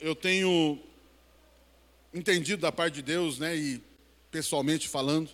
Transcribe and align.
eu 0.00 0.14
tenho 0.14 0.78
entendido 2.12 2.62
da 2.62 2.70
parte 2.70 2.94
de 2.94 3.02
Deus, 3.02 3.38
né, 3.38 3.56
e 3.56 3.82
pessoalmente 4.30 4.88
falando, 4.88 5.30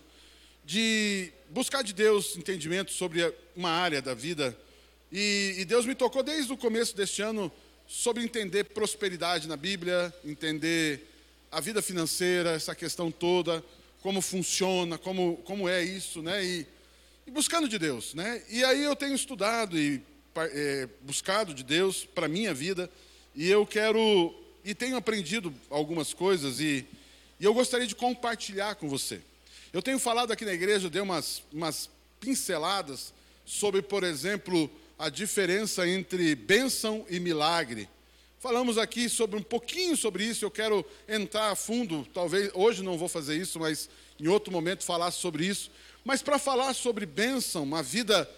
de 0.65 1.31
buscar 1.49 1.83
de 1.83 1.93
Deus 1.93 2.35
entendimento 2.37 2.91
sobre 2.91 3.33
uma 3.55 3.69
área 3.69 4.01
da 4.01 4.13
vida. 4.13 4.57
E, 5.11 5.55
e 5.59 5.65
Deus 5.65 5.85
me 5.85 5.93
tocou 5.93 6.23
desde 6.23 6.51
o 6.53 6.57
começo 6.57 6.95
deste 6.95 7.21
ano 7.21 7.51
sobre 7.87 8.23
entender 8.23 8.63
prosperidade 8.65 9.47
na 9.47 9.57
Bíblia, 9.57 10.13
entender 10.23 11.07
a 11.51 11.59
vida 11.59 11.81
financeira, 11.81 12.51
essa 12.51 12.73
questão 12.73 13.11
toda, 13.11 13.63
como 14.01 14.21
funciona, 14.21 14.97
como, 14.97 15.37
como 15.43 15.67
é 15.67 15.83
isso, 15.83 16.21
né? 16.21 16.43
E, 16.43 16.65
e 17.27 17.31
buscando 17.31 17.67
de 17.67 17.77
Deus, 17.77 18.13
né? 18.13 18.41
E 18.49 18.63
aí 18.63 18.83
eu 18.83 18.95
tenho 18.95 19.13
estudado 19.13 19.77
e 19.77 20.01
é, 20.35 20.87
buscado 21.01 21.53
de 21.53 21.63
Deus 21.63 22.05
para 22.05 22.27
minha 22.27 22.53
vida, 22.53 22.89
e 23.35 23.49
eu 23.49 23.65
quero 23.65 24.33
e 24.63 24.75
tenho 24.75 24.95
aprendido 24.95 25.53
algumas 25.69 26.13
coisas 26.13 26.59
e, 26.59 26.85
e 27.39 27.45
eu 27.45 27.53
gostaria 27.53 27.87
de 27.87 27.95
compartilhar 27.95 28.75
com 28.75 28.87
você. 28.87 29.21
Eu 29.73 29.81
tenho 29.81 29.99
falado 29.99 30.31
aqui 30.31 30.45
na 30.45 30.53
igreja, 30.53 30.89
dei 30.89 31.01
umas, 31.01 31.43
umas 31.51 31.89
pinceladas 32.19 33.13
sobre, 33.45 33.81
por 33.81 34.03
exemplo, 34.03 34.69
a 34.99 35.09
diferença 35.09 35.87
entre 35.87 36.35
bênção 36.35 37.05
e 37.09 37.19
milagre. 37.19 37.89
Falamos 38.39 38.77
aqui 38.77 39.07
sobre 39.07 39.37
um 39.37 39.43
pouquinho 39.43 39.95
sobre 39.95 40.23
isso, 40.23 40.43
eu 40.43 40.51
quero 40.51 40.85
entrar 41.07 41.51
a 41.51 41.55
fundo, 41.55 42.07
talvez 42.13 42.51
hoje 42.53 42.83
não 42.83 42.97
vou 42.97 43.07
fazer 43.07 43.37
isso, 43.37 43.59
mas 43.59 43.89
em 44.19 44.27
outro 44.27 44.51
momento 44.51 44.83
falar 44.83 45.11
sobre 45.11 45.45
isso. 45.45 45.71
Mas 46.03 46.21
para 46.21 46.39
falar 46.39 46.73
sobre 46.73 47.05
bênção, 47.05 47.63
uma 47.63 47.83
vida 47.83 48.29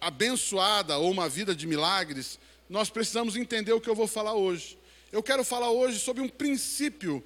abençoada 0.00 0.98
ou 0.98 1.10
uma 1.10 1.28
vida 1.28 1.54
de 1.54 1.66
milagres, 1.66 2.38
nós 2.68 2.90
precisamos 2.90 3.36
entender 3.36 3.72
o 3.72 3.80
que 3.80 3.88
eu 3.88 3.94
vou 3.94 4.08
falar 4.08 4.34
hoje. 4.34 4.76
Eu 5.12 5.22
quero 5.22 5.44
falar 5.44 5.70
hoje 5.70 5.98
sobre 5.98 6.22
um 6.22 6.28
princípio, 6.28 7.22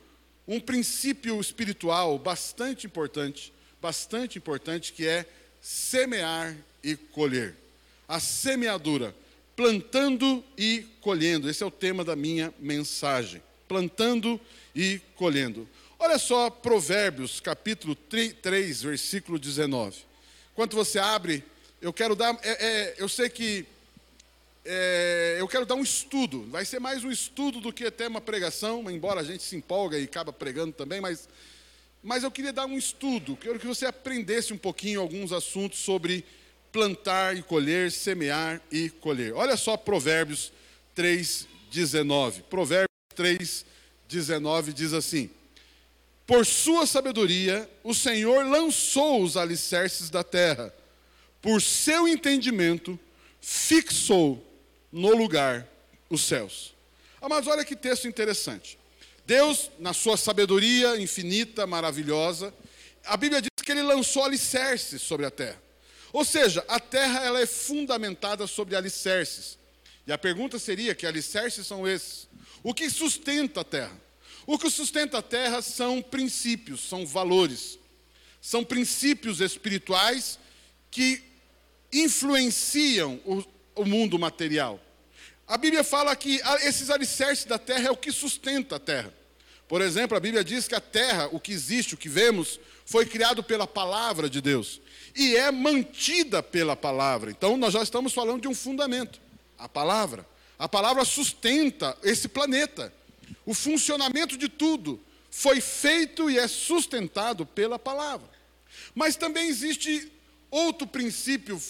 um 0.47 0.59
princípio 0.59 1.41
espiritual 1.41 2.19
bastante 2.19 2.84
importante, 2.84 3.53
bastante 3.81 4.37
importante, 4.37 4.93
que 4.93 5.06
é 5.06 5.25
semear 5.61 6.56
e 6.83 6.97
colher. 6.97 7.55
A 8.09 8.19
semeadura, 8.19 9.15
plantando 9.55 10.43
e 10.59 10.84
colhendo. 11.01 11.48
Esse 11.48 11.62
é 11.62 11.67
o 11.67 11.70
tema 11.70 12.05
da 12.05 12.17
minha 12.17 12.53
mensagem. 12.59 13.41
Plantando 13.69 14.41
e 14.75 15.00
colhendo. 15.15 15.69
Olha 15.97 16.19
só 16.19 16.50
Provérbios, 16.50 17.39
capítulo 17.39 17.95
3, 17.95 18.83
versículo 18.83 19.39
19. 19.39 19.97
Enquanto 20.53 20.75
você 20.75 20.98
abre, 20.98 21.45
eu 21.81 21.93
quero 21.93 22.17
dar. 22.17 22.37
É, 22.43 22.67
é, 22.67 22.95
eu 22.98 23.09
sei 23.09 23.28
que 23.28 23.65
é, 24.67 25.36
eu 25.39 25.47
quero 25.47 25.64
dar 25.64 25.77
um 25.77 25.83
estudo. 25.83 26.42
Vai 26.50 26.64
ser 26.64 26.81
mais 26.81 27.05
um 27.05 27.11
estudo 27.11 27.61
do 27.61 27.72
que 27.72 27.84
até 27.84 28.09
uma 28.09 28.20
pregação, 28.20 28.91
embora 28.91 29.20
a 29.20 29.25
gente 29.25 29.42
se 29.42 29.55
empolga 29.55 29.98
e 29.98 30.05
acaba 30.05 30.33
pregando 30.33 30.72
também, 30.72 31.00
mas, 31.00 31.28
mas 32.03 32.25
eu 32.25 32.31
queria 32.31 32.53
dar 32.53 32.67
um 32.67 32.77
estudo. 32.77 33.37
Quero 33.37 33.59
que 33.61 33.67
você 33.67 33.87
aprendesse 33.87 34.53
um 34.53 34.59
pouquinho 34.59 35.00
alguns 35.00 35.33
assuntos 35.33 35.78
sobre 35.78 36.25
plantar 36.72 37.37
e 37.37 37.43
colher, 37.43 37.93
semear 37.93 38.60
e 38.71 38.91
colher. 38.91 39.32
Olha 39.34 39.56
só 39.56 39.77
Provérbios 39.77 40.53
3, 40.94 41.47
19. 41.71 42.43
Provérbios 42.43 42.88
3, 43.15 43.65
19 44.09 44.72
diz 44.72 44.93
assim: 44.93 45.31
Por 46.27 46.44
sua 46.44 46.87
sabedoria, 46.87 47.71
o 47.84 47.94
Senhor 47.94 48.44
lançou 48.47 49.22
os 49.22 49.37
alicerces 49.37 50.10
da 50.10 50.25
terra, 50.25 50.75
por 51.41 51.62
seu 51.62 52.09
entendimento, 52.09 52.98
fixou 53.41 54.46
no 54.97 55.15
lugar 55.15 55.69
os 56.09 56.23
céus. 56.23 56.75
Mas 57.21 57.47
olha 57.47 57.67
que 57.67 57.77
texto 57.77 58.09
interessante. 58.09 58.79
Deus, 59.27 59.71
na 59.79 59.93
sua 59.93 60.17
sabedoria 60.17 60.97
infinita, 60.97 61.67
maravilhosa, 61.67 62.55
a 63.05 63.17
Bíblia 63.17 63.43
diz 63.43 63.51
que 63.62 63.73
ele 63.73 63.83
lançou 63.83 64.25
alicerces 64.25 65.03
sobre 65.03 65.27
a 65.27 65.31
terra. 65.31 65.61
Ou 66.15 66.25
seja, 66.25 66.65
a 66.67 66.81
terra 66.81 67.23
ela 67.23 67.41
é 67.41 67.47
fundamentada 67.47 68.47
sobre 68.47 68.75
alicerces. 68.75 69.59
E 70.07 70.12
a 70.12 70.17
pergunta 70.17 70.59
seria: 70.59 70.95
que 70.95 71.05
alicerces 71.05 71.67
são 71.67 71.87
esses? 71.87 72.27
O 72.63 72.73
que 72.73 72.89
sustenta 72.89 73.61
a 73.61 73.65
terra? 73.65 74.01
O 74.47 74.59
que 74.59 74.71
sustenta 74.71 75.19
a 75.19 75.23
terra 75.23 75.61
são 75.61 76.01
princípios, 76.01 76.89
são 76.89 77.05
valores, 77.05 77.78
são 78.41 78.65
princípios 78.65 79.41
espirituais 79.41 80.39
que 80.91 81.23
influenciam 81.93 83.21
o, 83.27 83.45
o 83.75 83.84
mundo 83.84 84.19
material. 84.19 84.81
A 85.47 85.57
Bíblia 85.57 85.84
fala 85.84 86.17
que 86.17 86.41
esses 86.62 86.91
alicerces 86.91 87.45
da 87.45 87.57
terra 87.57 87.89
é 87.89 87.91
o 87.91 87.97
que 87.97 88.11
sustenta 88.11 88.77
a 88.77 88.81
terra. 88.81 89.15
Por 89.69 89.81
exemplo, 89.81 90.17
a 90.17 90.21
Bíblia 90.21 90.43
diz 90.43 90.67
que 90.67 90.75
a 90.75 90.81
terra, 90.81 91.29
o 91.31 91.39
que 91.39 91.53
existe, 91.53 91.95
o 91.95 91.99
que 91.99 92.09
vemos, 92.09 92.59
foi 92.84 93.07
criado 93.07 93.43
pela 93.43 93.67
palavra 93.67 94.29
de 94.29 94.41
Deus 94.41 94.81
e 95.15 95.37
é 95.37 95.51
mantida 95.53 96.43
pela 96.43 96.77
palavra. 96.77 97.31
Então, 97.31 97.57
nós 97.57 97.75
já 97.75 97.83
estamos 97.83 98.12
falando 98.12 98.43
de 98.43 98.49
um 98.49 98.55
fundamento, 98.55 99.21
a 99.57 99.69
palavra. 99.69 100.27
A 100.59 100.69
palavra 100.69 101.05
sustenta 101.05 101.97
esse 102.03 102.28
planeta. 102.28 102.93
O 103.45 103.55
funcionamento 103.55 104.37
de 104.37 104.49
tudo 104.49 105.01
foi 105.31 105.61
feito 105.61 106.28
e 106.28 106.39
é 106.39 106.49
sustentado 106.49 107.47
pela 107.47 107.78
palavra. 107.78 108.28
Mas 108.95 109.15
também 109.15 109.49
existe 109.49 110.11
outro 110.51 110.87
princípio 110.87 111.61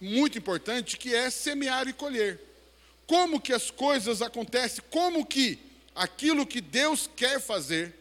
muito 0.00 0.38
importante 0.38 0.96
que 0.96 1.14
é 1.14 1.28
semear 1.28 1.86
e 1.86 1.92
colher 1.92 2.53
como 3.06 3.40
que 3.40 3.52
as 3.52 3.70
coisas 3.70 4.22
acontecem, 4.22 4.82
como 4.90 5.24
que 5.24 5.58
aquilo 5.94 6.46
que 6.46 6.60
Deus 6.60 7.08
quer 7.14 7.40
fazer 7.40 7.94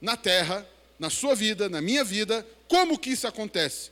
na 0.00 0.16
terra, 0.16 0.66
na 0.98 1.10
sua 1.10 1.34
vida, 1.34 1.68
na 1.68 1.80
minha 1.80 2.04
vida, 2.04 2.46
como 2.68 2.98
que 2.98 3.10
isso 3.10 3.26
acontece? 3.26 3.90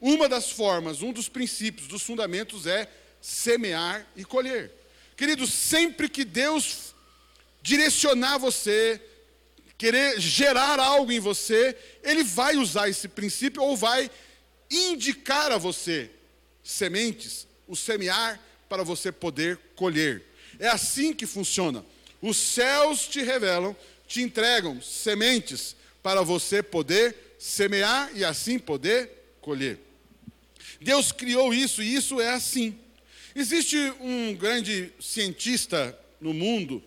Uma 0.00 0.28
das 0.28 0.50
formas, 0.50 1.02
um 1.02 1.12
dos 1.12 1.28
princípios, 1.28 1.86
dos 1.86 2.02
fundamentos 2.02 2.66
é 2.66 2.88
semear 3.20 4.06
e 4.16 4.24
colher. 4.24 4.72
Queridos, 5.16 5.52
sempre 5.52 6.08
que 6.08 6.24
Deus 6.24 6.94
direcionar 7.62 8.38
você, 8.38 9.00
querer 9.76 10.18
gerar 10.18 10.80
algo 10.80 11.12
em 11.12 11.20
você, 11.20 11.76
Ele 12.02 12.24
vai 12.24 12.56
usar 12.56 12.88
esse 12.88 13.08
princípio 13.08 13.62
ou 13.62 13.76
vai 13.76 14.10
indicar 14.70 15.52
a 15.52 15.58
você 15.58 16.10
sementes, 16.62 17.46
o 17.66 17.76
semear 17.76 18.40
para 18.70 18.84
você 18.84 19.10
poder 19.10 19.58
colher. 19.74 20.22
É 20.60 20.68
assim 20.68 21.12
que 21.12 21.26
funciona. 21.26 21.84
Os 22.22 22.36
céus 22.36 23.08
te 23.08 23.20
revelam, 23.20 23.76
te 24.06 24.22
entregam 24.22 24.80
sementes 24.80 25.74
para 26.00 26.22
você 26.22 26.62
poder 26.62 27.34
semear 27.36 28.10
e 28.14 28.24
assim 28.24 28.60
poder 28.60 29.10
colher. 29.40 29.80
Deus 30.80 31.10
criou 31.10 31.52
isso 31.52 31.82
e 31.82 31.94
isso 31.94 32.20
é 32.20 32.30
assim. 32.30 32.78
Existe 33.34 33.76
um 34.00 34.34
grande 34.34 34.92
cientista 35.00 35.98
no 36.20 36.32
mundo, 36.32 36.82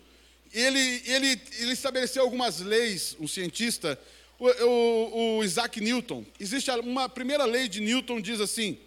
ele, 0.52 1.02
ele, 1.06 1.40
ele 1.58 1.72
estabeleceu 1.72 2.22
algumas 2.22 2.60
leis, 2.60 3.16
um 3.20 3.26
cientista, 3.28 3.98
o, 4.38 4.46
o, 4.46 5.38
o 5.38 5.44
Isaac 5.44 5.80
Newton. 5.80 6.24
Existe 6.38 6.70
uma 6.70 7.08
primeira 7.08 7.44
lei 7.44 7.68
de 7.68 7.80
Newton, 7.80 8.20
diz 8.20 8.40
assim: 8.40 8.78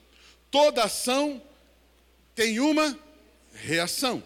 toda 0.49 0.83
ação 0.83 1.41
tem 2.37 2.59
uma 2.59 2.95
reação. 3.51 4.23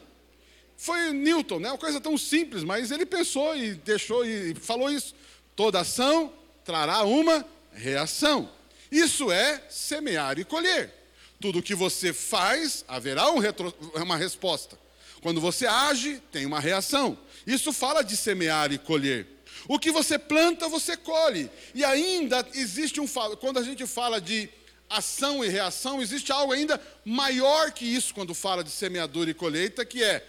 Foi 0.75 1.13
Newton, 1.13 1.61
né? 1.61 1.69
Uma 1.69 1.77
coisa 1.77 2.01
tão 2.01 2.17
simples, 2.17 2.61
mas 2.61 2.91
ele 2.91 3.05
pensou 3.05 3.55
e 3.55 3.73
deixou 3.73 4.25
e 4.25 4.53
falou 4.53 4.91
isso. 4.91 5.15
Toda 5.55 5.79
ação 5.79 6.33
trará 6.65 7.03
uma 7.03 7.45
reação. 7.71 8.51
Isso 8.91 9.31
é 9.31 9.63
semear 9.69 10.37
e 10.37 10.43
colher. 10.43 10.93
Tudo 11.39 11.63
que 11.63 11.73
você 11.73 12.11
faz, 12.11 12.83
haverá 12.85 13.31
um 13.31 13.39
retro, 13.39 13.73
uma 13.95 14.17
resposta. 14.17 14.77
Quando 15.21 15.39
você 15.39 15.65
age, 15.65 16.21
tem 16.33 16.45
uma 16.45 16.59
reação. 16.59 17.17
Isso 17.47 17.71
fala 17.71 18.03
de 18.03 18.17
semear 18.17 18.73
e 18.73 18.77
colher. 18.77 19.25
O 19.69 19.79
que 19.79 19.89
você 19.89 20.19
planta, 20.19 20.67
você 20.67 20.97
colhe. 20.97 21.49
E 21.73 21.85
ainda 21.85 22.45
existe 22.55 22.99
um. 22.99 23.07
Quando 23.39 23.57
a 23.57 23.63
gente 23.63 23.87
fala 23.87 24.19
de 24.19 24.49
ação 24.91 25.43
e 25.43 25.49
reação, 25.49 26.01
existe 26.01 26.31
algo 26.31 26.53
ainda 26.53 26.81
maior 27.03 27.71
que 27.71 27.85
isso 27.85 28.13
quando 28.13 28.33
fala 28.33 28.63
de 28.63 28.71
semeadura 28.71 29.29
e 29.29 29.33
colheita, 29.33 29.85
que 29.85 30.03
é 30.03 30.25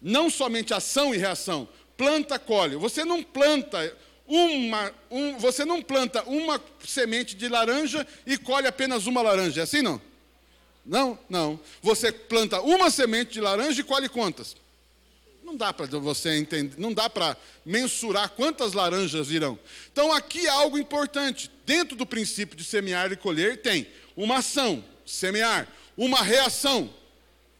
Não 0.00 0.28
somente 0.28 0.74
ação 0.74 1.14
e 1.14 1.18
reação. 1.18 1.68
Planta, 1.96 2.38
colhe. 2.38 2.76
Você 2.76 3.04
não 3.04 3.22
planta 3.22 3.96
uma, 4.26 4.92
um, 5.10 5.38
você 5.38 5.64
não 5.64 5.82
planta 5.82 6.22
uma 6.24 6.60
semente 6.84 7.36
de 7.36 7.48
laranja 7.48 8.06
e 8.26 8.36
colhe 8.38 8.66
apenas 8.66 9.06
uma 9.06 9.22
laranja. 9.22 9.60
É 9.60 9.64
assim 9.64 9.82
não? 9.82 10.00
Não, 10.84 11.18
não. 11.28 11.60
Você 11.80 12.10
planta 12.10 12.60
uma 12.60 12.90
semente 12.90 13.32
de 13.32 13.40
laranja 13.40 13.80
e 13.80 13.84
colhe 13.84 14.08
quantas? 14.08 14.56
Não 15.44 15.56
dá 15.56 15.72
para 15.72 15.86
você 15.98 16.30
entender, 16.36 16.76
não 16.78 16.92
dá 16.92 17.10
para 17.10 17.36
mensurar 17.64 18.30
quantas 18.30 18.72
laranjas 18.72 19.28
virão. 19.28 19.58
Então 19.92 20.12
aqui 20.12 20.48
há 20.48 20.54
algo 20.54 20.78
importante. 20.78 21.50
Dentro 21.66 21.94
do 21.96 22.06
princípio 22.06 22.56
de 22.56 22.64
semear 22.64 23.12
e 23.12 23.16
colher 23.16 23.60
tem 23.60 23.86
uma 24.16 24.38
ação, 24.38 24.84
semear, 25.06 25.68
uma 25.96 26.22
reação, 26.22 26.92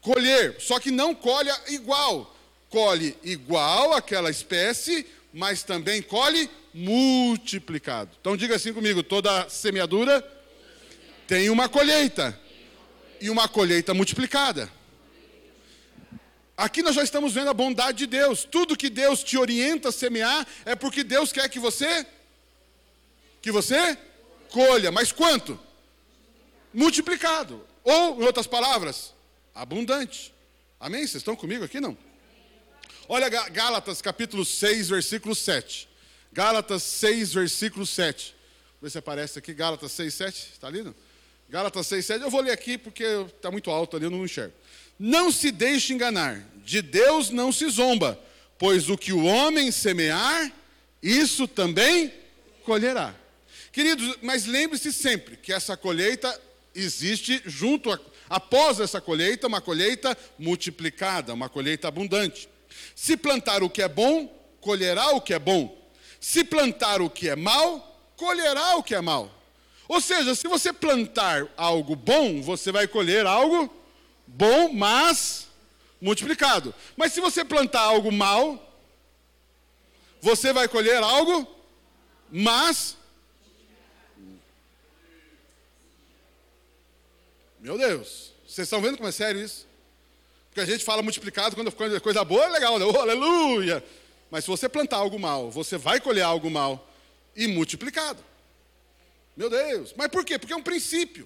colher, 0.01 0.55
só 0.59 0.79
que 0.79 0.91
não 0.91 1.15
colhe 1.15 1.51
igual. 1.69 2.35
Colhe 2.69 3.15
igual 3.23 3.93
aquela 3.93 4.29
espécie, 4.29 5.05
mas 5.31 5.63
também 5.63 6.01
colhe 6.01 6.49
multiplicado. 6.73 8.11
Então 8.19 8.35
diga 8.35 8.55
assim 8.55 8.73
comigo: 8.73 9.03
toda 9.03 9.47
semeadura 9.49 10.21
tem 11.27 11.49
uma 11.49 11.69
colheita 11.69 12.37
e 13.21 13.29
uma 13.29 13.47
colheita 13.47 13.93
multiplicada. 13.93 14.69
Aqui 16.55 16.83
nós 16.83 16.95
já 16.95 17.03
estamos 17.03 17.33
vendo 17.33 17.49
a 17.49 17.53
bondade 17.53 17.99
de 17.99 18.07
Deus. 18.07 18.43
Tudo 18.43 18.77
que 18.77 18.89
Deus 18.89 19.23
te 19.23 19.37
orienta 19.37 19.89
a 19.89 19.91
semear 19.91 20.45
é 20.65 20.75
porque 20.75 21.03
Deus 21.03 21.31
quer 21.31 21.49
que 21.49 21.59
você 21.59 22.05
que 23.41 23.51
você 23.51 23.97
colha, 24.49 24.91
mas 24.91 25.11
quanto? 25.11 25.59
Multiplicado. 26.73 27.65
Ou, 27.83 28.21
em 28.21 28.25
outras 28.25 28.47
palavras, 28.47 29.13
abundante. 29.53 30.33
Amém? 30.79 31.01
Vocês 31.01 31.15
estão 31.15 31.35
comigo 31.35 31.63
aqui 31.63 31.79
não? 31.79 31.97
Olha 33.07 33.29
Gálatas 33.29 34.01
capítulo 34.01 34.45
6, 34.45 34.89
versículo 34.89 35.35
7. 35.35 35.87
Gálatas 36.31 36.83
6, 36.83 37.33
versículo 37.33 37.85
7. 37.85 38.35
Vê 38.81 38.89
se 38.89 38.97
aparece 38.97 39.37
aqui, 39.39 39.53
Gálatas 39.53 39.91
6, 39.91 40.13
7. 40.13 40.49
Está 40.53 40.67
ali? 40.67 40.93
Gálatas 41.49 41.85
6, 41.87 42.05
7. 42.05 42.23
Eu 42.23 42.31
vou 42.31 42.41
ler 42.41 42.51
aqui 42.51 42.77
porque 42.77 43.03
está 43.03 43.51
muito 43.51 43.69
alto 43.69 43.95
ali, 43.95 44.05
eu 44.05 44.09
não 44.09 44.25
enxergo. 44.25 44.53
Não 44.97 45.31
se 45.31 45.51
deixe 45.51 45.93
enganar, 45.93 46.43
de 46.63 46.81
Deus 46.81 47.29
não 47.29 47.51
se 47.51 47.69
zomba, 47.69 48.19
pois 48.57 48.89
o 48.89 48.97
que 48.97 49.11
o 49.11 49.25
homem 49.25 49.71
semear, 49.71 50.51
isso 51.01 51.47
também 51.47 52.13
colherá. 52.63 53.13
Queridos, 53.71 54.17
mas 54.21 54.45
lembre-se 54.45 54.93
sempre 54.93 55.35
que 55.35 55.51
essa 55.51 55.75
colheita 55.75 56.39
existe 56.73 57.41
junto 57.45 57.91
a, 57.91 57.99
após 58.29 58.79
essa 58.79 58.99
colheita, 58.99 59.47
uma 59.47 59.61
colheita 59.61 60.17
multiplicada, 60.37 61.33
uma 61.33 61.49
colheita 61.49 61.87
abundante. 61.87 62.49
Se 62.95 63.15
plantar 63.15 63.63
o 63.63 63.69
que 63.69 63.81
é 63.81 63.87
bom, 63.87 64.27
colherá 64.59 65.11
o 65.11 65.21
que 65.21 65.33
é 65.33 65.39
bom. 65.39 65.77
Se 66.19 66.43
plantar 66.43 67.01
o 67.01 67.09
que 67.09 67.29
é 67.29 67.35
mal, 67.35 68.11
colherá 68.15 68.75
o 68.75 68.83
que 68.83 68.95
é 68.95 69.01
mal. 69.01 69.31
Ou 69.87 69.99
seja, 69.99 70.33
se 70.33 70.47
você 70.47 70.71
plantar 70.71 71.47
algo 71.57 71.95
bom, 71.95 72.41
você 72.41 72.71
vai 72.71 72.87
colher 72.87 73.25
algo 73.25 73.71
bom, 74.25 74.71
mas 74.71 75.47
multiplicado. 76.01 76.73
Mas 76.95 77.13
se 77.13 77.19
você 77.19 77.43
plantar 77.43 77.81
algo 77.81 78.11
mal, 78.11 78.73
você 80.21 80.53
vai 80.53 80.67
colher 80.67 81.03
algo 81.03 81.53
mas 82.35 82.97
Meu 87.63 87.77
Deus, 87.77 88.33
vocês 88.45 88.65
estão 88.65 88.81
vendo 88.81 88.97
como 88.97 89.07
é 89.07 89.11
sério 89.13 89.39
isso? 89.39 89.65
Porque 90.49 90.59
a 90.59 90.65
gente 90.65 90.83
fala 90.83 91.01
multiplicado 91.01 91.55
quando 91.55 91.69
é 91.95 91.99
coisa 92.01 92.21
boa, 92.25 92.43
é 92.43 92.49
legal, 92.49 92.77
oh, 92.77 92.99
aleluia. 92.99 93.81
Mas 94.29 94.43
se 94.43 94.49
você 94.49 94.67
plantar 94.67 94.97
algo 94.97 95.17
mal, 95.17 95.49
você 95.49 95.77
vai 95.77 96.01
colher 96.01 96.23
algo 96.23 96.49
mal 96.49 96.91
e 97.33 97.47
multiplicado. 97.47 98.21
Meu 99.37 99.49
Deus, 99.49 99.93
mas 99.95 100.09
por 100.09 100.25
quê? 100.25 100.37
Porque 100.37 100.51
é 100.51 100.57
um 100.57 100.61
princípio. 100.61 101.25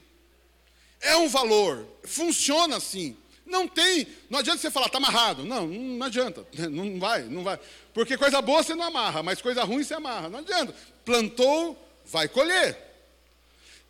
É 1.01 1.18
um 1.18 1.28
valor, 1.28 1.88
funciona 2.04 2.78
assim. 2.78 3.18
Não 3.44 3.68
tem, 3.68 4.06
não 4.30 4.38
adianta 4.38 4.62
você 4.62 4.69
falar, 4.69 4.86
está 4.86 5.00
amarrado. 5.00 5.44
Não, 5.44 5.66
não 5.66 6.06
adianta, 6.06 6.45
não 6.69 7.00
vai, 7.00 7.24
não 7.24 7.44
vai. 7.44 7.60
Porque 7.95 8.16
coisa 8.16 8.44
boa 8.44 8.62
você 8.62 8.75
não 8.75 8.86
amarra, 8.86 9.24
mas 9.24 9.42
coisa 9.42 9.63
ruim 9.63 9.83
você 9.83 9.95
amarra. 9.95 10.30
Não 10.30 10.38
adianta. 10.38 10.75
Plantou, 11.04 11.75
vai 12.06 12.28
colher. 12.28 12.87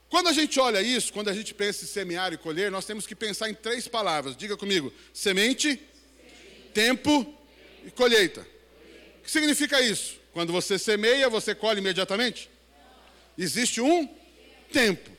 Quando 0.09 0.29
a 0.29 0.33
gente 0.33 0.59
olha 0.59 0.81
isso, 0.81 1.11
quando 1.11 1.29
a 1.29 1.33
gente 1.33 1.53
pensa 1.53 1.83
em 1.83 1.87
semear 1.87 2.31
e 2.31 2.37
colher, 2.37 2.71
nós 2.71 2.85
temos 2.85 3.05
que 3.05 3.15
pensar 3.15 3.49
em 3.49 3.53
três 3.53 3.87
palavras. 3.87 4.37
Diga 4.37 4.55
comigo: 4.55 4.93
semente, 5.13 5.81
tempo 6.73 7.35
e 7.85 7.91
colheita. 7.91 8.41
O 9.19 9.23
que 9.23 9.31
significa 9.31 9.81
isso? 9.81 10.17
Quando 10.31 10.53
você 10.53 10.79
semeia, 10.79 11.29
você 11.29 11.53
colhe 11.53 11.79
imediatamente? 11.79 12.49
Existe 13.37 13.81
um 13.81 14.07
tempo. 14.71 15.11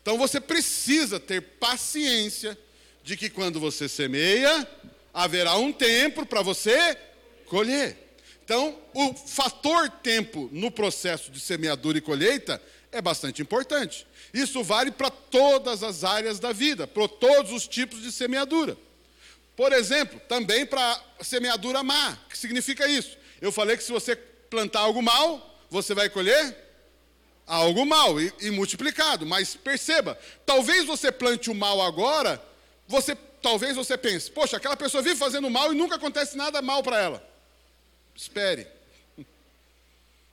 Então 0.00 0.16
você 0.16 0.40
precisa 0.40 1.18
ter 1.18 1.40
paciência 1.40 2.56
de 3.02 3.16
que 3.16 3.28
quando 3.28 3.58
você 3.58 3.88
semeia, 3.88 4.68
haverá 5.12 5.56
um 5.56 5.72
tempo 5.72 6.24
para 6.24 6.42
você 6.42 6.96
colher. 7.46 7.96
Então, 8.44 8.78
o 8.94 9.12
fator 9.14 9.90
tempo 9.90 10.48
no 10.52 10.70
processo 10.70 11.32
de 11.32 11.40
semeadura 11.40 11.98
e 11.98 12.00
colheita 12.00 12.62
é 12.92 13.00
bastante 13.02 13.42
importante. 13.42 14.06
Isso 14.36 14.62
vale 14.62 14.90
para 14.90 15.08
todas 15.08 15.82
as 15.82 16.04
áreas 16.04 16.38
da 16.38 16.52
vida, 16.52 16.86
para 16.86 17.08
todos 17.08 17.52
os 17.52 17.66
tipos 17.66 18.02
de 18.02 18.12
semeadura. 18.12 18.76
Por 19.56 19.72
exemplo, 19.72 20.20
também 20.28 20.66
para 20.66 21.02
semeadura 21.22 21.82
má. 21.82 22.18
O 22.26 22.28
que 22.28 22.36
significa 22.36 22.86
isso? 22.86 23.16
Eu 23.40 23.50
falei 23.50 23.78
que 23.78 23.82
se 23.82 23.90
você 23.90 24.14
plantar 24.14 24.80
algo 24.80 25.00
mal, 25.00 25.58
você 25.70 25.94
vai 25.94 26.10
colher 26.10 26.54
algo 27.46 27.86
mal 27.86 28.20
e, 28.20 28.30
e 28.42 28.50
multiplicado. 28.50 29.24
Mas 29.24 29.56
perceba, 29.56 30.18
talvez 30.44 30.84
você 30.84 31.10
plante 31.10 31.50
o 31.50 31.54
mal 31.54 31.80
agora, 31.80 32.38
você 32.86 33.16
talvez 33.40 33.74
você 33.74 33.96
pense, 33.96 34.30
poxa, 34.30 34.58
aquela 34.58 34.76
pessoa 34.76 35.02
vive 35.02 35.16
fazendo 35.16 35.48
mal 35.48 35.72
e 35.72 35.76
nunca 35.76 35.96
acontece 35.96 36.36
nada 36.36 36.60
mal 36.60 36.82
para 36.82 37.00
ela. 37.00 37.26
Espere. 38.14 38.66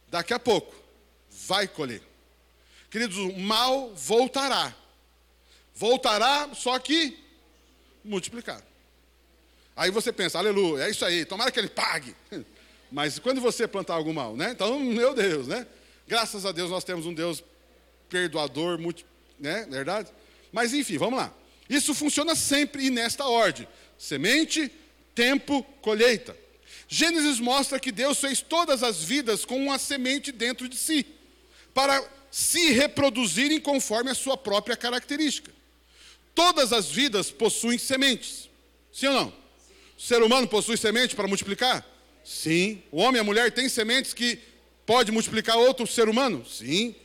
Daqui 0.10 0.34
a 0.34 0.40
pouco 0.40 0.76
vai 1.30 1.70
colher. 1.70 2.02
Queridos, 2.94 3.18
o 3.18 3.40
mal 3.40 3.92
voltará. 3.96 4.72
Voltará, 5.74 6.52
só 6.54 6.78
que 6.78 7.18
multiplicado. 8.06 8.64
Aí 9.76 9.90
você 9.90 10.14
pensa, 10.14 10.38
aleluia, 10.38 10.84
é 10.84 10.92
isso 10.92 11.04
aí, 11.04 11.26
tomara 11.26 11.52
que 11.52 11.60
ele 11.60 11.70
pague. 11.70 12.16
Mas 12.92 13.18
quando 13.18 13.42
você 13.42 13.68
plantar 13.68 13.96
algo 13.96 14.14
mal, 14.14 14.36
né? 14.36 14.52
Então, 14.52 14.78
meu 14.94 15.16
Deus, 15.16 15.48
né? 15.48 15.66
Graças 16.08 16.46
a 16.46 16.52
Deus 16.52 16.70
nós 16.70 16.84
temos 16.84 17.08
um 17.08 17.16
Deus 17.16 17.44
perdoador, 18.10 18.78
multi, 18.78 19.04
né? 19.40 19.66
Verdade? 19.68 20.12
Mas 20.52 20.72
enfim, 20.72 21.00
vamos 21.00 21.18
lá. 21.18 21.34
Isso 21.68 21.96
funciona 21.96 22.36
sempre 22.36 22.86
e 22.86 22.92
nesta 22.92 23.26
ordem: 23.26 23.68
semente, 23.98 24.72
tempo, 25.16 25.64
colheita. 25.82 26.38
Gênesis 26.88 27.40
mostra 27.40 27.80
que 27.80 27.92
Deus 27.92 28.20
fez 28.20 28.40
todas 28.40 28.84
as 28.84 29.04
vidas 29.04 29.46
com 29.46 29.58
uma 29.58 29.80
semente 29.80 30.32
dentro 30.32 30.70
de 30.70 30.78
si, 30.78 31.08
para 31.74 32.08
se 32.34 32.72
reproduzirem 32.72 33.60
conforme 33.60 34.10
a 34.10 34.16
sua 34.16 34.36
própria 34.36 34.76
característica. 34.76 35.52
Todas 36.34 36.74
as 36.74 36.90
vidas 36.90 37.30
possuem 37.30 37.78
sementes. 37.78 38.50
Sim 38.92 39.06
ou 39.06 39.14
não? 39.14 39.34
O 39.96 40.02
ser 40.02 40.20
humano 40.24 40.48
possui 40.48 40.76
semente 40.76 41.16
para 41.16 41.28
multiplicar? 41.28 41.88
Sim. 42.26 42.82
O 42.92 42.98
homem 42.98 43.18
e 43.18 43.22
a 43.22 43.24
mulher 43.24 43.52
têm 43.52 43.70
sementes 43.70 44.16
que 44.16 44.40
pode 44.84 45.12
multiplicar 45.12 45.58
outro 45.58 45.86
ser 45.86 46.10
humano? 46.10 46.44
Sim. 46.44 46.96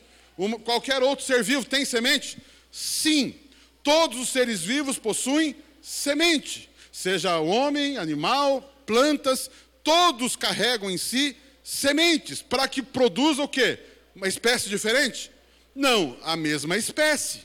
Qualquer 0.64 1.02
outro 1.02 1.26
ser 1.26 1.44
vivo 1.44 1.66
tem 1.66 1.85
semente? 1.85 2.38
Sim. 2.73 3.35
Todos 3.82 4.18
os 4.18 4.30
seres 4.30 4.62
vivos 4.62 4.99
possuem 4.99 5.54
semente. 5.82 6.70
Seja 6.90 7.38
homem, 7.38 7.99
animal, 7.99 8.62
plantas, 8.87 9.50
todos 9.85 10.37
carregam 10.37 10.90
em 10.90 10.97
si 10.97 11.37
sementes 11.62 12.40
para 12.40 12.66
que 12.66 12.80
produza 12.80 13.42
o 13.42 13.49
quê? 13.49 13.78
Uma 14.18 14.26
espécie 14.26 14.68
diferente? 14.68 15.30
Não, 15.72 16.18
a 16.25 16.34
mesma 16.37 16.76
espécie. 16.76 17.42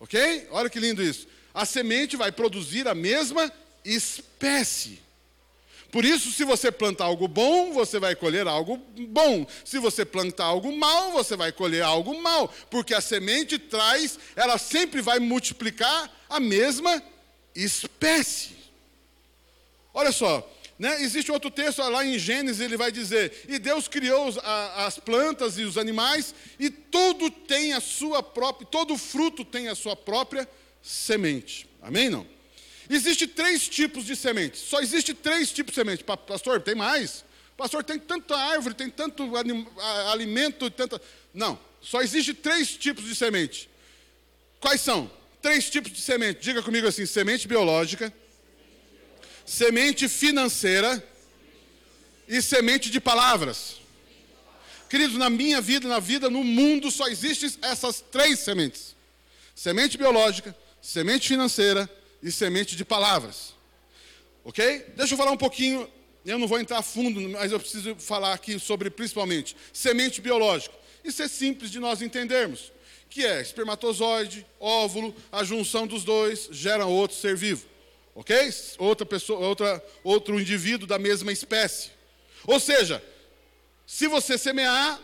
Ok? 0.00 0.48
Olha 0.50 0.68
que 0.68 0.80
lindo 0.80 1.00
isso. 1.00 1.28
A 1.54 1.64
semente 1.64 2.16
vai 2.16 2.32
produzir 2.32 2.88
a 2.88 2.96
mesma 2.96 3.50
espécie. 3.84 5.00
Por 5.92 6.04
isso, 6.04 6.32
se 6.32 6.42
você 6.42 6.72
plantar 6.72 7.04
algo 7.04 7.28
bom, 7.28 7.72
você 7.72 8.00
vai 8.00 8.16
colher 8.16 8.48
algo 8.48 8.76
bom. 8.76 9.46
Se 9.64 9.78
você 9.78 10.04
plantar 10.04 10.46
algo 10.46 10.76
mal, 10.76 11.12
você 11.12 11.36
vai 11.36 11.52
colher 11.52 11.84
algo 11.84 12.20
mal. 12.20 12.52
Porque 12.68 12.92
a 12.92 13.00
semente 13.00 13.56
traz, 13.56 14.18
ela 14.34 14.58
sempre 14.58 15.00
vai 15.00 15.20
multiplicar 15.20 16.10
a 16.28 16.40
mesma 16.40 17.00
espécie. 17.54 18.56
Olha 19.94 20.10
só, 20.10 20.44
né? 20.78 21.02
Existe 21.02 21.30
outro 21.30 21.50
texto 21.50 21.78
lá 21.82 22.04
em 22.04 22.18
Gênesis, 22.18 22.60
ele 22.60 22.76
vai 22.76 22.90
dizer: 22.90 23.44
E 23.48 23.58
Deus 23.58 23.88
criou 23.88 24.34
a, 24.42 24.86
as 24.86 24.98
plantas 24.98 25.58
e 25.58 25.62
os 25.62 25.78
animais, 25.78 26.34
e 26.58 26.70
tudo 26.70 27.30
tem 27.30 27.72
a 27.72 27.80
sua 27.80 28.22
própria, 28.22 28.66
todo 28.66 28.96
fruto 28.96 29.44
tem 29.44 29.68
a 29.68 29.74
sua 29.74 29.94
própria 29.94 30.48
semente. 30.82 31.68
Amém? 31.80 32.10
Não? 32.10 32.26
Existem 32.88 33.28
três 33.28 33.68
tipos 33.68 34.04
de 34.04 34.16
sementes. 34.16 34.60
Só 34.60 34.80
existe 34.80 35.14
três 35.14 35.50
tipos 35.50 35.74
de 35.74 35.80
sementes. 35.80 36.04
Pastor, 36.04 36.60
tem 36.60 36.74
mais? 36.74 37.24
Pastor, 37.56 37.84
tem 37.84 37.98
tanta 37.98 38.36
árvore, 38.36 38.74
tem 38.74 38.90
tanto 38.90 39.30
alimento, 40.10 40.70
tanta. 40.70 41.00
Não, 41.32 41.58
só 41.80 42.02
existe 42.02 42.34
três 42.34 42.76
tipos 42.76 43.04
de 43.04 43.14
semente. 43.14 43.68
Quais 44.60 44.80
são? 44.80 45.10
Três 45.40 45.68
tipos 45.70 45.92
de 45.92 46.00
semente. 46.00 46.40
Diga 46.40 46.62
comigo 46.62 46.86
assim: 46.86 47.06
semente 47.06 47.46
biológica, 47.46 48.12
semente 49.52 50.08
financeira 50.08 51.06
e 52.26 52.40
semente 52.40 52.90
de 52.90 52.98
palavras. 52.98 53.82
Queridos, 54.88 55.18
na 55.18 55.28
minha 55.28 55.60
vida, 55.60 55.86
na 55.86 56.00
vida, 56.00 56.30
no 56.30 56.42
mundo, 56.42 56.90
só 56.90 57.06
existem 57.06 57.52
essas 57.60 58.00
três 58.00 58.38
sementes: 58.38 58.96
semente 59.54 59.98
biológica, 59.98 60.56
semente 60.80 61.28
financeira 61.28 61.88
e 62.22 62.32
semente 62.32 62.74
de 62.74 62.82
palavras. 62.82 63.54
Ok? 64.42 64.86
Deixa 64.96 65.12
eu 65.12 65.18
falar 65.18 65.32
um 65.32 65.36
pouquinho, 65.36 65.86
eu 66.24 66.38
não 66.38 66.48
vou 66.48 66.58
entrar 66.58 66.78
a 66.78 66.82
fundo, 66.82 67.20
mas 67.28 67.52
eu 67.52 67.60
preciso 67.60 67.94
falar 67.96 68.32
aqui 68.32 68.58
sobre 68.58 68.88
principalmente 68.88 69.54
semente 69.70 70.22
biológica. 70.22 70.74
Isso 71.04 71.22
é 71.22 71.28
simples 71.28 71.70
de 71.70 71.78
nós 71.78 72.00
entendermos 72.00 72.72
que 73.10 73.26
é 73.26 73.42
espermatozoide, 73.42 74.46
óvulo, 74.58 75.14
a 75.30 75.44
junção 75.44 75.86
dos 75.86 76.04
dois 76.04 76.48
gera 76.50 76.86
outro 76.86 77.14
ser 77.14 77.36
vivo. 77.36 77.71
Ok? 78.14 78.36
Outra 78.78 79.06
pessoa, 79.06 79.40
outra, 79.40 79.84
outro 80.04 80.38
indivíduo 80.38 80.86
da 80.86 80.98
mesma 80.98 81.32
espécie. 81.32 81.90
Ou 82.46 82.60
seja, 82.60 83.02
se 83.86 84.06
você 84.06 84.36
semear, 84.36 85.00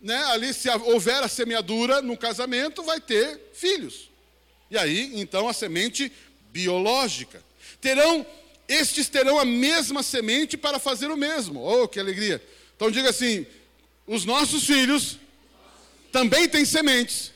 né, 0.00 0.16
ali 0.26 0.52
se 0.54 0.68
houver 0.70 1.22
a 1.22 1.28
semeadura 1.28 2.00
no 2.00 2.16
casamento, 2.16 2.82
vai 2.82 3.00
ter 3.00 3.40
filhos. 3.52 4.10
E 4.70 4.78
aí, 4.78 5.20
então, 5.20 5.48
a 5.48 5.52
semente 5.52 6.10
biológica. 6.50 7.42
Terão, 7.80 8.24
estes 8.68 9.08
terão 9.08 9.38
a 9.38 9.44
mesma 9.44 10.02
semente 10.02 10.56
para 10.56 10.78
fazer 10.78 11.10
o 11.10 11.16
mesmo. 11.16 11.60
Oh, 11.60 11.88
que 11.88 11.98
alegria! 11.98 12.42
Então 12.76 12.90
diga 12.90 13.10
assim: 13.10 13.46
os 14.06 14.24
nossos 14.24 14.64
filhos 14.64 15.18
também 16.10 16.48
têm 16.48 16.64
sementes 16.64 17.32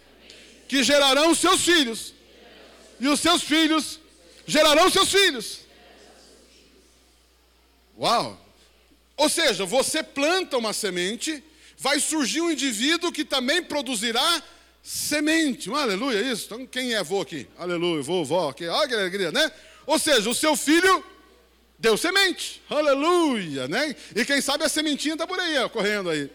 que 0.69 0.83
gerarão 0.83 1.35
seus 1.35 1.63
filhos, 1.63 2.13
e 2.99 3.07
os 3.07 3.21
seus 3.21 3.43
filhos 3.43 4.01
gerarão 4.47 4.91
seus 4.91 5.11
filhos. 5.11 5.61
Uau! 7.99 8.41
Ou 9.17 9.29
seja, 9.29 9.65
você 9.65 10.03
planta 10.03 10.57
uma 10.57 10.73
semente, 10.73 11.43
vai 11.79 11.99
surgir 11.99 12.41
um 12.41 12.51
indivíduo 12.51 13.11
que 13.11 13.25
também 13.25 13.63
produzirá 13.63 14.43
semente. 14.83 15.71
Um 15.71 15.77
aleluia, 15.77 16.21
isso? 16.21 16.47
Então, 16.47 16.67
quem 16.67 16.93
é 16.93 16.99
avô 16.99 17.21
aqui? 17.23 17.47
Aleluia, 17.59 18.03
vovó 18.03 18.51
aqui. 18.51 18.67
Olha 18.67 18.89
que 18.89 18.95
alegria, 18.95 19.33
né? 19.33 19.51
Ou 19.87 19.99
seja, 19.99 20.29
o 20.29 20.35
seu 20.35 20.55
filho 20.57 21.05
deu 21.79 21.97
semente. 21.97 22.63
Aleluia, 22.69 23.67
né? 23.69 23.97
E 24.15 24.25
quem 24.25 24.41
sabe 24.41 24.65
a 24.65 24.69
sementinha 24.69 25.15
está 25.15 25.27
por 25.27 25.41
aí, 25.41 25.57
ó, 25.59 25.69
correndo 25.69 26.11
aí. 26.11 26.31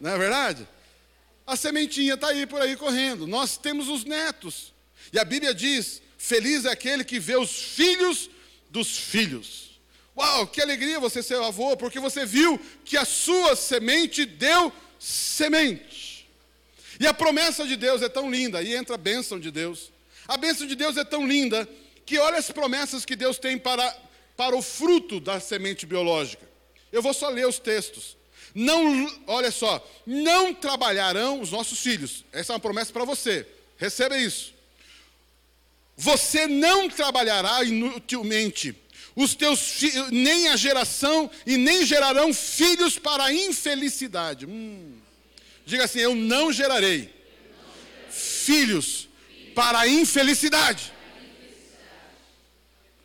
Não 0.00 0.10
é 0.10 0.18
verdade? 0.18 0.66
a 1.48 1.56
sementinha 1.56 2.12
está 2.12 2.28
aí 2.28 2.46
por 2.46 2.60
aí 2.60 2.76
correndo. 2.76 3.26
Nós 3.26 3.56
temos 3.56 3.88
os 3.88 4.04
netos. 4.04 4.74
E 5.10 5.18
a 5.18 5.24
Bíblia 5.24 5.54
diz: 5.54 6.02
Feliz 6.18 6.64
é 6.64 6.72
aquele 6.72 7.04
que 7.04 7.20
vê 7.20 7.36
os 7.36 7.50
filhos 7.50 8.28
dos 8.68 8.98
filhos. 8.98 9.80
Uau, 10.16 10.48
que 10.48 10.60
alegria 10.60 10.98
você 10.98 11.22
ser 11.22 11.36
avô, 11.36 11.76
porque 11.76 12.00
você 12.00 12.26
viu 12.26 12.60
que 12.84 12.96
a 12.96 13.04
sua 13.04 13.54
semente 13.54 14.26
deu 14.26 14.72
semente. 14.98 16.28
E 16.98 17.06
a 17.06 17.14
promessa 17.14 17.64
de 17.64 17.76
Deus 17.76 18.02
é 18.02 18.08
tão 18.08 18.28
linda, 18.28 18.58
aí 18.58 18.74
entra 18.74 18.96
a 18.96 18.98
bênção 18.98 19.38
de 19.38 19.52
Deus. 19.52 19.92
A 20.26 20.36
bênção 20.36 20.66
de 20.66 20.74
Deus 20.74 20.96
é 20.96 21.04
tão 21.04 21.24
linda 21.24 21.68
que 22.04 22.18
olha 22.18 22.36
as 22.36 22.50
promessas 22.50 23.04
que 23.04 23.14
Deus 23.14 23.38
tem 23.38 23.56
para, 23.56 23.96
para 24.36 24.56
o 24.56 24.60
fruto 24.60 25.20
da 25.20 25.38
semente 25.38 25.86
biológica. 25.86 26.46
Eu 26.90 27.00
vou 27.00 27.14
só 27.14 27.28
ler 27.28 27.46
os 27.46 27.60
textos. 27.60 28.16
Não, 28.52 29.08
olha 29.28 29.52
só, 29.52 29.86
não 30.04 30.52
trabalharão 30.52 31.40
os 31.40 31.52
nossos 31.52 31.78
filhos. 31.78 32.24
Essa 32.32 32.52
é 32.52 32.54
uma 32.54 32.60
promessa 32.60 32.92
para 32.92 33.04
você. 33.04 33.46
Receba 33.76 34.18
isso. 34.18 34.57
Você 35.98 36.46
não 36.46 36.88
trabalhará 36.88 37.62
inutilmente. 37.62 38.74
Os 39.14 39.34
teus 39.34 39.60
filhos, 39.60 40.10
nem 40.10 40.48
a 40.48 40.56
geração 40.56 41.30
e 41.44 41.56
nem 41.56 41.84
gerarão 41.84 42.32
filhos 42.32 42.98
para 42.98 43.24
a 43.24 43.34
infelicidade. 43.34 44.46
Hum. 44.46 44.94
Diga 45.66 45.84
assim: 45.84 45.98
eu 45.98 46.14
não 46.14 46.50
gerarei 46.52 47.12
filhos 48.08 49.08
para 49.54 49.80
a 49.80 49.88
infelicidade 49.88 50.92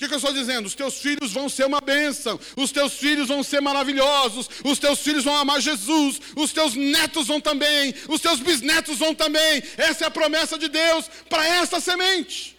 que, 0.03 0.07
que 0.07 0.13
eu 0.13 0.17
estou 0.17 0.33
dizendo? 0.33 0.65
Os 0.65 0.75
teus 0.75 0.95
filhos 0.95 1.31
vão 1.31 1.47
ser 1.47 1.65
uma 1.65 1.79
bênção, 1.79 2.39
os 2.55 2.71
teus 2.71 2.93
filhos 2.93 3.27
vão 3.27 3.43
ser 3.43 3.61
maravilhosos, 3.61 4.49
os 4.63 4.79
teus 4.79 4.99
filhos 4.99 5.23
vão 5.23 5.35
amar 5.35 5.61
Jesus, 5.61 6.19
os 6.35 6.51
teus 6.51 6.75
netos 6.75 7.27
vão 7.27 7.39
também, 7.39 7.93
os 8.07 8.19
teus 8.19 8.39
bisnetos 8.39 8.97
vão 8.97 9.13
também. 9.15 9.63
Essa 9.77 10.05
é 10.05 10.07
a 10.07 10.11
promessa 10.11 10.57
de 10.57 10.67
Deus 10.67 11.09
para 11.29 11.45
essa 11.45 11.79
semente. 11.79 12.52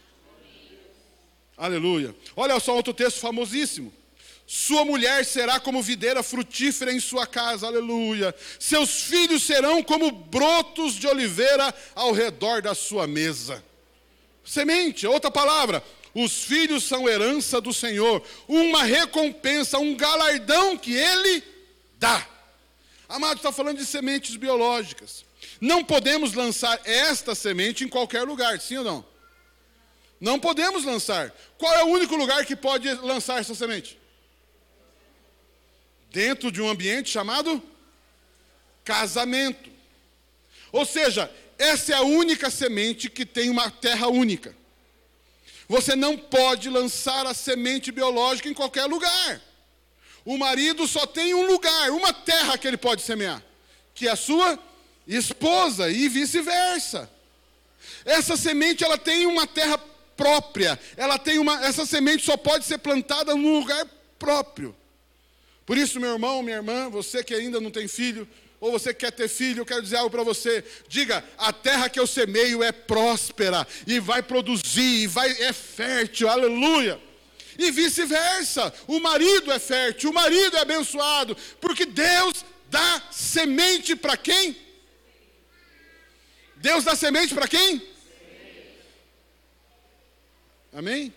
Aleluia. 1.56 2.14
Olha 2.36 2.58
só 2.58 2.74
outro 2.74 2.92
texto 2.92 3.20
famosíssimo. 3.20 3.92
Sua 4.46 4.84
mulher 4.84 5.24
será 5.24 5.58
como 5.58 5.82
videira 5.82 6.22
frutífera 6.22 6.92
em 6.92 7.00
sua 7.00 7.26
casa, 7.26 7.66
aleluia. 7.66 8.34
Seus 8.58 9.02
filhos 9.02 9.42
serão 9.42 9.82
como 9.82 10.10
brotos 10.10 10.94
de 10.94 11.06
oliveira 11.06 11.74
ao 11.94 12.12
redor 12.12 12.60
da 12.60 12.74
sua 12.74 13.06
mesa. 13.06 13.64
Semente, 14.44 15.06
outra 15.06 15.30
palavra, 15.30 15.82
os 16.14 16.44
filhos 16.44 16.84
são 16.84 17.08
herança 17.08 17.58
do 17.60 17.72
Senhor, 17.72 18.22
uma 18.46 18.82
recompensa, 18.82 19.78
um 19.78 19.96
galardão 19.96 20.76
que 20.76 20.92
Ele 20.92 21.42
dá. 21.98 22.28
Amado, 23.08 23.38
está 23.38 23.50
falando 23.50 23.78
de 23.78 23.86
sementes 23.86 24.36
biológicas. 24.36 25.24
Não 25.58 25.82
podemos 25.82 26.34
lançar 26.34 26.78
esta 26.84 27.34
semente 27.34 27.82
em 27.84 27.88
qualquer 27.88 28.24
lugar, 28.24 28.60
sim 28.60 28.76
ou 28.76 28.84
não? 28.84 29.13
Não 30.20 30.38
podemos 30.38 30.84
lançar. 30.84 31.34
Qual 31.58 31.72
é 31.74 31.84
o 31.84 31.88
único 31.88 32.16
lugar 32.16 32.44
que 32.44 32.56
pode 32.56 32.92
lançar 32.94 33.40
essa 33.40 33.54
semente? 33.54 33.98
Dentro 36.10 36.50
de 36.50 36.62
um 36.62 36.68
ambiente 36.68 37.10
chamado 37.10 37.62
casamento. 38.84 39.70
Ou 40.72 40.84
seja, 40.84 41.30
essa 41.58 41.92
é 41.92 41.96
a 41.96 42.02
única 42.02 42.50
semente 42.50 43.10
que 43.10 43.24
tem 43.24 43.50
uma 43.50 43.70
terra 43.70 44.08
única. 44.08 44.54
Você 45.68 45.96
não 45.96 46.16
pode 46.16 46.68
lançar 46.68 47.26
a 47.26 47.34
semente 47.34 47.90
biológica 47.90 48.48
em 48.48 48.54
qualquer 48.54 48.84
lugar. 48.84 49.40
O 50.24 50.38
marido 50.38 50.86
só 50.86 51.06
tem 51.06 51.34
um 51.34 51.46
lugar, 51.46 51.90
uma 51.90 52.12
terra 52.12 52.56
que 52.56 52.66
ele 52.66 52.76
pode 52.76 53.02
semear, 53.02 53.42
que 53.94 54.08
é 54.08 54.10
a 54.10 54.16
sua 54.16 54.58
esposa 55.06 55.90
e 55.90 56.08
vice-versa. 56.08 57.10
Essa 58.04 58.36
semente 58.36 58.82
ela 58.82 58.96
tem 58.96 59.26
uma 59.26 59.46
terra 59.46 59.78
própria. 60.16 60.78
Ela 60.96 61.18
tem 61.18 61.38
uma 61.38 61.64
essa 61.64 61.84
semente 61.86 62.24
só 62.24 62.36
pode 62.36 62.64
ser 62.64 62.78
plantada 62.78 63.34
num 63.34 63.58
lugar 63.60 63.86
próprio. 64.18 64.74
Por 65.66 65.78
isso, 65.78 65.98
meu 65.98 66.12
irmão, 66.12 66.42
minha 66.42 66.56
irmã, 66.56 66.90
você 66.90 67.24
que 67.24 67.34
ainda 67.34 67.60
não 67.60 67.70
tem 67.70 67.88
filho, 67.88 68.28
ou 68.60 68.72
você 68.72 68.94
quer 68.94 69.12
ter 69.12 69.28
filho, 69.28 69.60
eu 69.60 69.66
quero 69.66 69.82
dizer 69.82 69.96
algo 69.96 70.10
para 70.10 70.22
você. 70.22 70.64
Diga: 70.88 71.24
a 71.36 71.52
terra 71.52 71.88
que 71.88 72.00
eu 72.00 72.06
semeio 72.06 72.62
é 72.62 72.72
próspera 72.72 73.66
e 73.86 74.00
vai 74.00 74.22
produzir, 74.22 75.02
e 75.02 75.06
vai, 75.06 75.30
é 75.42 75.52
fértil, 75.52 76.28
aleluia. 76.28 77.00
E 77.58 77.70
vice-versa, 77.70 78.72
o 78.86 78.98
marido 79.00 79.52
é 79.52 79.58
fértil, 79.58 80.10
o 80.10 80.14
marido 80.14 80.56
é 80.56 80.60
abençoado, 80.60 81.36
porque 81.60 81.86
Deus 81.86 82.44
dá 82.68 83.02
semente 83.10 83.94
para 83.94 84.16
quem? 84.16 84.56
Deus 86.56 86.84
dá 86.84 86.96
semente 86.96 87.34
para 87.34 87.46
quem? 87.46 87.93
Amém? 90.74 91.14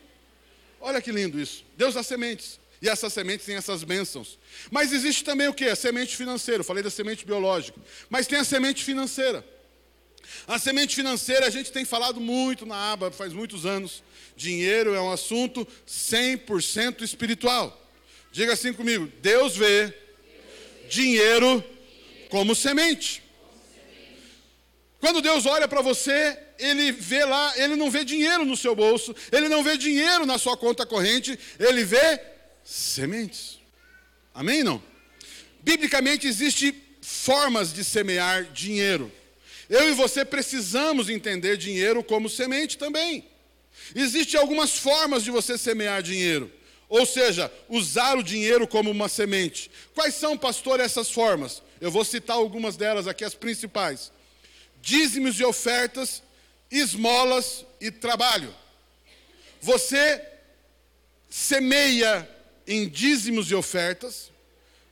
Olha 0.80 1.02
que 1.02 1.12
lindo 1.12 1.40
isso. 1.40 1.66
Deus 1.76 1.96
dá 1.96 2.04
sementes. 2.04 2.60
E 2.80 2.88
essas 2.88 3.12
sementes 3.12 3.46
têm 3.46 3.56
essas 3.56 3.84
bênçãos. 3.84 4.38
Mas 4.70 4.94
existe 4.94 5.24
também 5.24 5.48
o 5.48 5.54
que? 5.54 5.66
A 5.66 5.76
semente 5.76 6.16
financeira. 6.16 6.60
Eu 6.62 6.66
falei 6.66 6.84
da 6.84 6.92
semente 6.92 7.26
biológica. 7.26 7.80
Mas 8.10 8.28
tem 8.28 8.38
a 8.38 8.44
semente 8.44 8.84
financeira. 8.84 9.44
A 10.48 10.60
semente 10.60 10.96
financeira 10.96 11.48
a 11.48 11.50
gente 11.50 11.72
tem 11.72 11.86
falado 11.86 12.20
muito 12.20 12.66
na 12.66 12.94
aba 12.94 13.12
faz 13.12 13.34
muitos 13.34 13.66
anos. 13.66 14.04
Dinheiro 14.36 14.94
é 14.94 15.02
um 15.02 15.12
assunto 15.12 15.68
100% 15.88 17.02
espiritual. 17.02 17.76
Diga 18.32 18.54
assim 18.54 18.72
comigo: 18.74 19.12
Deus 19.22 19.56
vê 19.56 19.92
dinheiro 20.88 21.64
como 22.30 22.54
semente. 22.54 23.24
Quando 25.00 25.22
Deus 25.22 25.46
olha 25.46 25.68
para 25.68 25.82
você, 25.82 26.38
ele 26.58 26.92
vê 26.92 27.24
lá, 27.24 27.54
ele 27.58 27.76
não 27.76 27.90
vê 27.92 28.04
dinheiro 28.04 28.46
no 28.46 28.58
seu 28.58 28.76
bolso, 28.76 29.16
ele 29.32 29.48
não 29.48 29.64
vê 29.64 29.78
dinheiro 29.78 30.26
na 30.26 30.38
sua 30.38 30.58
conta 30.58 30.86
corrente, 30.86 31.38
ele 31.60 31.84
vê 31.84 32.20
sementes. 32.64 33.60
Amém? 34.34 34.64
Não? 34.64 34.82
Biblicamente 35.62 36.28
existe 36.28 36.74
formas 37.02 37.72
de 37.74 37.84
semear 37.84 38.46
dinheiro. 38.46 39.12
Eu 39.70 39.90
e 39.90 39.94
você 39.94 40.26
precisamos 40.26 41.10
entender 41.10 41.58
dinheiro 41.58 42.04
como 42.04 42.30
semente 42.30 42.78
também. 42.78 43.26
Existem 43.96 44.40
algumas 44.40 44.78
formas 44.78 45.24
de 45.24 45.32
você 45.32 45.58
semear 45.58 46.02
dinheiro, 46.02 46.52
ou 46.90 47.06
seja, 47.06 47.52
usar 47.70 48.18
o 48.18 48.24
dinheiro 48.24 48.68
como 48.68 48.90
uma 48.90 49.08
semente. 49.08 49.70
Quais 49.94 50.16
são, 50.16 50.38
pastor, 50.38 50.80
essas 50.80 51.12
formas? 51.12 51.62
Eu 51.80 51.92
vou 51.92 52.04
citar 52.04 52.38
algumas 52.38 52.76
delas 52.76 53.08
aqui, 53.08 53.24
as 53.24 53.36
principais: 53.36 54.12
dízimos 54.88 55.38
e 55.38 55.44
ofertas, 55.44 56.24
esmolas 56.72 57.66
e 57.82 57.92
trabalho. 57.92 58.56
Você 59.60 60.24
semeia 61.30 62.28
em 62.66 62.88
dízimos 62.88 63.52
e 63.52 63.56
ofertas, 63.56 64.32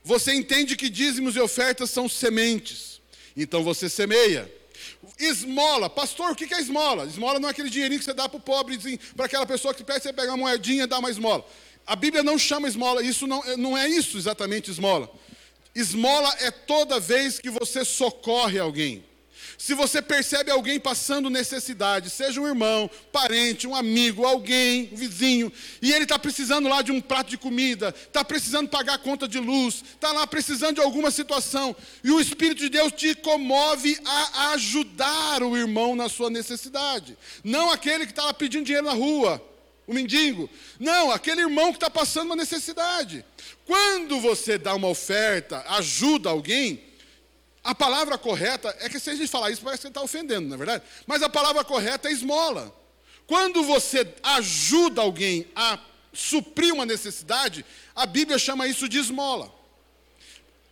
você 0.04 0.34
entende 0.34 0.76
que 0.76 0.90
dízimos 0.90 1.34
e 1.34 1.40
ofertas 1.40 1.90
são 1.90 2.10
sementes, 2.10 3.00
então 3.34 3.64
você 3.64 3.88
semeia. 3.88 4.52
Esmola, 5.18 5.88
pastor, 5.88 6.32
o 6.32 6.36
que 6.36 6.52
é 6.52 6.60
esmola? 6.60 7.06
Esmola 7.06 7.40
não 7.40 7.48
é 7.48 7.52
aquele 7.52 7.70
dinheirinho 7.70 7.98
que 7.98 8.04
você 8.04 8.12
dá 8.12 8.28
para 8.28 8.36
o 8.36 8.40
pobrezinho, 8.40 8.98
para 9.16 9.24
aquela 9.24 9.46
pessoa 9.46 9.72
que 9.72 9.82
pede 9.82 10.02
você 10.02 10.12
pegar 10.12 10.32
uma 10.32 10.48
moedinha 10.48 10.84
e 10.84 10.86
dar 10.86 10.98
uma 10.98 11.10
esmola. 11.10 11.42
A 11.86 11.96
Bíblia 11.96 12.22
não 12.22 12.38
chama 12.38 12.68
esmola, 12.68 13.02
isso 13.02 13.26
não, 13.26 13.42
não 13.56 13.78
é 13.78 13.88
isso 13.88 14.18
exatamente 14.18 14.70
esmola. 14.70 15.10
Esmola 15.74 16.36
é 16.40 16.50
toda 16.50 17.00
vez 17.00 17.38
que 17.38 17.48
você 17.48 17.82
socorre 17.82 18.58
alguém. 18.58 19.02
Se 19.58 19.74
você 19.74 20.02
percebe 20.02 20.50
alguém 20.50 20.78
passando 20.78 21.30
necessidade, 21.30 22.10
seja 22.10 22.40
um 22.40 22.46
irmão, 22.46 22.90
parente, 23.10 23.66
um 23.66 23.74
amigo, 23.74 24.24
alguém, 24.24 24.90
um 24.92 24.96
vizinho, 24.96 25.52
e 25.80 25.92
ele 25.92 26.04
está 26.04 26.18
precisando 26.18 26.68
lá 26.68 26.82
de 26.82 26.92
um 26.92 27.00
prato 27.00 27.30
de 27.30 27.38
comida, 27.38 27.88
está 27.88 28.22
precisando 28.22 28.68
pagar 28.68 28.94
a 28.94 28.98
conta 28.98 29.26
de 29.26 29.38
luz, 29.38 29.82
está 29.94 30.12
lá 30.12 30.26
precisando 30.26 30.74
de 30.76 30.80
alguma 30.80 31.10
situação, 31.10 31.74
e 32.04 32.10
o 32.10 32.20
Espírito 32.20 32.60
de 32.60 32.68
Deus 32.68 32.92
te 32.92 33.14
comove 33.14 33.98
a 34.04 34.50
ajudar 34.52 35.42
o 35.42 35.56
irmão 35.56 35.96
na 35.96 36.08
sua 36.08 36.28
necessidade. 36.28 37.16
Não 37.42 37.70
aquele 37.70 38.04
que 38.04 38.12
está 38.12 38.24
lá 38.24 38.34
pedindo 38.34 38.66
dinheiro 38.66 38.86
na 38.86 38.92
rua, 38.92 39.42
o 39.86 39.94
mendigo. 39.94 40.50
Não, 40.78 41.10
aquele 41.10 41.40
irmão 41.40 41.70
que 41.70 41.76
está 41.76 41.88
passando 41.88 42.26
uma 42.26 42.36
necessidade. 42.36 43.24
Quando 43.64 44.20
você 44.20 44.58
dá 44.58 44.74
uma 44.74 44.88
oferta, 44.88 45.64
ajuda 45.68 46.28
alguém, 46.28 46.80
a 47.66 47.74
palavra 47.74 48.16
correta 48.16 48.74
é 48.78 48.88
que 48.88 49.00
se 49.00 49.10
a 49.10 49.14
gente 49.16 49.28
falar 49.28 49.50
isso, 49.50 49.60
parece 49.60 49.82
que 49.82 49.88
está 49.88 50.00
ofendendo, 50.00 50.46
não 50.46 50.54
é 50.54 50.56
verdade? 50.56 50.84
Mas 51.04 51.20
a 51.20 51.28
palavra 51.28 51.64
correta 51.64 52.08
é 52.08 52.12
esmola. 52.12 52.72
Quando 53.26 53.64
você 53.64 54.06
ajuda 54.22 55.02
alguém 55.02 55.48
a 55.54 55.76
suprir 56.12 56.72
uma 56.72 56.86
necessidade, 56.86 57.66
a 57.94 58.06
Bíblia 58.06 58.38
chama 58.38 58.68
isso 58.68 58.88
de 58.88 58.98
esmola. 58.98 59.52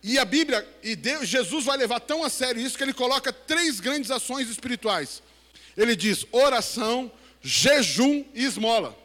E 0.01 0.17
a 0.17 0.23
Bíblia, 0.23 0.65
e 0.81 0.95
Deus, 0.95 1.27
Jesus 1.27 1.65
vai 1.65 1.75
levar 1.75 1.99
tão 1.99 2.23
a 2.23 2.29
sério 2.29 2.61
isso 2.61 2.77
que 2.77 2.83
ele 2.83 2.93
coloca 2.93 3.33
três 3.33 3.81
grandes 3.81 4.09
ações 4.09 4.49
espirituais. 4.49 5.21
Ele 5.75 5.97
diz 5.97 6.25
oração, 6.31 7.11
jejum 7.41 8.23
e 8.33 8.45
esmola. 8.45 8.97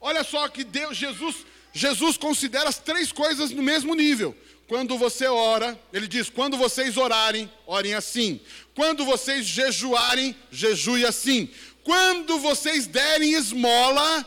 Olha 0.00 0.24
só 0.24 0.48
que 0.48 0.64
Deus, 0.64 0.96
Jesus, 0.96 1.36
Jesus 1.72 2.16
considera 2.16 2.68
as 2.68 2.78
três 2.78 3.12
coisas 3.12 3.52
no 3.52 3.62
mesmo 3.62 3.94
nível. 3.94 4.36
Quando 4.68 4.98
você 4.98 5.26
ora, 5.26 5.78
ele 5.92 6.08
diz: 6.08 6.28
quando 6.28 6.56
vocês 6.56 6.96
orarem, 6.96 7.50
orem 7.66 7.94
assim. 7.94 8.40
Quando 8.74 9.04
vocês 9.04 9.46
jejuarem, 9.46 10.34
jejue 10.50 11.06
assim. 11.06 11.48
Quando 11.84 12.38
vocês 12.38 12.86
derem 12.86 13.34
esmola, 13.34 14.26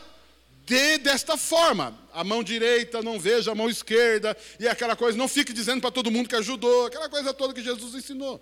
dê 0.66 0.96
desta 0.98 1.36
forma. 1.36 1.98
A 2.12 2.24
mão 2.24 2.42
direita 2.42 3.02
não 3.02 3.20
veja 3.20 3.52
a 3.52 3.54
mão 3.54 3.68
esquerda, 3.68 4.36
e 4.58 4.66
aquela 4.66 4.96
coisa, 4.96 5.16
não 5.18 5.28
fique 5.28 5.52
dizendo 5.52 5.80
para 5.80 5.90
todo 5.90 6.10
mundo 6.10 6.28
que 6.28 6.36
ajudou, 6.36 6.86
aquela 6.86 7.08
coisa 7.08 7.34
toda 7.34 7.54
que 7.54 7.62
Jesus 7.62 7.94
ensinou. 7.94 8.40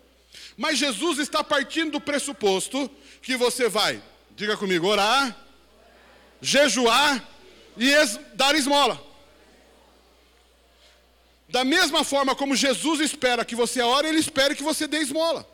Mas 0.56 0.78
Jesus 0.78 1.18
está 1.18 1.42
partindo 1.42 1.92
do 1.92 2.00
pressuposto 2.00 2.90
que 3.20 3.36
você 3.36 3.68
vai, 3.68 4.00
diga 4.36 4.56
comigo, 4.56 4.86
orar, 4.86 5.36
jejuar 6.40 7.26
e 7.76 7.90
es 7.90 8.18
dar 8.34 8.54
esmola. 8.54 9.07
Da 11.48 11.64
mesma 11.64 12.04
forma 12.04 12.34
como 12.34 12.54
Jesus 12.54 13.00
espera 13.00 13.44
que 13.44 13.54
você 13.54 13.80
ore, 13.80 14.08
Ele 14.08 14.18
espera 14.18 14.54
que 14.54 14.62
você 14.62 14.86
dê 14.86 14.98
esmola. 14.98 15.48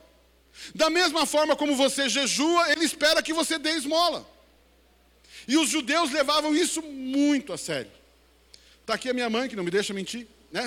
Da 0.75 0.91
mesma 0.91 1.25
forma 1.25 1.55
como 1.55 1.77
você 1.77 2.09
jejua, 2.09 2.71
Ele 2.71 2.85
espera 2.85 3.23
que 3.23 3.33
você 3.33 3.59
dê 3.59 3.71
esmola. 3.71 4.29
E 5.47 5.57
os 5.57 5.69
judeus 5.69 6.11
levavam 6.11 6.55
isso 6.55 6.83
muito 6.83 7.53
a 7.53 7.59
sério. 7.59 7.91
Está 8.81 8.95
aqui 8.95 9.09
a 9.09 9.15
minha 9.15 9.31
mãe, 9.31 9.49
que 9.49 9.57
não 9.57 9.65
me 9.65 9.71
deixa 9.71 9.95
mentir, 9.95 10.27
né? 10.51 10.63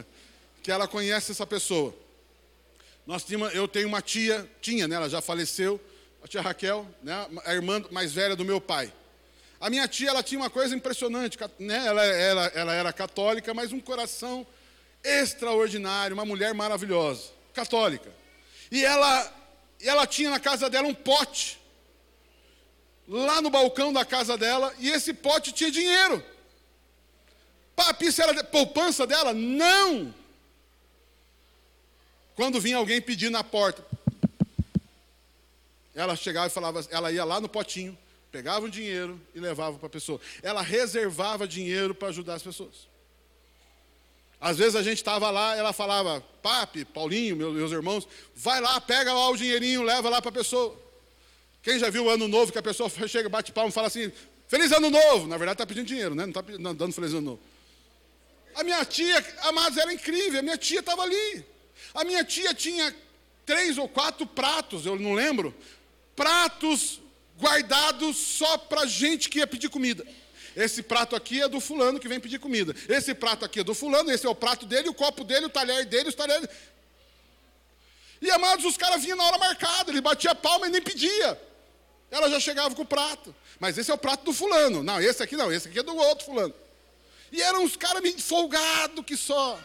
que 0.62 0.70
ela 0.70 0.86
conhece 0.86 1.32
essa 1.32 1.46
pessoa. 1.46 1.94
Nós 3.06 3.24
tínhamos, 3.24 3.54
eu 3.54 3.66
tenho 3.66 3.88
uma 3.88 4.02
tia, 4.02 4.48
tinha, 4.60 4.86
né? 4.86 4.96
ela 4.96 5.08
já 5.08 5.22
faleceu, 5.22 5.80
a 6.22 6.28
tia 6.28 6.42
Raquel, 6.42 6.86
né? 7.02 7.26
a 7.44 7.54
irmã 7.54 7.82
mais 7.90 8.12
velha 8.12 8.36
do 8.36 8.44
meu 8.44 8.60
pai. 8.60 8.92
A 9.58 9.70
minha 9.70 9.88
tia, 9.88 10.10
ela 10.10 10.22
tinha 10.22 10.38
uma 10.38 10.50
coisa 10.50 10.76
impressionante, 10.76 11.38
né? 11.58 11.86
ela, 11.86 12.04
ela, 12.04 12.46
ela 12.54 12.74
era 12.74 12.92
católica, 12.92 13.54
mas 13.54 13.72
um 13.72 13.80
coração 13.80 14.46
extraordinário, 15.02 16.14
uma 16.14 16.24
mulher 16.24 16.54
maravilhosa, 16.54 17.30
católica. 17.54 18.12
E 18.70 18.84
ela, 18.84 19.34
ela 19.80 20.06
tinha 20.06 20.30
na 20.30 20.40
casa 20.40 20.68
dela 20.68 20.86
um 20.86 20.94
pote, 20.94 21.58
lá 23.06 23.40
no 23.40 23.50
balcão 23.50 23.92
da 23.92 24.04
casa 24.04 24.36
dela, 24.36 24.74
e 24.78 24.90
esse 24.90 25.14
pote 25.14 25.52
tinha 25.52 25.70
dinheiro. 25.70 26.22
Papi, 27.74 28.06
isso 28.06 28.20
era 28.20 28.42
poupança 28.44 29.06
dela? 29.06 29.32
Não! 29.32 30.14
Quando 32.34 32.60
vinha 32.60 32.76
alguém 32.76 33.00
pedir 33.00 33.30
na 33.30 33.42
porta, 33.42 33.84
ela 35.94 36.14
chegava 36.14 36.46
e 36.46 36.50
falava, 36.50 36.86
ela 36.90 37.10
ia 37.10 37.24
lá 37.24 37.40
no 37.40 37.48
potinho, 37.48 37.96
pegava 38.30 38.66
o 38.66 38.70
dinheiro 38.70 39.20
e 39.34 39.40
levava 39.40 39.78
para 39.78 39.86
a 39.86 39.90
pessoa. 39.90 40.20
Ela 40.42 40.62
reservava 40.62 41.48
dinheiro 41.48 41.94
para 41.94 42.08
ajudar 42.08 42.34
as 42.34 42.42
pessoas. 42.42 42.86
Às 44.40 44.56
vezes 44.56 44.76
a 44.76 44.82
gente 44.82 44.98
estava 44.98 45.30
lá, 45.30 45.56
ela 45.56 45.72
falava, 45.72 46.20
Papi, 46.42 46.84
Paulinho, 46.84 47.36
meus, 47.36 47.72
irmãos, 47.72 48.06
vai 48.36 48.60
lá, 48.60 48.80
pega 48.80 49.12
lá 49.12 49.28
o 49.30 49.36
dinheirinho, 49.36 49.82
leva 49.82 50.08
lá 50.08 50.22
para 50.22 50.28
a 50.28 50.32
pessoa. 50.32 50.78
Quem 51.62 51.78
já 51.78 51.90
viu 51.90 52.04
o 52.04 52.10
ano 52.10 52.28
novo 52.28 52.52
que 52.52 52.58
a 52.58 52.62
pessoa 52.62 52.88
chega, 53.08 53.28
bate 53.28 53.50
palma 53.50 53.70
e 53.70 53.72
fala 53.72 53.88
assim, 53.88 54.12
Feliz 54.48 54.72
ano 54.72 54.88
novo! 54.88 55.26
Na 55.28 55.36
verdade 55.36 55.56
está 55.56 55.66
pedindo 55.66 55.86
dinheiro, 55.86 56.14
né? 56.14 56.24
não 56.24 56.30
está 56.30 56.42
dando 56.72 56.92
feliz 56.92 57.12
ano 57.12 57.20
novo. 57.20 57.40
A 58.54 58.64
minha 58.64 58.82
tia, 58.84 59.24
amados, 59.42 59.76
era 59.76 59.92
incrível, 59.92 60.40
a 60.40 60.42
minha 60.42 60.56
tia 60.56 60.80
estava 60.80 61.02
ali. 61.02 61.44
A 61.94 62.02
minha 62.02 62.24
tia 62.24 62.54
tinha 62.54 62.94
três 63.44 63.76
ou 63.76 63.88
quatro 63.88 64.26
pratos, 64.26 64.86
eu 64.86 64.98
não 64.98 65.14
lembro, 65.14 65.54
pratos 66.16 67.00
guardados 67.38 68.16
só 68.16 68.58
para 68.58 68.86
gente 68.86 69.28
que 69.28 69.38
ia 69.38 69.46
pedir 69.46 69.68
comida. 69.68 70.04
Esse 70.58 70.82
prato 70.82 71.14
aqui 71.14 71.40
é 71.40 71.46
do 71.46 71.60
fulano 71.60 72.00
que 72.00 72.08
vem 72.08 72.18
pedir 72.18 72.40
comida. 72.40 72.74
Esse 72.88 73.14
prato 73.14 73.44
aqui 73.44 73.60
é 73.60 73.64
do 73.64 73.76
fulano, 73.76 74.10
esse 74.10 74.26
é 74.26 74.28
o 74.28 74.34
prato 74.34 74.66
dele, 74.66 74.88
o 74.88 74.94
copo 74.94 75.22
dele, 75.22 75.46
o 75.46 75.48
talher 75.48 75.86
dele, 75.86 76.08
os 76.08 76.16
talheres. 76.16 76.48
E 78.20 78.28
amados, 78.28 78.64
os 78.64 78.76
caras 78.76 79.00
vinham 79.00 79.16
na 79.16 79.22
hora 79.22 79.38
marcada, 79.38 79.92
ele 79.92 80.00
batia 80.00 80.34
palma 80.34 80.66
e 80.66 80.70
nem 80.70 80.82
pedia. 80.82 81.40
Ela 82.10 82.28
já 82.28 82.40
chegava 82.40 82.74
com 82.74 82.82
o 82.82 82.84
prato. 82.84 83.32
Mas 83.60 83.78
esse 83.78 83.88
é 83.88 83.94
o 83.94 83.98
prato 83.98 84.24
do 84.24 84.32
fulano. 84.32 84.82
Não, 84.82 85.00
esse 85.00 85.22
aqui 85.22 85.36
não, 85.36 85.52
esse 85.52 85.68
aqui 85.68 85.78
é 85.78 85.82
do 85.84 85.94
outro 85.94 86.24
fulano. 86.24 86.52
E 87.30 87.40
eram 87.40 87.62
uns 87.62 87.76
caras 87.76 88.02
meio 88.02 88.18
folgados 88.20 89.04
que 89.04 89.16
só. 89.16 89.60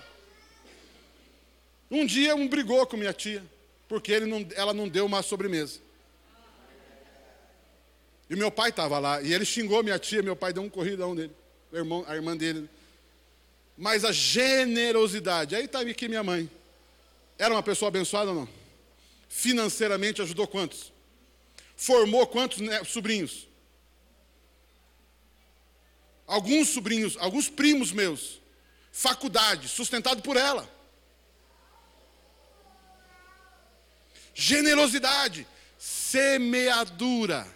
Um 1.89 2.05
dia 2.05 2.35
um 2.35 2.47
brigou 2.47 2.85
com 2.85 2.97
minha 2.97 3.13
tia, 3.13 3.43
porque 3.87 4.19
não, 4.19 4.47
ela 4.53 4.75
não 4.75 4.87
deu 4.87 5.07
uma 5.07 5.23
sobremesa. 5.23 5.79
E 8.33 8.35
meu 8.35 8.49
pai 8.49 8.71
estava 8.71 8.97
lá, 8.97 9.21
e 9.21 9.31
ele 9.31 9.45
xingou 9.45 9.83
minha 9.83 9.99
tia, 9.99 10.23
meu 10.23 10.35
pai 10.35 10.51
deu 10.51 10.63
um 10.63 10.69
corridão 10.69 11.13
nele, 11.13 11.31
a 11.71 11.77
irmã, 11.77 12.03
a 12.07 12.15
irmã 12.15 12.35
dele. 12.35 12.67
Mas 13.77 14.03
a 14.03 14.11
generosidade, 14.11 15.55
aí 15.55 15.65
está 15.65 15.81
aqui 15.81 16.07
minha 16.07 16.23
mãe. 16.23 16.49
Era 17.37 17.53
uma 17.53 17.61
pessoa 17.61 17.89
abençoada 17.89 18.31
ou 18.31 18.35
não? 18.35 18.49
Financeiramente 19.29 20.19
ajudou 20.19 20.47
quantos? 20.47 20.91
Formou 21.77 22.25
quantos 22.25 22.57
né, 22.57 22.83
sobrinhos? 22.83 23.47
Alguns 26.25 26.69
sobrinhos, 26.69 27.15
alguns 27.19 27.49
primos 27.49 27.91
meus. 27.91 28.41
Faculdade, 28.91 29.67
sustentado 29.67 30.23
por 30.23 30.37
ela. 30.37 30.67
Generosidade, 34.33 35.45
semeadura. 35.77 37.47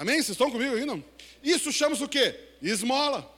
Amém? 0.00 0.14
Vocês 0.14 0.30
estão 0.30 0.50
comigo 0.50 0.74
aí, 0.74 0.86
não? 0.86 1.04
Isso 1.42 1.70
chama-se 1.70 2.02
o 2.02 2.08
quê? 2.08 2.34
Esmola. 2.62 3.30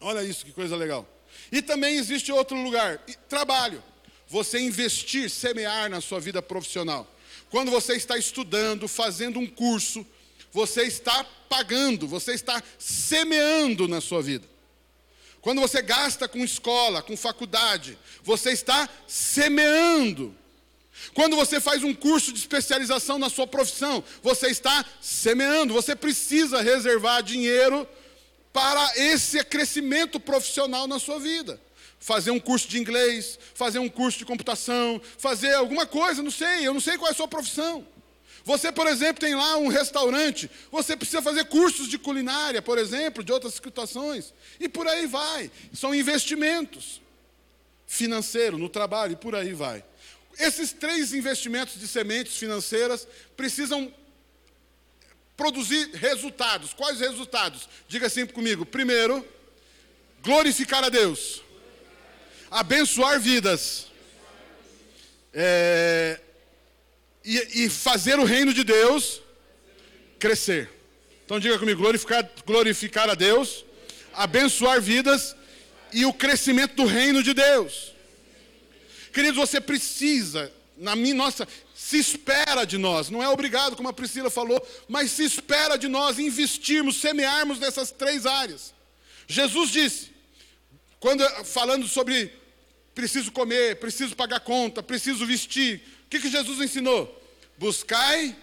Olha 0.00 0.22
isso, 0.22 0.46
que 0.46 0.52
coisa 0.52 0.76
legal. 0.76 1.04
E 1.50 1.60
também 1.60 1.96
existe 1.96 2.30
outro 2.30 2.56
lugar, 2.56 2.98
trabalho. 3.28 3.82
Você 4.28 4.60
investir, 4.60 5.28
semear 5.28 5.90
na 5.90 6.00
sua 6.00 6.20
vida 6.20 6.40
profissional. 6.40 7.12
Quando 7.50 7.68
você 7.68 7.96
está 7.96 8.16
estudando, 8.16 8.86
fazendo 8.86 9.40
um 9.40 9.46
curso, 9.46 10.06
você 10.52 10.82
está 10.84 11.24
pagando, 11.48 12.06
você 12.06 12.32
está 12.32 12.62
semeando 12.78 13.88
na 13.88 14.00
sua 14.00 14.22
vida. 14.22 14.48
Quando 15.40 15.60
você 15.60 15.82
gasta 15.82 16.28
com 16.28 16.44
escola, 16.44 17.02
com 17.02 17.16
faculdade, 17.16 17.98
você 18.22 18.52
está 18.52 18.88
semeando. 19.04 20.32
Quando 21.14 21.36
você 21.36 21.60
faz 21.60 21.82
um 21.82 21.94
curso 21.94 22.32
de 22.32 22.38
especialização 22.38 23.18
na 23.18 23.28
sua 23.28 23.46
profissão, 23.46 24.02
você 24.22 24.48
está 24.48 24.84
semeando, 25.00 25.74
você 25.74 25.96
precisa 25.96 26.60
reservar 26.60 27.22
dinheiro 27.22 27.86
para 28.52 28.92
esse 28.96 29.42
crescimento 29.44 30.18
profissional 30.18 30.86
na 30.86 30.98
sua 30.98 31.18
vida. 31.18 31.60
Fazer 31.98 32.30
um 32.30 32.40
curso 32.40 32.68
de 32.68 32.78
inglês, 32.78 33.38
fazer 33.54 33.78
um 33.78 33.88
curso 33.88 34.18
de 34.18 34.24
computação, 34.24 35.00
fazer 35.18 35.54
alguma 35.54 35.86
coisa, 35.86 36.22
não 36.22 36.30
sei, 36.30 36.66
eu 36.66 36.72
não 36.72 36.80
sei 36.80 36.96
qual 36.96 37.08
é 37.08 37.12
a 37.12 37.16
sua 37.16 37.28
profissão. 37.28 37.86
Você, 38.44 38.72
por 38.72 38.86
exemplo, 38.86 39.20
tem 39.20 39.34
lá 39.34 39.58
um 39.58 39.68
restaurante, 39.68 40.50
você 40.72 40.96
precisa 40.96 41.20
fazer 41.20 41.44
cursos 41.44 41.88
de 41.88 41.98
culinária, 41.98 42.62
por 42.62 42.78
exemplo, 42.78 43.22
de 43.22 43.32
outras 43.32 43.54
situações, 43.54 44.32
e 44.58 44.68
por 44.68 44.88
aí 44.88 45.06
vai. 45.06 45.50
São 45.74 45.94
investimentos 45.94 47.02
financeiros 47.86 48.58
no 48.58 48.68
trabalho, 48.68 49.12
e 49.12 49.16
por 49.16 49.34
aí 49.34 49.52
vai. 49.52 49.84
Esses 50.40 50.72
três 50.72 51.12
investimentos 51.12 51.78
de 51.78 51.86
sementes 51.86 52.36
financeiras 52.36 53.06
precisam 53.36 53.92
produzir 55.36 55.90
resultados. 55.94 56.72
Quais 56.72 57.00
resultados? 57.00 57.68
Diga 57.88 58.06
assim 58.06 58.26
comigo. 58.26 58.64
Primeiro, 58.66 59.26
glorificar 60.22 60.84
a 60.84 60.88
Deus, 60.88 61.42
abençoar 62.50 63.20
vidas. 63.20 63.86
É, 65.32 66.18
e, 67.24 67.64
e 67.64 67.70
fazer 67.70 68.18
o 68.18 68.24
reino 68.24 68.52
de 68.52 68.64
Deus 68.64 69.20
crescer. 70.18 70.70
Então 71.24 71.38
diga 71.38 71.58
comigo, 71.58 71.80
glorificar, 71.80 72.28
glorificar 72.44 73.08
a 73.08 73.14
Deus, 73.14 73.64
abençoar 74.12 74.80
vidas 74.80 75.36
e 75.92 76.04
o 76.04 76.12
crescimento 76.12 76.74
do 76.74 76.86
reino 76.86 77.22
de 77.22 77.32
Deus. 77.32 77.94
Queridos, 79.12 79.36
você 79.36 79.60
precisa, 79.60 80.52
na 80.76 80.94
minha, 80.94 81.14
nossa, 81.14 81.46
se 81.74 81.98
espera 81.98 82.64
de 82.64 82.78
nós, 82.78 83.10
não 83.10 83.22
é 83.22 83.28
obrigado, 83.28 83.76
como 83.76 83.88
a 83.88 83.92
Priscila 83.92 84.30
falou, 84.30 84.64
mas 84.88 85.10
se 85.10 85.24
espera 85.24 85.76
de 85.76 85.88
nós 85.88 86.18
investirmos, 86.18 86.96
semearmos 86.96 87.58
nessas 87.58 87.90
três 87.90 88.26
áreas. 88.26 88.72
Jesus 89.26 89.70
disse, 89.70 90.10
quando 90.98 91.24
falando 91.44 91.88
sobre 91.88 92.32
preciso 92.94 93.32
comer, 93.32 93.76
preciso 93.76 94.14
pagar 94.14 94.40
conta, 94.40 94.82
preciso 94.82 95.24
vestir, 95.26 95.82
o 96.06 96.10
que, 96.10 96.20
que 96.20 96.30
Jesus 96.30 96.60
ensinou? 96.60 97.16
Buscai 97.56 98.36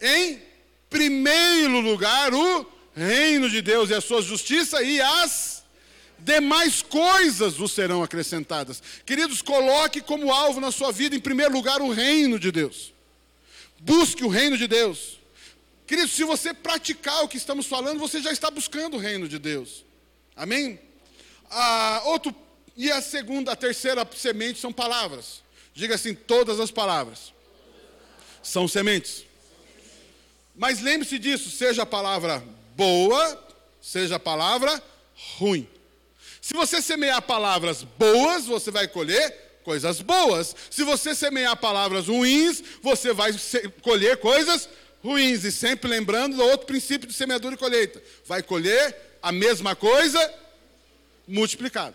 em 0.00 0.42
primeiro 0.88 1.80
lugar 1.80 2.34
o 2.34 2.66
reino 2.94 3.48
de 3.48 3.62
Deus 3.62 3.90
e 3.90 3.94
a 3.94 4.00
sua 4.00 4.22
justiça 4.22 4.82
e 4.82 5.00
as 5.00 5.59
demais 6.22 6.82
coisas 6.82 7.54
vos 7.54 7.72
serão 7.72 8.02
acrescentadas. 8.02 8.82
Queridos, 9.04 9.42
coloque 9.42 10.00
como 10.00 10.32
alvo 10.32 10.60
na 10.60 10.70
sua 10.70 10.92
vida, 10.92 11.16
em 11.16 11.20
primeiro 11.20 11.52
lugar, 11.52 11.80
o 11.80 11.90
reino 11.90 12.38
de 12.38 12.52
Deus. 12.52 12.92
Busque 13.78 14.24
o 14.24 14.28
reino 14.28 14.56
de 14.56 14.66
Deus. 14.66 15.18
Queridos, 15.86 16.12
se 16.12 16.22
você 16.22 16.54
praticar 16.54 17.24
o 17.24 17.28
que 17.28 17.36
estamos 17.36 17.66
falando, 17.66 17.98
você 17.98 18.20
já 18.20 18.30
está 18.30 18.50
buscando 18.50 18.96
o 18.96 19.00
reino 19.00 19.26
de 19.26 19.38
Deus. 19.38 19.84
Amém? 20.36 20.78
Ah, 21.50 22.02
outro, 22.04 22.34
e 22.76 22.90
a 22.90 23.02
segunda, 23.02 23.52
a 23.52 23.56
terceira 23.56 24.06
semente 24.14 24.60
são 24.60 24.72
palavras. 24.72 25.42
Diga 25.74 25.94
assim: 25.94 26.14
todas 26.14 26.60
as 26.60 26.70
palavras 26.70 27.32
são 28.42 28.68
sementes. 28.68 29.24
Mas 30.54 30.80
lembre-se 30.80 31.18
disso: 31.18 31.50
seja 31.50 31.82
a 31.82 31.86
palavra 31.86 32.42
boa, 32.76 33.48
seja 33.80 34.16
a 34.16 34.20
palavra 34.20 34.82
ruim. 35.38 35.68
Se 36.40 36.54
você 36.54 36.80
semear 36.80 37.20
palavras 37.22 37.82
boas, 37.82 38.46
você 38.46 38.70
vai 38.70 38.88
colher 38.88 39.60
coisas 39.62 40.00
boas. 40.00 40.56
Se 40.70 40.82
você 40.82 41.14
semear 41.14 41.56
palavras 41.56 42.06
ruins, 42.08 42.62
você 42.82 43.12
vai 43.12 43.32
colher 43.82 44.16
coisas 44.18 44.68
ruins. 45.02 45.44
E 45.44 45.52
sempre 45.52 45.90
lembrando 45.90 46.36
do 46.36 46.42
outro 46.42 46.66
princípio 46.66 47.06
de 47.08 47.14
semeadura 47.14 47.54
e 47.54 47.58
colheita: 47.58 48.02
vai 48.26 48.42
colher 48.42 49.18
a 49.22 49.30
mesma 49.30 49.76
coisa 49.76 50.34
multiplicada. 51.28 51.94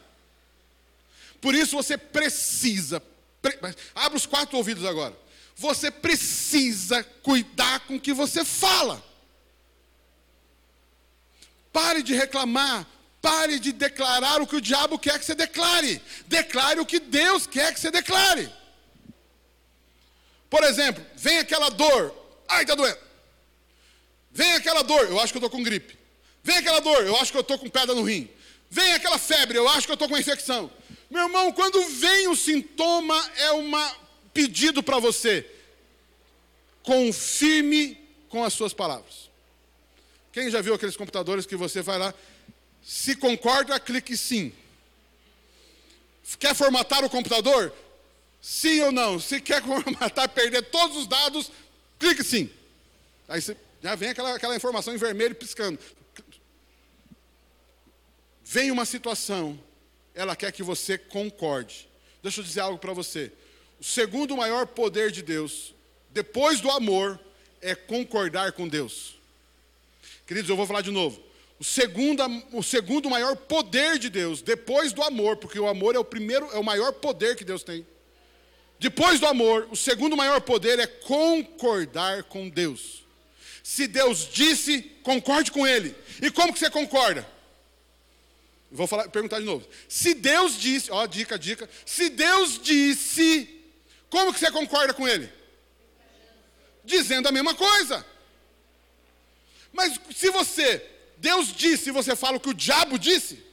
Por 1.42 1.54
isso 1.54 1.76
você 1.76 1.98
precisa 1.98 3.02
Abra 3.94 4.18
os 4.18 4.26
quatro 4.26 4.58
ouvidos 4.58 4.86
agora. 4.86 5.16
Você 5.56 5.90
precisa 5.92 7.04
cuidar 7.24 7.82
com 7.82 7.96
o 7.96 8.00
que 8.00 8.14
você 8.14 8.44
fala. 8.44 9.04
Pare 11.72 12.02
de 12.02 12.14
reclamar. 12.14 12.88
Pare 13.26 13.58
de 13.58 13.72
declarar 13.72 14.40
o 14.40 14.46
que 14.46 14.56
o 14.56 14.62
diabo 14.62 15.00
quer 15.00 15.18
que 15.18 15.26
você 15.26 15.34
declare. 15.34 16.00
Declare 16.28 16.80
o 16.80 16.86
que 16.86 17.00
Deus 17.00 17.48
quer 17.48 17.74
que 17.74 17.80
você 17.80 17.90
declare. 17.90 18.54
Por 20.48 20.64
exemplo, 20.64 21.04
vem 21.16 21.40
aquela 21.40 21.70
dor. 21.70 22.14
Ai, 22.48 22.62
está 22.62 22.76
doendo. 22.76 23.00
Vem 24.32 24.54
aquela 24.54 24.84
dor. 24.84 25.06
Eu 25.06 25.20
acho 25.20 25.34
que 25.34 25.38
eu 25.38 25.44
estou 25.44 25.50
com 25.50 25.64
gripe. 25.64 25.98
Vem 26.44 26.58
aquela 26.58 26.80
dor. 26.80 27.04
Eu 27.04 27.16
acho 27.16 27.32
que 27.32 27.38
eu 27.40 27.42
estou 27.42 27.58
com 27.58 27.68
pedra 27.68 27.96
no 27.96 28.04
rim. 28.04 28.30
Vem 28.70 28.94
aquela 28.94 29.18
febre. 29.18 29.58
Eu 29.58 29.68
acho 29.70 29.88
que 29.88 29.92
eu 29.92 29.96
estou 29.96 30.08
com 30.08 30.16
infecção. 30.16 30.70
Meu 31.10 31.24
irmão, 31.24 31.52
quando 31.52 31.82
vem 31.90 32.28
o 32.28 32.36
sintoma, 32.36 33.20
é 33.38 33.52
um 33.54 33.72
pedido 34.36 34.84
para 34.84 35.00
você. 35.00 35.50
Confirme 36.84 37.98
com 38.30 38.44
as 38.44 38.54
suas 38.54 38.72
palavras. 38.72 39.32
Quem 40.32 40.52
já 40.52 40.62
viu 40.62 40.76
aqueles 40.76 40.96
computadores 40.96 41.48
que 41.48 41.56
você 41.56 41.82
vai 41.82 41.98
lá, 41.98 42.14
se 42.86 43.16
concorda, 43.16 43.80
clique 43.80 44.16
sim. 44.16 44.54
Quer 46.38 46.54
formatar 46.54 47.04
o 47.04 47.10
computador? 47.10 47.74
Sim 48.40 48.82
ou 48.82 48.92
não? 48.92 49.20
Se 49.20 49.42
quer 49.42 49.62
formatar, 49.66 50.30
perder 50.30 50.62
todos 50.70 50.96
os 50.96 51.08
dados, 51.08 51.52
clique 51.98 52.24
sim. 52.24 52.52
Aí 53.28 53.42
você, 53.42 53.58
já 53.82 53.96
vem 53.96 54.10
aquela, 54.10 54.36
aquela 54.36 54.56
informação 54.56 54.94
em 54.94 54.98
vermelho 54.98 55.34
piscando. 55.34 55.80
Vem 58.44 58.70
uma 58.70 58.86
situação 58.86 59.60
ela 60.14 60.36
quer 60.36 60.52
que 60.52 60.64
você 60.64 60.98
concorde. 60.98 61.90
Deixa 62.22 62.40
eu 62.40 62.46
dizer 62.46 62.62
algo 62.62 62.78
para 62.78 62.94
você. 62.94 63.32
O 63.80 63.84
segundo 63.84 64.38
maior 64.38 64.66
poder 64.68 65.12
de 65.12 65.22
Deus, 65.22 65.74
depois 66.12 66.62
do 66.62 66.70
amor, 66.70 67.20
é 67.62 67.76
concordar 67.76 68.54
com 68.54 68.68
Deus. 68.68 69.16
Queridos, 70.26 70.50
eu 70.50 70.56
vou 70.56 70.66
falar 70.66 70.82
de 70.82 70.92
novo. 70.92 71.22
Segundo, 71.68 72.22
o 72.52 72.62
segundo 72.62 73.10
maior 73.10 73.36
poder 73.36 73.98
de 73.98 74.08
Deus, 74.08 74.40
depois 74.40 74.94
do 74.94 75.02
amor, 75.02 75.38
porque 75.38 75.60
o 75.60 75.68
amor 75.68 75.96
é 75.96 76.00
o 76.00 76.06
primeiro, 76.06 76.48
é 76.54 76.60
o 76.60 76.64
maior 76.64 76.94
poder 76.94 77.36
que 77.36 77.44
Deus 77.44 77.64
tem. 77.64 77.84
Depois 78.80 79.20
do 79.20 79.26
amor, 79.26 79.68
o 79.72 79.76
segundo 79.76 80.16
maior 80.16 80.40
poder 80.42 80.78
é 80.78 80.86
concordar 80.86 82.22
com 82.26 82.48
Deus. 82.48 83.04
Se 83.64 83.88
Deus 83.88 84.30
disse, 84.32 84.84
concorde 85.02 85.52
com 85.52 85.66
Ele. 85.66 85.96
E 86.22 86.30
como 86.30 86.54
que 86.54 86.60
você 86.60 86.70
concorda? 86.70 87.28
Vou 88.70 88.86
falar, 88.86 89.10
perguntar 89.10 89.40
de 89.40 89.46
novo. 89.46 89.68
Se 89.90 90.14
Deus 90.14 90.60
disse, 90.60 90.92
ó, 90.92 91.08
dica, 91.08 91.40
dica. 91.40 91.68
Se 91.84 92.10
Deus 92.10 92.60
disse, 92.62 93.50
como 94.08 94.32
que 94.32 94.40
você 94.40 94.52
concorda 94.52 94.94
com 94.94 95.08
ele? 95.08 95.32
Dizendo 96.84 97.28
a 97.28 97.32
mesma 97.32 97.56
coisa. 97.56 98.06
Mas 99.74 100.00
se 100.16 100.30
você, 100.30 100.95
Deus 101.18 101.54
disse 101.54 101.90
e 101.90 101.92
você 101.92 102.16
fala 102.16 102.38
o 102.38 102.40
que 102.40 102.50
o 102.50 102.54
diabo 102.54 102.98
disse, 102.98 103.44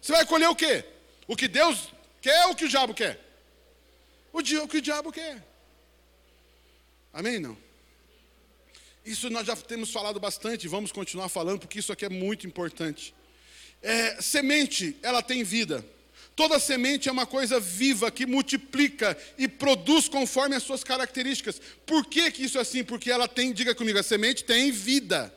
você 0.00 0.12
vai 0.12 0.24
colher 0.24 0.48
o 0.48 0.56
quê? 0.56 0.84
O 1.26 1.36
que 1.36 1.46
Deus 1.46 1.88
quer 2.20 2.46
ou 2.46 2.52
o 2.52 2.56
que 2.56 2.64
o 2.64 2.68
diabo 2.68 2.94
quer? 2.94 3.20
O, 4.32 4.42
dia, 4.42 4.62
o 4.62 4.68
que 4.68 4.78
o 4.78 4.82
diabo 4.82 5.12
quer. 5.12 5.44
Amém? 7.12 7.38
Não? 7.38 7.56
Isso 9.04 9.28
nós 9.30 9.46
já 9.46 9.56
temos 9.56 9.90
falado 9.90 10.20
bastante, 10.20 10.68
vamos 10.68 10.92
continuar 10.92 11.28
falando, 11.28 11.60
porque 11.60 11.78
isso 11.78 11.92
aqui 11.92 12.04
é 12.04 12.08
muito 12.08 12.46
importante. 12.46 13.14
É, 13.82 14.20
semente, 14.20 14.96
ela 15.02 15.22
tem 15.22 15.42
vida. 15.42 15.84
Toda 16.36 16.58
semente 16.58 17.08
é 17.08 17.12
uma 17.12 17.26
coisa 17.26 17.58
viva 17.58 18.10
que 18.10 18.24
multiplica 18.24 19.16
e 19.36 19.48
produz 19.48 20.08
conforme 20.08 20.56
as 20.56 20.62
suas 20.62 20.84
características. 20.84 21.60
Por 21.84 22.06
que, 22.06 22.30
que 22.30 22.44
isso 22.44 22.58
é 22.58 22.60
assim? 22.60 22.84
Porque 22.84 23.10
ela 23.10 23.26
tem, 23.26 23.52
diga 23.52 23.74
comigo, 23.74 23.98
a 23.98 24.02
semente 24.02 24.44
tem 24.44 24.70
vida. 24.70 25.34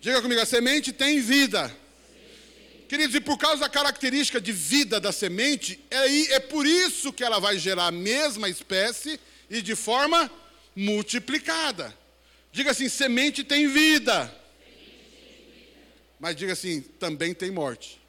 Diga 0.00 0.22
comigo, 0.22 0.40
a 0.40 0.46
semente 0.46 0.92
tem 0.92 1.20
vida. 1.20 1.74
Queridos, 2.88 3.14
e 3.14 3.20
por 3.20 3.36
causa 3.36 3.60
da 3.60 3.68
característica 3.68 4.40
de 4.40 4.52
vida 4.52 4.98
da 4.98 5.12
semente, 5.12 5.78
é, 5.90 6.34
é 6.34 6.40
por 6.40 6.66
isso 6.66 7.12
que 7.12 7.22
ela 7.22 7.38
vai 7.38 7.58
gerar 7.58 7.86
a 7.86 7.92
mesma 7.92 8.48
espécie 8.48 9.20
e 9.50 9.60
de 9.60 9.74
forma 9.74 10.30
multiplicada. 10.74 11.96
Diga 12.52 12.70
assim: 12.70 12.88
semente 12.88 13.44
tem 13.44 13.68
vida. 13.68 14.34
Mas 16.18 16.36
diga 16.36 16.52
assim: 16.52 16.80
também 16.80 17.34
tem 17.34 17.50
morte. 17.50 18.00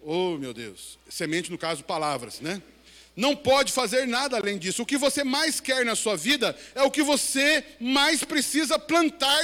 Oh, 0.00 0.38
meu 0.38 0.54
Deus. 0.54 0.98
Semente, 1.10 1.50
no 1.50 1.58
caso, 1.58 1.84
palavras, 1.84 2.40
né? 2.40 2.62
Não 3.18 3.34
pode 3.34 3.72
fazer 3.72 4.06
nada 4.06 4.36
além 4.36 4.56
disso. 4.56 4.84
O 4.84 4.86
que 4.86 4.96
você 4.96 5.24
mais 5.24 5.58
quer 5.58 5.84
na 5.84 5.96
sua 5.96 6.16
vida 6.16 6.56
é 6.72 6.84
o 6.84 6.90
que 6.90 7.02
você 7.02 7.64
mais 7.80 8.22
precisa 8.22 8.78
plantar. 8.78 9.42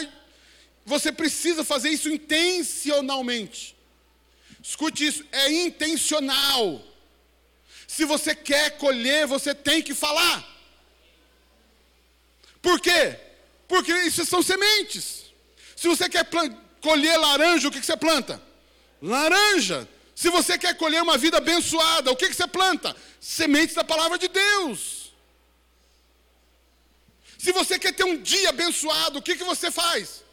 Você 0.87 1.11
precisa 1.11 1.65
fazer 1.65 1.89
isso 1.89 2.09
intencionalmente. 2.09 3.75
Escute 4.63 5.05
isso, 5.05 5.25
é 5.33 5.51
intencional. 5.51 6.81
Se 7.89 8.05
você 8.05 8.33
quer 8.33 8.79
colher, 8.79 9.27
você 9.27 9.53
tem 9.53 9.83
que 9.83 9.93
falar. 9.93 10.49
Por 12.63 12.79
quê? 12.81 13.19
Porque 13.67 13.93
isso 14.07 14.25
são 14.25 14.41
sementes. 14.41 15.25
Se 15.75 15.89
você 15.89 16.09
quer 16.09 16.25
colher 16.81 17.17
laranja, 17.19 17.67
o 17.67 17.73
que, 17.73 17.81
que 17.81 17.87
você 17.87 17.97
planta? 17.97 18.41
Laranja. 19.03 19.89
Se 20.14 20.31
você 20.31 20.57
quer 20.57 20.77
colher 20.77 21.03
uma 21.03 21.18
vida 21.18 21.38
abençoada, 21.38 22.11
o 22.11 22.16
que, 22.16 22.29
que 22.29 22.35
você 22.35 22.46
planta? 22.46 22.94
Sementes 23.20 23.74
da 23.74 23.85
palavra 23.85 24.18
de 24.18 24.29
Deus. 24.29 25.12
Se 27.38 27.53
você 27.53 27.79
quer 27.79 27.92
ter 27.92 28.05
um 28.05 28.20
dia 28.20 28.48
abençoado, 28.48 29.18
o 29.18 29.22
que, 29.22 29.37
que 29.37 29.44
você 29.44 29.70
faz? 29.70 30.24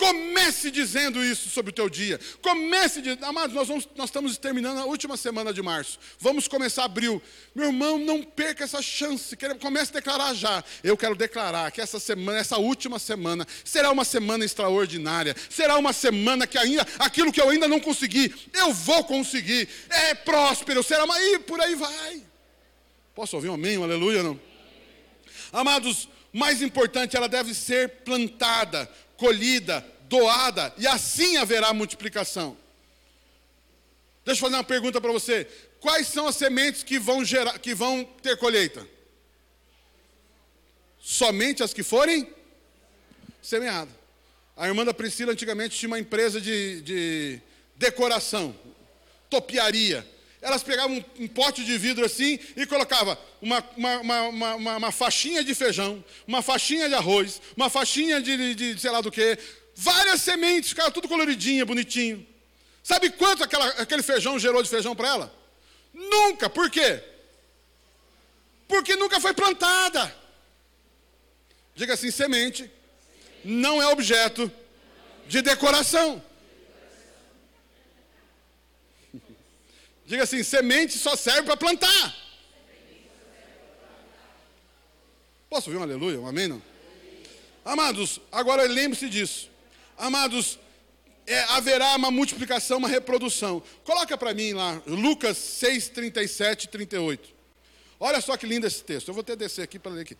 Comece 0.00 0.70
dizendo 0.70 1.22
isso 1.22 1.50
sobre 1.50 1.68
o 1.68 1.74
teu 1.74 1.86
dia. 1.90 2.18
Comece 2.40 3.02
dizendo, 3.02 3.22
amados, 3.22 3.54
nós, 3.54 3.68
vamos, 3.68 3.86
nós 3.94 4.08
estamos 4.08 4.38
terminando 4.38 4.78
a 4.78 4.86
última 4.86 5.14
semana 5.14 5.52
de 5.52 5.60
março. 5.60 5.98
Vamos 6.18 6.48
começar 6.48 6.84
abril. 6.84 7.20
Meu 7.54 7.66
irmão, 7.66 7.98
não 7.98 8.22
perca 8.22 8.64
essa 8.64 8.80
chance. 8.80 9.36
Comece 9.60 9.90
a 9.90 9.96
declarar 9.96 10.32
já. 10.32 10.64
Eu 10.82 10.96
quero 10.96 11.14
declarar 11.14 11.70
que 11.70 11.82
essa 11.82 12.00
semana, 12.00 12.38
essa 12.38 12.56
última 12.56 12.98
semana, 12.98 13.46
será 13.62 13.90
uma 13.90 14.06
semana 14.06 14.42
extraordinária. 14.42 15.36
Será 15.50 15.76
uma 15.76 15.92
semana 15.92 16.46
que 16.46 16.56
ainda, 16.56 16.86
aquilo 16.98 17.30
que 17.30 17.40
eu 17.40 17.50
ainda 17.50 17.68
não 17.68 17.78
consegui, 17.78 18.34
eu 18.54 18.72
vou 18.72 19.04
conseguir. 19.04 19.68
É 19.90 20.14
próspero, 20.14 20.82
será 20.82 21.04
uma. 21.04 21.20
E 21.20 21.40
por 21.40 21.60
aí 21.60 21.74
vai. 21.74 22.22
Posso 23.14 23.36
ouvir 23.36 23.50
um 23.50 23.54
amém, 23.54 23.76
um 23.76 23.84
aleluia, 23.84 24.22
não? 24.22 24.40
Amados, 25.52 26.08
mais 26.32 26.62
importante, 26.62 27.18
ela 27.18 27.28
deve 27.28 27.52
ser 27.52 27.88
plantada 28.02 28.88
colhida, 29.20 29.86
doada, 30.08 30.72
e 30.78 30.86
assim 30.86 31.36
haverá 31.36 31.74
multiplicação. 31.74 32.56
Deixa 34.24 34.38
eu 34.38 34.46
fazer 34.46 34.56
uma 34.56 34.64
pergunta 34.64 34.98
para 34.98 35.12
você. 35.12 35.46
Quais 35.78 36.08
são 36.08 36.26
as 36.26 36.36
sementes 36.36 36.82
que 36.82 36.98
vão, 36.98 37.22
gerar, 37.22 37.58
que 37.58 37.74
vão 37.74 38.02
ter 38.22 38.38
colheita? 38.38 38.86
Somente 40.98 41.62
as 41.62 41.74
que 41.74 41.82
forem 41.82 42.32
semeadas. 43.42 43.94
A 44.56 44.66
irmã 44.66 44.86
da 44.86 44.94
Priscila 44.94 45.32
antigamente 45.32 45.78
tinha 45.78 45.88
uma 45.88 45.98
empresa 45.98 46.40
de, 46.40 46.80
de 46.80 47.40
decoração, 47.76 48.56
topiaria 49.28 50.06
elas 50.42 50.62
pegavam 50.62 50.96
um, 50.96 51.24
um, 51.24 51.28
pote 51.28 51.64
de 51.64 51.76
vidro 51.76 52.04
assim 52.04 52.38
e 52.56 52.66
colocavam 52.66 53.16
uma, 53.42 53.64
uma, 53.76 54.22
uma, 54.22 54.76
uma, 54.76 54.92
faixinha 54.92 55.44
de 55.44 55.54
feijão, 55.54 56.02
uma 56.26 56.40
faixinha 56.40 56.88
de 56.88 56.94
arroz, 56.94 57.42
uma 57.56 57.68
faixinha 57.68 58.20
de, 58.22 58.54
de, 58.54 58.74
de 58.74 58.80
sei 58.80 58.90
lá 58.90 59.00
do 59.00 59.10
que, 59.10 59.38
várias 59.74 60.22
sementes, 60.22 60.70
ficava 60.70 60.90
tudo 60.90 61.08
coloridinha, 61.08 61.66
bonitinho. 61.66 62.26
Sabe 62.82 63.10
quanto 63.10 63.44
aquela, 63.44 63.66
aquele 63.72 64.02
feijão 64.02 64.38
gerou 64.38 64.62
de 64.62 64.68
feijão 64.68 64.96
para 64.96 65.08
ela? 65.08 65.34
Nunca. 65.92 66.48
Por 66.48 66.70
quê? 66.70 67.02
Porque 68.66 68.96
nunca 68.96 69.20
foi 69.20 69.34
plantada. 69.34 70.14
Diga 71.74 71.94
assim: 71.94 72.10
semente 72.10 72.70
não 73.44 73.80
é 73.82 73.86
objeto 73.88 74.50
de 75.26 75.42
decoração. 75.42 76.22
Diga 80.10 80.24
assim: 80.24 80.42
semente 80.42 80.98
só 80.98 81.14
serve 81.14 81.42
para 81.42 81.56
plantar. 81.56 82.16
Posso 85.48 85.70
ouvir 85.70 85.78
um 85.78 85.84
aleluia, 85.84 86.20
um 86.20 86.26
amém? 86.26 86.48
Não? 86.48 86.60
Amados, 87.64 88.20
agora 88.32 88.64
lembre-se 88.64 89.08
disso. 89.08 89.48
Amados, 89.96 90.58
é, 91.28 91.38
haverá 91.50 91.94
uma 91.94 92.10
multiplicação, 92.10 92.78
uma 92.78 92.88
reprodução. 92.88 93.62
Coloca 93.84 94.18
para 94.18 94.34
mim 94.34 94.52
lá, 94.52 94.82
Lucas 94.84 95.38
6, 95.38 95.90
37 95.90 96.64
e 96.64 96.68
38. 96.68 97.28
Olha 98.00 98.20
só 98.20 98.36
que 98.36 98.46
lindo 98.46 98.66
esse 98.66 98.82
texto. 98.82 99.06
Eu 99.08 99.14
vou 99.14 99.20
até 99.20 99.36
descer 99.36 99.62
aqui 99.62 99.78
para 99.78 99.92
ler 99.92 100.00
aqui. 100.00 100.18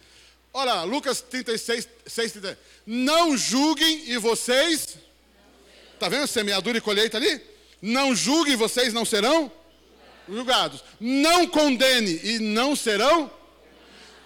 Olha, 0.53 0.85
Lucas 0.85 1.21
36, 1.21 1.89
6, 2.07 2.33
37. 2.33 2.61
Não 2.87 3.37
julguem 3.37 4.09
e 4.09 4.17
vocês. 4.19 4.99
Está 5.95 6.09
vendo 6.09 6.29
semeadura 6.29 6.79
e 6.79 6.81
colheita 6.81 7.17
ali? 7.17 7.41
Não 7.83 8.15
julguem 8.15 8.55
vocês 8.55 8.93
não 8.93 9.05
serão 9.05 9.51
julgados. 10.29 10.83
Não 10.99 11.47
condene 11.47 12.21
e 12.23 12.39
não 12.39 12.75
serão. 12.75 13.31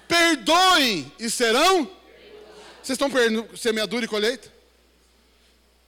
Perdoem 0.09 1.11
e 1.19 1.31
serão. 1.31 1.85
Vocês 2.83 2.97
estão 2.97 3.11
perdendo 3.11 3.57
semeadura 3.57 4.05
e 4.05 4.09
colheita? 4.09 4.53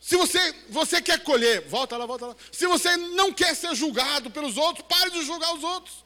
Se 0.01 0.17
você, 0.17 0.55
você 0.69 1.03
quer 1.03 1.23
colher, 1.23 1.67
volta 1.69 1.97
lá, 1.97 2.07
volta 2.07 2.27
lá. 2.27 2.37
Se 2.53 2.67
você 2.67 2.97
não 2.97 3.33
quer 3.33 3.55
ser 3.57 3.75
julgado 3.75 4.31
pelos 4.31 4.57
outros, 4.57 4.87
pare 4.89 5.11
de 5.11 5.25
julgar 5.25 5.53
os 5.55 5.65
outros. 5.65 6.05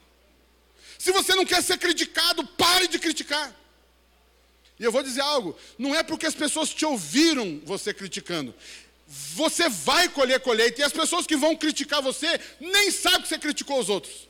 Se 0.98 1.12
você 1.12 1.34
não 1.34 1.44
quer 1.44 1.62
ser 1.62 1.78
criticado, 1.78 2.46
pare 2.46 2.88
de 2.88 2.98
criticar. 2.98 3.54
E 4.78 4.84
eu 4.84 4.90
vou 4.90 5.02
dizer 5.02 5.20
algo: 5.20 5.56
não 5.78 5.94
é 5.94 6.02
porque 6.02 6.26
as 6.26 6.34
pessoas 6.34 6.72
te 6.72 6.86
ouviram 6.86 7.60
você 7.64 7.92
criticando, 7.92 8.54
você 9.10 9.68
vai 9.68 10.08
colher 10.08 10.38
colheita. 10.38 10.80
E 10.80 10.84
as 10.84 10.92
pessoas 10.92 11.26
que 11.26 11.36
vão 11.36 11.56
criticar 11.56 12.00
você 12.00 12.40
nem 12.60 12.92
sabem 12.92 13.22
que 13.22 13.28
você 13.28 13.38
criticou 13.38 13.80
os 13.80 13.88
outros. 13.88 14.28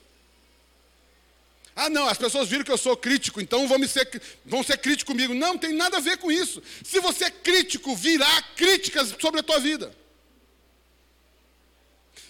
Ah, 1.77 1.91
não, 1.91 2.09
as 2.09 2.17
pessoas 2.17 2.49
viram 2.49 2.65
que 2.65 2.73
eu 2.73 2.79
sou 2.79 2.97
crítico, 2.97 3.41
então 3.41 3.69
vão, 3.69 3.87
ser, 3.87 4.23
vão 4.45 4.63
ser 4.63 4.79
críticos 4.79 5.13
comigo. 5.13 5.35
Não, 5.35 5.57
tem 5.59 5.75
nada 5.75 5.99
a 5.99 6.01
ver 6.01 6.17
com 6.17 6.33
isso. 6.33 6.63
Se 6.83 6.99
você 6.99 7.25
é 7.25 7.31
crítico, 7.31 7.95
virá 7.95 8.43
críticas 8.57 9.15
sobre 9.21 9.41
a 9.41 9.43
tua 9.43 9.59
vida. 9.61 9.95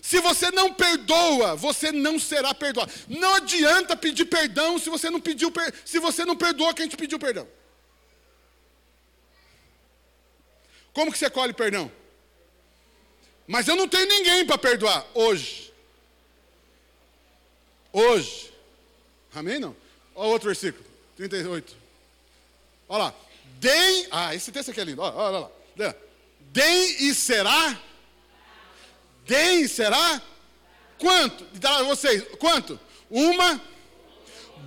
Se 0.03 0.21
você 0.21 0.51
não 0.51 0.73
perdoa, 0.73 1.55
você 1.55 1.93
não 1.93 2.19
será 2.19 2.53
perdoado. 2.53 2.93
Não 3.09 3.37
adianta 3.37 3.97
pedir 3.97 4.25
perdão 4.25 4.79
se 4.79 4.91
você 4.91 5.09
não 5.09 5.21
pediu, 5.21 5.53
se 5.85 6.01
você 6.01 6.25
não 6.25 6.37
perdoa 6.37 6.75
quem 6.75 6.89
te 6.89 6.97
pediu 6.97 7.19
perdão. 7.19 7.47
Como 10.93 11.13
que 11.13 11.19
você 11.19 11.31
colhe 11.31 11.53
perdão? 11.53 11.91
Mas 13.51 13.67
eu 13.67 13.75
não 13.75 13.89
tenho 13.89 14.07
ninguém 14.07 14.47
para 14.47 14.57
perdoar 14.57 15.05
hoje. 15.13 15.73
Hoje. 17.93 18.55
Amém? 19.35 19.59
Não? 19.59 19.75
Olha 20.15 20.29
outro 20.29 20.47
versículo, 20.47 20.85
38. 21.17 21.77
Olha 22.89 23.05
lá. 23.05 23.15
Deem. 23.59 24.07
Ah, 24.13 24.33
esse 24.37 24.53
texto 24.53 24.71
aqui 24.71 24.81
é 24.81 24.85
lindo. 24.85 25.03
Olha, 25.03 25.17
olha 25.17 25.39
lá. 25.41 25.95
Deem 26.53 27.09
e 27.09 27.13
será. 27.13 27.77
Deem 29.27 29.63
e 29.63 29.69
será. 29.69 30.23
Quanto? 30.97 31.45
Dará 31.59 31.83
vocês. 31.83 32.23
Quanto? 32.39 32.79
Uma 33.11 33.61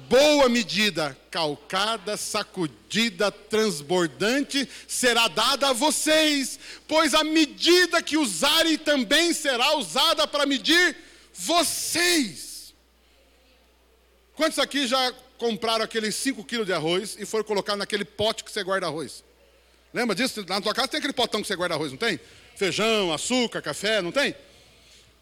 boa 0.10 0.50
medida, 0.50 1.18
calcada, 1.32 2.18
sacudida, 2.18 3.32
transbordante, 3.32 4.68
será 4.88 5.28
dada 5.28 5.70
a 5.70 5.74
vocês, 5.74 6.60
pois 6.88 7.14
a 7.14 7.24
medida 7.24 8.02
que 8.02 8.18
usarem 8.18 8.78
também 8.78 9.34
será 9.34 9.78
usada 9.78 10.28
para 10.28 10.46
medir 10.46 10.98
vocês. 11.34 12.74
Quantos 14.36 14.60
aqui 14.60 14.88
já 14.88 15.14
compraram 15.38 15.86
aqueles 15.86 16.16
5 16.16 16.44
quilos 16.44 16.66
de 16.66 16.74
arroz 16.74 17.16
e 17.20 17.26
foram 17.26 17.46
colocar 17.46 17.76
naquele 17.76 18.04
pote 18.04 18.44
que 18.44 18.52
você 18.52 18.64
guarda 18.64 18.88
arroz? 18.88 19.24
Lembra 19.94 20.16
disso? 20.16 20.44
Na 20.48 20.60
tua 20.60 20.74
casa 20.74 20.88
tem 20.88 20.98
aquele 20.98 21.14
potão 21.14 21.42
que 21.42 21.48
você 21.48 21.56
guarda 21.56 21.76
arroz, 21.76 21.92
não 21.92 21.98
tem? 21.98 22.20
Feijão, 22.56 23.14
açúcar, 23.14 23.62
café, 23.62 24.02
não 24.02 24.12
tem? 24.12 24.36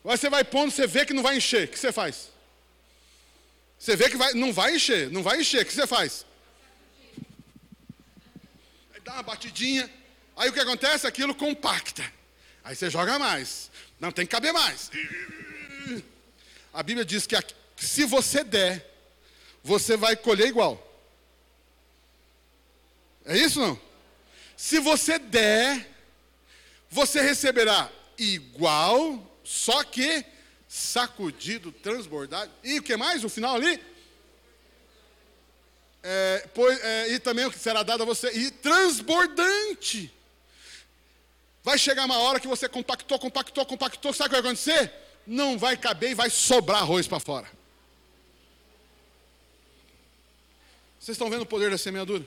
Aí 0.04 0.18
você 0.18 0.30
vai 0.30 0.44
pondo, 0.44 0.72
você 0.72 0.88
vê 0.88 1.06
que 1.06 1.14
não 1.14 1.22
vai 1.22 1.38
encher. 1.38 1.66
O 1.66 1.68
que 1.68 1.78
você 1.78 1.92
faz? 1.92 2.31
Você 3.82 3.96
vê 3.96 4.12
que 4.12 4.16
vai, 4.16 4.36
não 4.36 4.54
vai 4.54 4.76
encher, 4.76 5.10
não 5.10 5.24
vai 5.24 5.42
encher. 5.42 5.64
O 5.64 5.66
que 5.66 5.74
você 5.74 5.88
faz? 5.88 6.24
Dá 9.04 9.14
uma 9.14 9.24
batidinha. 9.24 9.90
Aí 10.38 10.50
o 10.50 10.54
que 10.54 10.60
acontece? 10.60 11.08
Aquilo 11.08 11.34
compacta. 11.34 12.04
Aí 12.64 12.76
você 12.76 12.92
joga 12.92 13.18
mais. 13.18 13.72
Não, 14.00 14.12
tem 14.12 14.24
que 14.24 14.32
caber 14.32 14.54
mais. 14.54 14.92
A 16.72 16.84
Bíblia 16.84 17.04
diz 17.04 17.26
que 17.26 17.36
se 17.76 18.06
você 18.06 18.44
der, 18.44 18.88
você 19.64 19.98
vai 19.98 20.16
colher 20.16 20.50
igual. 20.50 20.88
É 23.26 23.36
isso 23.36 23.60
não? 23.60 23.82
Se 24.56 24.80
você 24.80 25.18
der, 25.18 25.90
você 26.88 27.20
receberá 27.20 27.92
igual, 28.16 29.42
só 29.44 29.84
que 29.84 30.24
sacudido, 30.72 31.70
transbordado. 31.70 32.50
E 32.64 32.80
o 32.80 32.82
que 32.82 32.96
mais? 32.96 33.26
O 33.26 33.30
final 33.30 33.56
ali? 33.56 33.78
É, 36.02 36.48
pois, 36.54 36.80
é, 36.82 37.12
e 37.12 37.20
também 37.20 37.44
o 37.44 37.52
que 37.52 37.60
será 37.60 37.84
dado 37.84 38.04
a 38.04 38.06
você? 38.06 38.32
E 38.32 38.50
transbordante. 38.50 40.10
Vai 41.62 41.78
chegar 41.78 42.06
uma 42.06 42.18
hora 42.20 42.40
que 42.40 42.48
você 42.48 42.70
compactou, 42.70 43.20
compactou, 43.20 43.66
compactou, 43.66 44.14
sabe 44.14 44.28
o 44.28 44.30
que 44.30 44.42
vai 44.42 44.50
acontecer? 44.50 44.94
Não 45.28 45.58
vai 45.58 45.76
caber 45.76 46.12
e 46.12 46.16
vai 46.16 46.30
sobrar 46.30 46.84
arroz 46.84 47.06
para 47.06 47.20
fora. 47.20 47.52
Vocês 50.98 51.16
estão 51.16 51.30
vendo 51.30 51.42
o 51.42 51.46
poder 51.46 51.70
da 51.70 51.78
semeadura? 51.78 52.26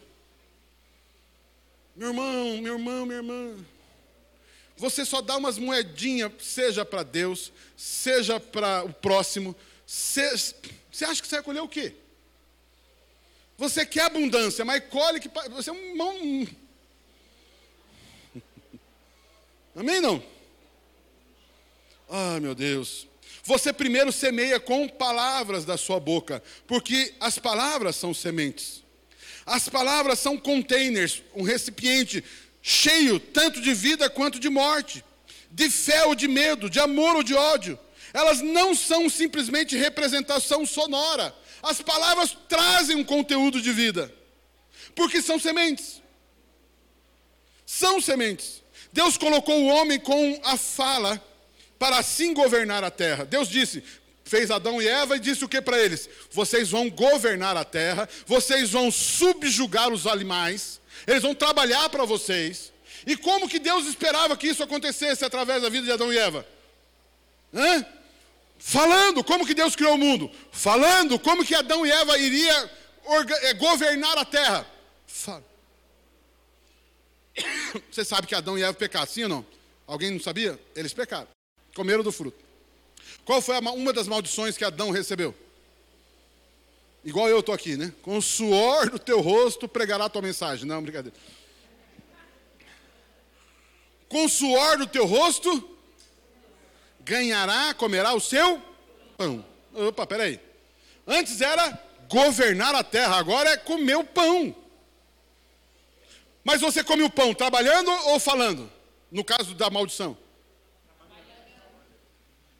Meu 1.97 2.09
irmão, 2.09 2.61
meu 2.61 2.75
irmão, 2.75 3.07
minha 3.07 3.19
irmã. 3.21 3.65
Você 4.77 5.05
só 5.05 5.21
dá 5.21 5.37
umas 5.37 5.59
moedinhas, 5.59 6.33
seja 6.41 6.85
para 6.85 7.03
Deus, 7.03 7.53
seja 7.77 8.41
para 8.41 8.85
o 8.85 8.93
próximo. 8.93 9.55
Você, 9.87 10.23
acha 11.03 11.23
que 11.23 11.29
você 11.29 11.37
vai 11.37 11.43
colher 11.43 11.63
o 11.63 11.69
quê? 11.69 11.95
Você 13.57 13.87
quer 13.87 14.03
abundância, 14.03 14.65
mas 14.65 14.83
colhe 14.91 15.21
que. 15.21 15.31
Você 15.51 15.71
é 15.71 15.73
um. 15.73 16.03
um... 16.03 16.47
Amém? 19.77 20.01
Não? 20.01 20.23
Ah, 22.09 22.41
meu 22.41 22.55
Deus. 22.55 23.07
Você 23.45 23.73
primeiro 23.73 24.11
semeia 24.11 24.59
com 24.59 24.89
palavras 24.89 25.65
da 25.65 25.77
sua 25.77 26.01
boca, 26.01 26.43
porque 26.67 27.15
as 27.21 27.39
palavras 27.39 27.95
são 27.95 28.13
sementes. 28.13 28.83
As 29.47 29.69
palavras 29.69 30.19
são 30.19 30.39
containers, 30.39 31.23
um 31.35 31.43
recipiente 31.43 32.25
cheio 32.67 33.21
tanto 33.21 33.61
de 33.61 33.75
vida 33.75 34.09
quanto 34.09 34.41
de 34.41 34.49
morte, 34.49 35.05
de 35.51 35.69
fé 35.69 36.07
ou 36.07 36.15
de 36.15 36.27
medo, 36.27 36.71
de 36.71 36.81
amor 36.81 37.15
ou 37.15 37.23
de 37.23 37.35
ódio. 37.35 37.79
Elas 38.15 38.41
não 38.41 38.75
são 38.75 39.07
simplesmente 39.11 39.77
representação 39.77 40.65
sonora. 40.65 41.35
As 41.63 41.83
palavras 41.83 42.35
trazem 42.49 42.97
um 42.97 43.05
conteúdo 43.05 43.61
de 43.61 43.71
vida, 43.71 44.11
porque 44.95 45.21
são 45.21 45.39
sementes. 45.39 46.01
São 47.67 48.01
sementes. 48.01 48.63
Deus 48.95 49.19
colocou 49.19 49.61
o 49.61 49.67
homem 49.67 50.01
com 50.01 50.41
a 50.43 50.57
fala 50.57 51.23
para 51.79 51.99
assim 51.99 52.33
governar 52.33 52.83
a 52.83 52.91
terra. 52.91 53.27
Deus 53.27 53.47
disse: 53.47 53.85
fez 54.25 54.51
Adão 54.51 54.81
e 54.81 54.89
Eva 54.89 55.17
e 55.17 55.21
disse 55.21 55.45
o 55.45 55.49
que 55.49 55.61
para 55.61 55.79
eles? 55.79 56.09
Vocês 56.31 56.71
vão 56.71 56.89
governar 56.89 57.59
a 57.59 57.65
terra, 57.65 58.09
vocês 58.27 58.71
vão 58.71 58.91
subjugar 58.91 59.93
os 59.93 60.07
animais, 60.07 60.81
eles 61.07 61.23
vão 61.23 61.35
trabalhar 61.35 61.89
para 61.89 62.05
vocês. 62.05 62.73
E 63.07 63.17
como 63.17 63.49
que 63.49 63.59
Deus 63.59 63.87
esperava 63.87 64.37
que 64.37 64.49
isso 64.49 64.63
acontecesse 64.63 65.25
através 65.25 65.63
da 65.63 65.69
vida 65.69 65.85
de 65.85 65.93
Adão 65.93 66.13
e 66.13 66.19
Eva? 66.19 66.47
Hã? 67.53 67.87
Falando 68.59 69.23
como 69.23 69.47
que 69.47 69.55
Deus 69.55 69.77
criou 69.77 69.95
o 69.95 69.99
mundo, 69.99 70.31
falando 70.51 71.19
como 71.19 71.45
que 71.45 71.55
Adão 71.55 71.85
e 71.85 71.91
Eva 71.91 72.17
iriam 72.19 72.71
é, 73.43 73.55
governar 73.55 74.17
a 74.17 74.25
terra. 74.25 74.67
Fala. 75.07 75.45
Você 77.91 78.05
sabe 78.05 78.27
que 78.27 78.35
Adão 78.35 78.59
e 78.59 78.63
Eva 78.63 78.75
pecaram, 78.75 79.07
sim 79.07 79.25
ou 79.25 79.29
não? 79.29 79.47
Alguém 79.87 80.11
não 80.11 80.21
sabia? 80.21 80.59
Eles 80.75 80.95
pecaram, 80.95 81.29
comeram 81.75 82.03
do 82.03 82.11
fruto. 82.11 82.43
Qual 83.25 83.43
foi 83.43 83.59
uma 83.59 83.93
das 83.93 84.09
maldições 84.09 84.57
que 84.57 84.65
Adão 84.65 84.91
recebeu? 84.91 85.35
Igual 87.05 87.29
eu 87.29 87.41
estou 87.41 87.55
aqui, 87.55 87.77
né? 87.77 87.93
Com 88.03 88.17
o 88.17 88.23
suor 88.23 88.89
do 88.89 88.99
teu 88.99 89.21
rosto 89.21 89.69
pregará 89.69 90.07
a 90.07 90.09
tua 90.09 90.23
mensagem. 90.23 90.67
Não, 90.67 90.83
brincadeira. 90.83 91.17
Com 94.09 94.25
o 94.25 94.29
suor 94.29 94.79
do 94.79 94.87
teu 94.87 95.05
rosto 95.05 95.77
ganhará, 97.01 97.75
comerá 97.75 98.15
o 98.15 98.21
seu 98.21 98.63
pão. 99.19 99.45
Opa, 99.75 100.07
peraí. 100.07 100.41
Antes 101.07 101.41
era 101.43 101.79
governar 102.09 102.75
a 102.75 102.83
terra, 102.83 103.17
agora 103.17 103.51
é 103.51 103.57
comer 103.57 103.97
o 103.97 104.05
pão. 104.05 104.55
Mas 106.43 106.61
você 106.61 106.83
come 106.83 107.03
o 107.03 107.11
pão 107.11 107.35
trabalhando 107.35 107.91
ou 108.09 108.19
falando? 108.19 108.71
No 109.11 109.25
caso 109.25 109.55
da 109.55 109.69
maldição. 109.69 110.17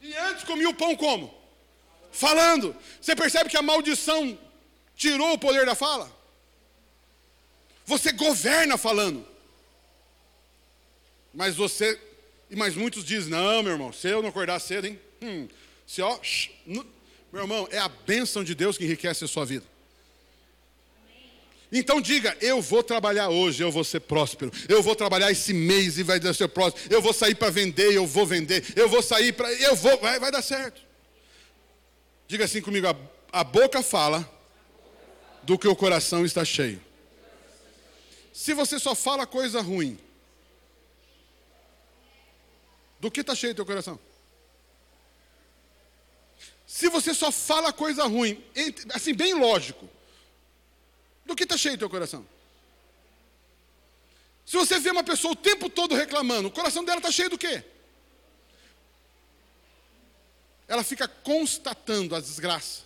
E 0.03 0.15
antes 0.17 0.45
comia 0.45 0.69
o 0.69 0.75
pão 0.75 0.95
como? 0.95 1.35
Falando. 2.15 2.77
Você 3.01 3.17
percebe 3.17 3.51
que 3.51 3.57
a 3.57 3.63
maldição 3.63 4.39
tirou 4.97 5.33
o 5.33 5.39
poder 5.39 5.67
da 5.67 5.75
fala? 5.75 6.11
Você 7.85 8.13
governa 8.13 8.79
falando. 8.79 9.27
Mas 11.35 11.57
você, 11.57 12.01
e 12.49 12.55
mais 12.55 12.77
muitos 12.77 13.05
dizem, 13.05 13.31
não, 13.31 13.65
meu 13.65 13.73
irmão, 13.73 13.93
se 13.93 14.09
eu 14.09 14.23
não 14.23 14.29
acordar 14.29 14.61
cedo, 14.61 14.87
hein? 14.87 15.01
Hum, 15.21 15.49
se 15.85 16.01
ó, 16.01 16.17
meu 16.65 17.43
irmão, 17.43 17.67
é 17.73 17.79
a 17.79 17.89
bênção 17.89 18.45
de 18.45 18.55
Deus 18.55 18.79
que 18.79 18.85
enriquece 18.85 19.25
a 19.25 19.29
sua 19.29 19.45
vida. 19.45 19.65
Então 21.73 22.01
diga, 22.01 22.37
eu 22.41 22.63
vou 22.63 22.85
trabalhar 22.85 23.29
hoje, 23.31 23.61
eu 23.61 23.73
vou 23.73 23.83
ser 23.83 23.99
próspero. 23.99 24.53
Eu 24.69 24.85
vou 24.85 24.95
trabalhar 24.95 25.33
esse 25.33 25.53
mês 25.53 25.99
e 25.99 26.05
vai 26.05 26.21
ser 26.33 26.47
próspero. 26.47 26.95
Eu 26.95 27.03
vou 27.03 27.13
sair 27.13 27.35
para 27.35 27.51
vender, 27.51 27.93
eu 27.93 28.07
vou 28.07 28.25
vender. 28.25 28.65
Eu 28.77 28.89
vou 28.89 29.03
sair 29.03 29.33
para, 29.33 29.53
eu 29.55 29.75
vou, 29.75 29.99
vai, 29.99 30.21
vai 30.21 30.31
dar 30.31 30.43
certo. 30.43 30.84
Diga 32.27 32.45
assim 32.45 32.63
comigo, 32.63 32.87
a, 32.87 33.41
a 33.41 33.45
boca 33.45 33.83
fala 33.83 34.29
do 35.43 35.59
que 35.59 35.69
o 35.69 35.77
coração 35.77 36.25
está 36.25 36.45
cheio. 36.45 36.83
Se 38.33 38.53
você 38.55 38.79
só 38.79 38.95
fala 38.95 39.27
coisa 39.27 39.61
ruim, 39.61 39.99
do 42.99 43.11
que 43.11 43.21
está 43.21 43.35
cheio 43.35 43.55
teu 43.55 43.67
coração? 43.67 43.99
Se 46.67 46.89
você 46.89 47.15
só 47.15 47.31
fala 47.31 47.73
coisa 47.73 48.05
ruim, 48.05 48.43
assim, 48.93 49.15
bem 49.15 49.35
lógico, 49.35 49.89
do 51.25 51.37
que 51.37 51.45
está 51.45 51.57
cheio 51.57 51.79
teu 51.79 51.89
coração? 51.89 52.27
Se 54.45 54.57
você 54.57 54.79
vê 54.79 54.91
uma 54.91 55.05
pessoa 55.05 55.33
o 55.33 55.37
tempo 55.37 55.71
todo 55.71 55.95
reclamando, 55.95 56.49
o 56.49 56.51
coração 56.51 56.85
dela 56.85 56.99
está 56.99 57.11
cheio 57.11 57.31
do 57.31 57.39
quê? 57.39 57.63
Ela 60.67 60.83
fica 60.83 61.07
constatando 61.07 62.15
as 62.15 62.25
desgraças. 62.25 62.85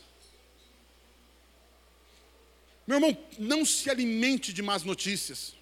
Meu 2.86 2.96
irmão, 2.96 3.16
não 3.38 3.64
se 3.64 3.90
alimente 3.90 4.52
de 4.52 4.62
más 4.62 4.82
notícias. 4.82 5.54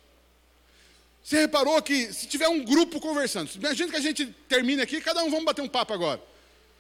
Você 1.22 1.40
reparou 1.40 1.83
que 1.83 2.12
se 2.12 2.29
tiver 2.29 2.48
um 2.48 2.64
grupo 2.64 3.00
conversando, 3.00 3.50
imagina 3.57 3.90
que 3.90 3.96
a 3.96 4.00
gente 4.00 4.26
termine 4.48 4.81
aqui, 4.81 5.00
cada 5.00 5.24
um 5.24 5.31
vamos 5.31 5.44
bater 5.44 5.61
um 5.61 5.68
papo 5.68 5.92
agora. 5.92 6.22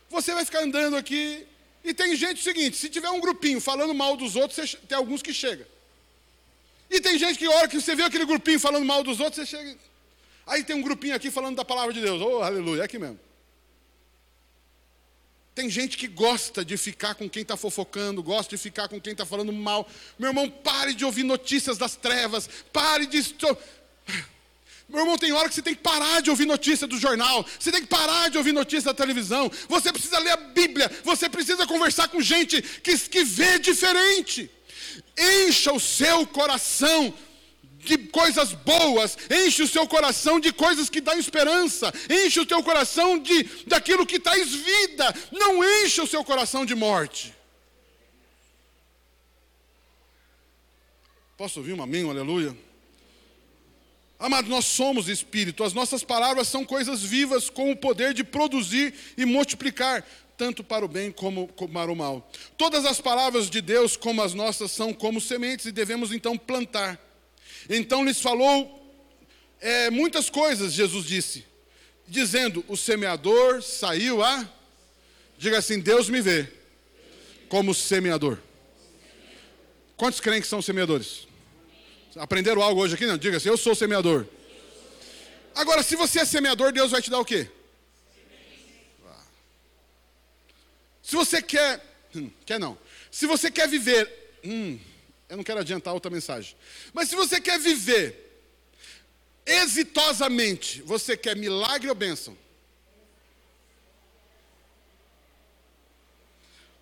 Você 0.08 0.32
vai 0.32 0.44
ficar 0.44 0.62
andando 0.62 0.96
aqui, 0.96 1.44
e 1.82 1.92
tem 1.92 2.14
gente 2.14 2.40
o 2.40 2.44
seguinte, 2.44 2.76
se 2.76 2.88
tiver 2.88 3.10
um 3.10 3.20
grupinho 3.20 3.60
falando 3.60 3.92
mal 3.92 4.16
dos 4.16 4.36
outros, 4.36 4.76
tem 4.88 4.96
alguns 4.96 5.20
que 5.20 5.34
chegam. 5.34 5.66
E 6.88 7.00
tem 7.00 7.18
gente 7.18 7.38
que, 7.38 7.46
a 7.46 7.50
hora 7.50 7.68
que 7.68 7.80
você 7.80 7.96
vê 7.96 8.04
aquele 8.04 8.24
grupinho 8.24 8.60
falando 8.60 8.84
mal 8.84 9.02
dos 9.02 9.18
outros, 9.18 9.48
você 9.48 9.56
chega. 9.56 9.76
Aí 10.46 10.62
tem 10.62 10.76
um 10.76 10.82
grupinho 10.82 11.16
aqui 11.16 11.28
falando 11.28 11.56
da 11.56 11.64
palavra 11.64 11.92
de 11.92 12.00
Deus. 12.00 12.22
Oh, 12.22 12.40
aleluia, 12.40 12.82
é 12.82 12.84
aqui 12.84 12.98
mesmo. 12.98 13.18
Tem 15.56 15.70
gente 15.70 15.96
que 15.96 16.06
gosta 16.06 16.62
de 16.62 16.76
ficar 16.76 17.14
com 17.14 17.30
quem 17.30 17.40
está 17.40 17.56
fofocando, 17.56 18.22
gosta 18.22 18.54
de 18.54 18.62
ficar 18.62 18.88
com 18.88 19.00
quem 19.00 19.12
está 19.12 19.24
falando 19.24 19.50
mal. 19.50 19.88
Meu 20.18 20.28
irmão, 20.28 20.50
pare 20.50 20.92
de 20.92 21.02
ouvir 21.02 21.22
notícias 21.22 21.78
das 21.78 21.96
trevas. 21.96 22.46
Pare 22.70 23.06
de. 23.06 23.34
Meu 24.86 25.00
irmão, 25.00 25.16
tem 25.16 25.32
hora 25.32 25.48
que 25.48 25.54
você 25.54 25.62
tem 25.62 25.74
que 25.74 25.80
parar 25.80 26.20
de 26.20 26.28
ouvir 26.28 26.44
notícia 26.44 26.86
do 26.86 26.98
jornal, 26.98 27.44
você 27.58 27.72
tem 27.72 27.80
que 27.80 27.88
parar 27.88 28.28
de 28.28 28.36
ouvir 28.36 28.52
notícia 28.52 28.92
da 28.92 28.94
televisão, 28.94 29.50
você 29.66 29.90
precisa 29.90 30.18
ler 30.18 30.32
a 30.32 30.36
Bíblia, 30.36 30.90
você 31.02 31.26
precisa 31.26 31.66
conversar 31.66 32.08
com 32.08 32.20
gente 32.20 32.60
que, 32.60 32.96
que 32.98 33.24
vê 33.24 33.58
diferente. 33.58 34.50
Encha 35.16 35.72
o 35.72 35.80
seu 35.80 36.26
coração 36.26 37.14
de 37.86 37.98
coisas 38.08 38.52
boas, 38.52 39.16
enche 39.30 39.62
o 39.62 39.68
seu 39.68 39.86
coração 39.86 40.40
de 40.40 40.52
coisas 40.52 40.90
que 40.90 41.00
dão 41.00 41.18
esperança, 41.18 41.92
enche 42.10 42.40
o 42.40 42.46
seu 42.46 42.62
coração 42.62 43.18
de 43.18 43.44
daquilo 43.66 44.04
que 44.04 44.18
traz 44.18 44.52
vida, 44.52 45.14
não 45.30 45.62
enche 45.82 46.00
o 46.00 46.06
seu 46.06 46.24
coração 46.24 46.66
de 46.66 46.74
morte. 46.74 47.32
Posso 51.36 51.60
ouvir 51.60 51.74
um 51.74 51.82
amém, 51.82 52.04
um 52.04 52.10
aleluia? 52.10 52.56
Amado, 54.18 54.48
nós 54.48 54.64
somos 54.64 55.08
espírito, 55.08 55.62
as 55.62 55.74
nossas 55.74 56.02
palavras 56.02 56.48
são 56.48 56.64
coisas 56.64 57.02
vivas 57.02 57.50
com 57.50 57.70
o 57.70 57.76
poder 57.76 58.14
de 58.14 58.24
produzir 58.24 58.94
e 59.16 59.26
multiplicar 59.26 60.02
tanto 60.36 60.62
para 60.62 60.84
o 60.84 60.88
bem 60.88 61.10
como 61.10 61.48
para 61.48 61.90
o 61.90 61.96
mal. 61.96 62.30
Todas 62.56 62.84
as 62.84 63.00
palavras 63.00 63.48
de 63.48 63.60
Deus, 63.60 63.96
como 63.96 64.22
as 64.22 64.34
nossas, 64.34 64.70
são 64.70 64.92
como 64.92 65.20
sementes 65.20 65.66
e 65.66 65.72
devemos 65.72 66.12
então 66.12 66.36
plantar. 66.36 67.00
Então 67.68 68.04
lhes 68.04 68.20
falou 68.20 68.72
é, 69.60 69.90
muitas 69.90 70.30
coisas, 70.30 70.72
Jesus 70.72 71.06
disse, 71.06 71.44
dizendo: 72.06 72.64
O 72.68 72.76
semeador 72.76 73.62
saiu 73.62 74.22
a. 74.22 74.48
Diga 75.38 75.58
assim: 75.58 75.80
Deus 75.80 76.08
me 76.08 76.20
vê 76.20 76.48
como 77.48 77.74
semeador. 77.74 78.38
Quantos 79.96 80.20
creem 80.20 80.40
que 80.40 80.46
são 80.46 80.60
semeadores? 80.60 81.26
Aprenderam 82.16 82.62
algo 82.62 82.80
hoje 82.80 82.94
aqui? 82.94 83.06
Não, 83.06 83.18
diga 83.18 83.36
assim: 83.36 83.48
Eu 83.48 83.56
sou 83.56 83.74
semeador. 83.74 84.26
Agora, 85.54 85.82
se 85.82 85.96
você 85.96 86.20
é 86.20 86.24
semeador, 86.24 86.70
Deus 86.72 86.90
vai 86.90 87.00
te 87.00 87.10
dar 87.10 87.18
o 87.18 87.24
quê? 87.24 87.48
Se 91.02 91.14
você 91.14 91.40
quer, 91.40 91.80
hum, 92.14 92.30
quer 92.44 92.58
não. 92.58 92.76
Se 93.10 93.26
você 93.26 93.50
quer 93.50 93.68
viver, 93.68 94.12
hum, 94.44 94.78
eu 95.28 95.36
não 95.36 95.44
quero 95.44 95.60
adiantar 95.60 95.92
outra 95.92 96.10
mensagem. 96.10 96.56
Mas 96.92 97.08
se 97.08 97.16
você 97.16 97.40
quer 97.40 97.58
viver 97.58 98.42
exitosamente, 99.44 100.82
você 100.82 101.16
quer 101.16 101.36
milagre 101.36 101.88
ou 101.88 101.94
bênção? 101.94 102.36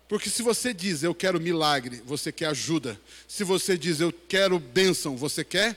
Porque 0.07 0.29
se 0.29 0.43
você 0.43 0.73
diz 0.73 1.01
eu 1.01 1.15
quero 1.15 1.41
milagre, 1.41 2.01
você 2.05 2.31
quer 2.31 2.47
ajuda. 2.47 2.99
Se 3.27 3.43
você 3.43 3.75
diz 3.77 3.99
eu 3.99 4.13
quero 4.13 4.59
bênção, 4.59 5.17
você 5.17 5.43
quer? 5.43 5.75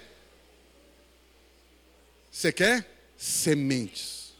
Você 2.31 2.53
quer 2.53 2.87
sementes. 3.17 4.35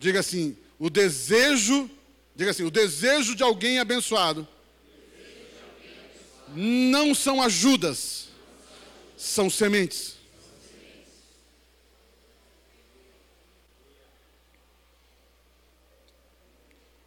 Diga 0.00 0.18
assim: 0.18 0.56
o 0.78 0.90
desejo, 0.90 1.88
diga 2.34 2.50
assim, 2.50 2.64
o 2.64 2.70
desejo 2.70 3.36
de 3.36 3.44
alguém 3.44 3.78
abençoado 3.78 4.46
não 6.48 7.14
são 7.14 7.42
ajudas, 7.42 8.28
são 9.16 9.50
sementes. 9.50 10.16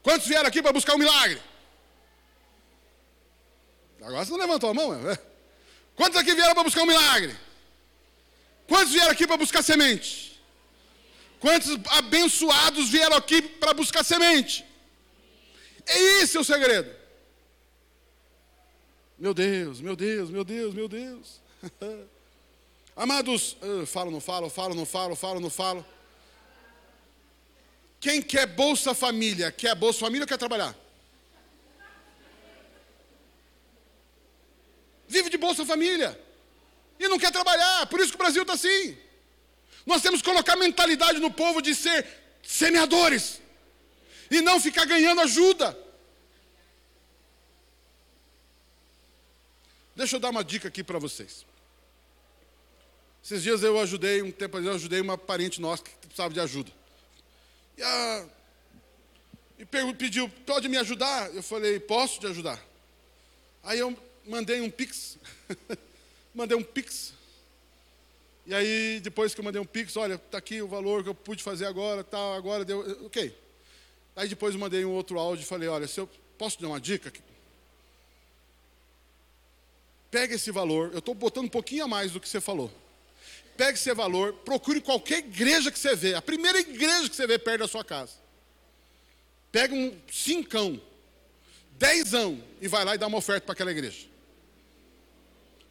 Quantos 0.02 0.28
vieram 0.28 0.48
aqui 0.48 0.62
para 0.62 0.74
buscar 0.74 0.96
um 0.96 0.98
milagre? 0.98 1.42
Agora 4.02 4.26
você 4.26 4.32
não 4.32 4.40
levantou 4.40 4.70
a 4.70 4.74
mão, 4.74 5.10
é? 5.10 5.18
Quantos 5.96 6.18
aqui 6.18 6.34
vieram 6.34 6.54
para 6.54 6.64
buscar 6.64 6.84
um 6.84 6.88
milagre? 6.88 7.36
Quantos 8.68 8.94
vieram 8.94 9.12
aqui 9.12 9.28
para 9.28 9.38
buscar 9.38 9.62
semente? 9.62 10.42
Quantos 11.40 11.78
abençoados 11.92 12.90
vieram 12.90 13.16
aqui 13.16 13.42
para 13.42 13.74
buscar 13.74 14.04
semente? 14.04 14.66
É 15.86 15.98
esse 16.22 16.38
o 16.38 16.44
segredo. 16.44 16.99
Meu 19.20 19.34
Deus, 19.34 19.82
meu 19.82 19.98
Deus, 19.98 20.30
meu 20.30 20.46
Deus, 20.46 20.74
meu 20.74 20.88
Deus. 20.88 21.42
Amados, 22.96 23.58
uh, 23.62 23.86
falo, 23.86 24.10
não 24.10 24.22
falo, 24.22 24.50
falo, 24.50 24.74
não 24.74 24.86
falo, 24.86 25.14
falo, 25.14 25.40
não 25.42 25.50
falo. 25.50 25.86
Quem 28.00 28.22
quer 28.22 28.48
Bolsa 28.48 28.94
Família? 28.94 29.52
Quer 29.52 29.76
Bolsa 29.76 30.00
Família 30.00 30.24
ou 30.24 30.28
quer 30.28 30.38
trabalhar? 30.38 30.74
Vive 35.06 35.30
de 35.30 35.38
Bolsa 35.38 35.66
Família. 35.66 36.18
E 36.98 37.10
não 37.10 37.20
quer 37.20 37.32
trabalhar. 37.32 37.88
Por 37.88 38.00
isso 38.00 38.12
que 38.12 38.16
o 38.16 38.20
Brasil 38.20 38.44
está 38.44 38.54
assim. 38.54 38.98
Nós 39.86 40.02
temos 40.02 40.22
que 40.22 40.30
colocar 40.30 40.56
mentalidade 40.56 41.20
no 41.20 41.30
povo 41.30 41.62
de 41.62 41.76
ser 41.76 42.08
semeadores. 42.42 43.42
E 44.32 44.40
não 44.40 44.62
ficar 44.62 44.86
ganhando 44.86 45.20
ajuda. 45.20 45.78
Deixa 50.00 50.16
eu 50.16 50.20
dar 50.22 50.30
uma 50.30 50.46
dica 50.46 50.70
aqui 50.70 50.82
para 50.82 50.98
vocês. 50.98 51.46
Esses 53.22 53.44
dias 53.44 53.62
eu 53.64 53.78
ajudei, 53.82 54.22
um 54.22 54.32
tempo 54.32 54.58
eu 54.58 54.72
ajudei 54.72 55.02
uma 55.02 55.18
parente 55.18 55.60
nossa 55.60 55.84
que 55.84 55.90
precisava 56.08 56.34
de 56.34 56.40
ajuda. 56.40 56.72
E, 57.78 57.84
a, 57.84 58.26
e 59.58 59.66
pediu, 59.66 60.30
pode 60.46 60.70
me 60.70 60.78
ajudar? 60.78 61.36
Eu 61.36 61.44
falei, 61.44 61.82
posso 61.82 62.18
te 62.18 62.28
ajudar. 62.28 62.66
Aí 63.62 63.80
eu 63.80 63.94
mandei 64.26 64.62
um 64.62 64.72
pix, 64.72 65.18
mandei 66.34 66.58
um 66.58 66.64
pix. 66.64 67.12
E 68.46 68.56
aí, 68.56 69.02
depois 69.02 69.34
que 69.34 69.42
eu 69.42 69.44
mandei 69.44 69.62
um 69.62 69.66
pix, 69.66 69.98
olha, 69.98 70.14
está 70.14 70.38
aqui 70.38 70.62
o 70.62 70.68
valor 70.70 71.04
que 71.04 71.10
eu 71.10 71.14
pude 71.14 71.44
fazer 71.44 71.66
agora, 71.66 72.06
tal, 72.06 72.36
agora 72.36 72.64
deu, 72.64 73.06
ok. 73.06 73.38
Aí 74.16 74.30
depois 74.30 74.54
eu 74.54 74.62
mandei 74.62 74.86
um 74.86 74.94
outro 74.94 75.20
áudio 75.20 75.44
e 75.44 75.46
falei, 75.46 75.68
olha, 75.68 75.90
se 75.90 76.00
eu 76.00 76.10
posso 76.38 76.56
te 76.56 76.62
dar 76.62 76.70
uma 76.70 76.80
dica? 76.80 77.12
Pega 80.12 80.36
esse 80.36 80.52
valor, 80.52 80.92
eu 80.94 81.00
estou 81.00 81.14
botando 81.14 81.46
um 81.46 81.50
pouquinho 81.50 81.86
a 81.86 81.88
mais 81.88 82.12
do 82.12 82.20
que 82.20 82.28
você 82.28 82.42
falou 82.42 82.72
pegue 83.60 83.78
esse 83.78 83.94
valor, 83.94 84.32
procure 84.32 84.80
qualquer 84.80 85.18
igreja 85.18 85.70
que 85.70 85.78
você 85.78 85.94
vê, 85.94 86.14
a 86.14 86.22
primeira 86.22 86.58
igreja 86.62 87.10
que 87.10 87.16
você 87.16 87.28
vê 87.28 87.38
perto 87.38 87.60
da 87.60 87.68
sua 87.68 87.84
casa. 87.84 88.14
Pega 89.52 89.76
um 89.76 89.94
cincão, 90.10 90.82
dezão 91.72 92.42
e 92.62 92.70
vai 92.70 92.86
lá 92.86 92.96
e 92.96 92.98
dá 92.98 93.06
uma 93.08 93.18
oferta 93.18 93.42
para 93.42 93.52
aquela 93.52 93.72
igreja. 93.72 94.08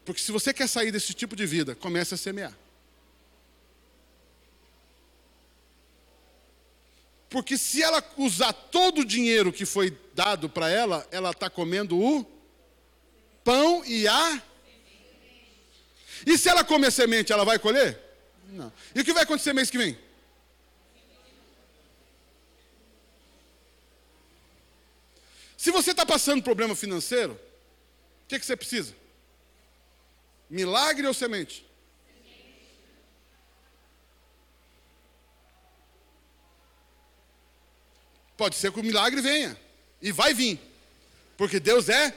Porque 0.04 0.20
se 0.20 0.30
você 0.30 0.52
quer 0.52 0.68
sair 0.68 0.92
desse 0.92 1.14
tipo 1.14 1.34
de 1.34 1.46
vida, 1.46 1.74
comece 1.74 2.12
a 2.12 2.18
semear. 2.18 2.52
Porque 7.30 7.56
se 7.56 7.82
ela 7.82 8.04
usar 8.18 8.52
todo 8.52 9.00
o 9.00 9.04
dinheiro 9.04 9.50
que 9.50 9.64
foi 9.64 9.96
dado 10.14 10.50
para 10.50 10.68
ela, 10.68 11.08
ela 11.10 11.30
está 11.30 11.48
comendo 11.48 11.98
o 11.98 12.22
pão 13.48 13.82
e 13.86 14.06
a 14.06 14.42
e 16.26 16.36
se 16.36 16.50
ela 16.50 16.62
comer 16.62 16.90
semente, 16.90 17.32
ela 17.32 17.44
vai 17.44 17.58
colher? 17.58 17.98
Não. 18.50 18.70
E 18.94 19.00
o 19.00 19.04
que 19.04 19.14
vai 19.14 19.22
acontecer 19.22 19.54
mês 19.54 19.70
que 19.70 19.78
vem? 19.78 19.96
Se 25.56 25.70
você 25.70 25.92
está 25.92 26.04
passando 26.04 26.42
problema 26.42 26.76
financeiro, 26.76 27.32
o 27.32 28.28
que, 28.28 28.38
que 28.38 28.44
você 28.44 28.54
precisa? 28.54 28.94
Milagre 30.50 31.06
ou 31.06 31.14
semente? 31.14 31.66
Pode 38.36 38.56
ser 38.56 38.70
que 38.70 38.80
o 38.80 38.84
milagre 38.84 39.22
venha. 39.22 39.58
E 40.02 40.12
vai 40.12 40.34
vir. 40.34 40.60
Porque 41.38 41.58
Deus 41.58 41.88
é 41.88 42.14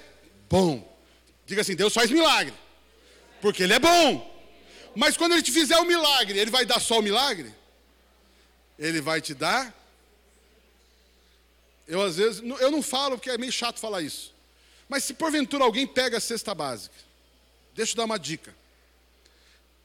bom. 0.50 0.91
Diga 1.52 1.64
assim: 1.64 1.76
Deus 1.76 1.94
faz 1.94 2.10
milagre. 2.10 2.54
Porque 3.42 3.64
ele 3.64 3.74
é 3.74 3.80
bom. 3.80 4.10
Mas 4.96 5.18
quando 5.18 5.34
ele 5.34 5.42
te 5.42 5.52
fizer 5.52 5.78
o 5.78 5.82
um 5.82 5.86
milagre, 5.86 6.40
ele 6.40 6.50
vai 6.50 6.66
dar 6.66 6.80
só 6.80 7.00
o 7.00 7.02
milagre? 7.02 7.54
Ele 8.80 9.02
vai 9.02 9.20
te 9.20 9.34
dar. 9.34 9.76
Eu 11.86 12.02
às 12.02 12.16
vezes, 12.16 12.42
eu 12.42 12.72
não 12.72 12.82
falo 12.82 13.18
porque 13.18 13.30
é 13.30 13.38
meio 13.38 13.52
chato 13.52 13.82
falar 13.82 14.02
isso. 14.02 14.34
Mas 14.88 15.04
se 15.04 15.14
porventura 15.14 15.66
alguém 15.66 15.86
pega 15.86 16.20
a 16.20 16.22
cesta 16.22 16.56
básica, 16.56 16.96
deixa 17.74 17.92
eu 17.92 17.98
dar 17.98 18.06
uma 18.06 18.18
dica. 18.18 18.56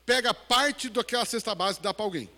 Pega 0.04 0.32
parte 0.32 0.88
daquela 0.88 1.24
cesta 1.24 1.52
básica 1.52 1.82
e 1.82 1.82
dá 1.82 1.92
para 1.92 2.04
alguém. 2.04 2.30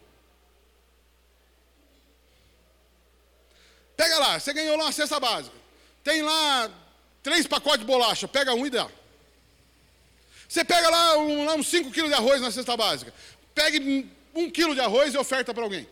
Pega 3.95 4.19
lá, 4.21 4.41
você 4.41 4.55
ganhou 4.55 4.79
lá 4.79 4.85
uma 4.85 4.93
cesta 4.93 5.21
básica. 5.21 5.55
Tem 6.03 6.23
lá 6.23 6.71
três 7.23 7.47
pacotes 7.47 7.81
de 7.81 7.85
bolacha, 7.85 8.27
pega 8.27 8.55
um 8.55 8.67
e 8.67 8.71
dá. 8.71 8.89
Você 10.49 10.65
pega 10.65 10.89
lá, 10.89 11.19
um, 11.19 11.45
lá 11.45 11.55
uns 11.55 11.69
5 11.69 11.91
quilos 11.91 12.09
de 12.09 12.17
arroz 12.17 12.41
na 12.41 12.51
cesta 12.51 12.75
básica. 12.75 13.13
Pegue 13.55 14.09
um 14.35 14.51
quilo 14.51 14.75
de 14.75 14.81
arroz 14.81 15.13
e 15.13 15.19
oferta 15.19 15.53
para 15.53 15.63
alguém. 15.63 15.87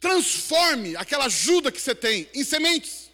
Transforme 0.00 0.96
aquela 0.96 1.26
ajuda 1.26 1.70
que 1.70 1.80
você 1.80 1.94
tem 1.94 2.28
em 2.34 2.42
sementes. 2.42 3.10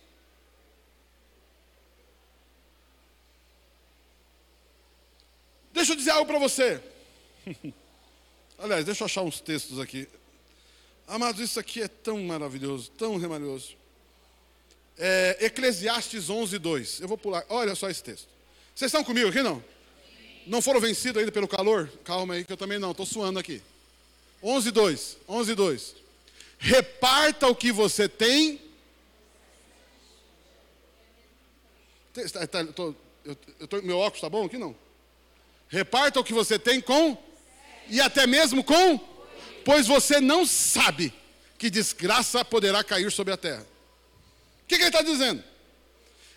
Deixa 5.73 5.93
eu 5.93 5.97
dizer 5.97 6.11
algo 6.11 6.27
para 6.27 6.39
você. 6.39 6.83
Aliás, 8.59 8.85
deixa 8.85 9.03
eu 9.03 9.07
achar 9.07 9.23
uns 9.23 9.41
textos 9.41 9.79
aqui. 9.79 10.09
Amados, 11.07 11.41
isso 11.41 11.61
aqui 11.61 11.83
é 11.83 11.89
tão 11.89 12.23
maravilhoso, 12.23 12.91
tão 12.93 13.19
maravilhoso 13.19 13.82
é, 14.99 15.39
Eclesiastes 15.41 16.29
11, 16.29 16.59
2. 16.59 17.01
Eu 17.01 17.09
vou 17.09 17.19
pular, 17.19 17.45
olha 17.49 17.75
só 17.75 17.89
esse 17.89 18.03
texto. 18.03 18.29
Vocês 18.75 18.89
estão 18.89 19.05
comigo 19.05 19.29
aqui 19.29 19.43
não? 19.43 19.63
Não 20.47 20.61
foram 20.61 20.81
vencidos 20.81 21.21
ainda 21.21 21.33
pelo 21.33 21.49
calor? 21.49 21.91
Calma 22.05 22.35
aí 22.35 22.45
que 22.45 22.53
eu 22.53 22.57
também 22.57 22.79
não, 22.79 22.91
estou 22.91 23.07
suando 23.07 23.39
aqui. 23.39 23.63
11, 24.43 24.71
2. 24.71 25.17
11, 25.29 25.55
2. 25.55 25.95
Reparta 26.59 27.49
o 27.49 27.55
que 27.55 27.71
você 27.71 28.09
tem. 28.09 28.61
Tá, 32.33 32.47
tá, 32.47 32.61
eu, 33.25 33.37
eu 33.61 33.69
tô, 33.69 33.81
meu 33.83 33.99
óculos 33.99 34.19
está 34.19 34.29
bom 34.29 34.45
aqui 34.45 34.59
não? 34.59 34.77
Reparta 35.69 36.21
o 36.21 36.25
que 36.25 36.35
você 36.35 36.59
tem 36.59 36.81
com. 36.81 37.17
E 37.89 38.01
até 38.01 38.27
mesmo 38.27 38.63
com. 38.63 38.99
Pois 39.65 39.87
você 39.87 40.21
não 40.21 40.45
sabe 40.45 41.13
que 41.57 41.71
desgraça 41.71 42.45
poderá 42.45 42.83
cair 42.83 43.11
sobre 43.11 43.33
a 43.33 43.37
terra 43.37 43.72
que, 44.67 44.77
que 44.77 44.83
ele 44.83 44.89
está 44.89 45.03
dizendo? 45.03 45.43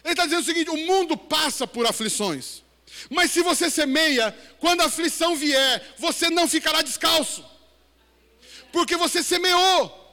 Ele 0.04 0.14
está 0.14 0.24
dizendo 0.24 0.42
o 0.42 0.46
seguinte: 0.46 0.70
o 0.70 0.78
mundo 0.78 1.18
passa 1.18 1.66
por 1.66 1.86
aflições. 1.86 2.64
Mas 3.10 3.32
se 3.32 3.42
você 3.42 3.70
semeia, 3.70 4.36
quando 4.60 4.82
a 4.82 4.86
aflição 4.86 5.36
vier, 5.36 5.96
você 5.98 6.30
não 6.30 6.48
ficará 6.48 6.82
descalço. 6.82 7.44
Porque 8.72 8.96
você 8.96 9.24
semeou. 9.24 10.04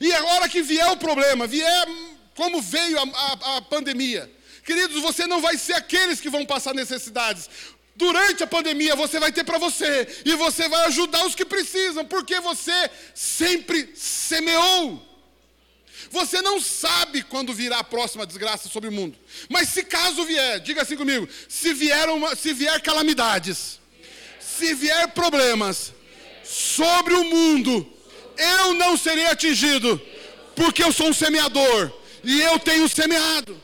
E 0.00 0.12
a 0.12 0.24
hora 0.24 0.48
que 0.48 0.62
vier 0.62 0.90
o 0.90 0.96
problema, 0.96 1.46
vier 1.46 1.86
como 2.34 2.60
veio 2.60 2.98
a, 2.98 3.02
a, 3.02 3.56
a 3.56 3.62
pandemia, 3.62 4.30
queridos, 4.64 5.00
você 5.02 5.26
não 5.26 5.40
vai 5.40 5.58
ser 5.58 5.74
aqueles 5.74 6.20
que 6.20 6.30
vão 6.30 6.46
passar 6.46 6.74
necessidades. 6.74 7.48
Durante 7.94 8.42
a 8.42 8.46
pandemia 8.46 8.96
você 8.96 9.20
vai 9.20 9.30
ter 9.30 9.44
para 9.44 9.58
você 9.58 10.22
e 10.24 10.34
você 10.34 10.68
vai 10.68 10.86
ajudar 10.86 11.26
os 11.26 11.34
que 11.34 11.44
precisam, 11.44 12.04
porque 12.04 12.40
você 12.40 12.90
sempre 13.14 13.92
semeou. 13.94 15.11
Você 16.12 16.42
não 16.42 16.60
sabe 16.60 17.22
quando 17.22 17.54
virá 17.54 17.78
a 17.78 17.84
próxima 17.84 18.26
desgraça 18.26 18.68
sobre 18.68 18.90
o 18.90 18.92
mundo. 18.92 19.18
Mas 19.48 19.70
se 19.70 19.82
caso 19.82 20.26
vier, 20.26 20.60
diga 20.60 20.82
assim 20.82 20.94
comigo: 20.94 21.26
se 21.48 21.72
vier, 21.72 22.06
uma, 22.10 22.36
se 22.36 22.52
vier 22.52 22.82
calamidades, 22.82 23.80
se 24.38 24.74
vier 24.74 25.08
problemas 25.12 25.94
sobre 26.44 27.14
o 27.14 27.24
mundo, 27.24 27.90
eu 28.36 28.74
não 28.74 28.94
serei 28.94 29.24
atingido, 29.24 29.98
porque 30.54 30.84
eu 30.84 30.92
sou 30.92 31.08
um 31.08 31.14
semeador 31.14 31.90
e 32.22 32.42
eu 32.42 32.58
tenho 32.58 32.86
semeado. 32.90 33.58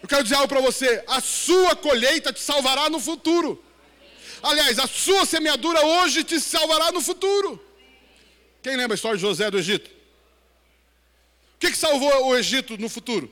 Eu 0.00 0.08
quero 0.08 0.22
dizer 0.22 0.36
algo 0.36 0.46
para 0.46 0.60
você: 0.60 1.02
a 1.08 1.20
sua 1.20 1.74
colheita 1.74 2.32
te 2.32 2.40
salvará 2.40 2.88
no 2.88 3.00
futuro. 3.00 3.60
Aliás, 4.40 4.78
a 4.78 4.86
sua 4.86 5.26
semeadura 5.26 5.84
hoje 5.84 6.22
te 6.22 6.38
salvará 6.38 6.92
no 6.92 7.00
futuro. 7.00 7.60
Quem 8.62 8.76
lembra 8.76 8.94
a 8.94 8.98
história 8.98 9.16
de 9.16 9.22
José 9.22 9.50
do 9.50 9.58
Egito? 9.58 9.97
O 11.58 11.60
que, 11.60 11.72
que 11.72 11.76
salvou 11.76 12.28
o 12.28 12.36
Egito 12.36 12.78
no 12.78 12.88
futuro? 12.88 13.28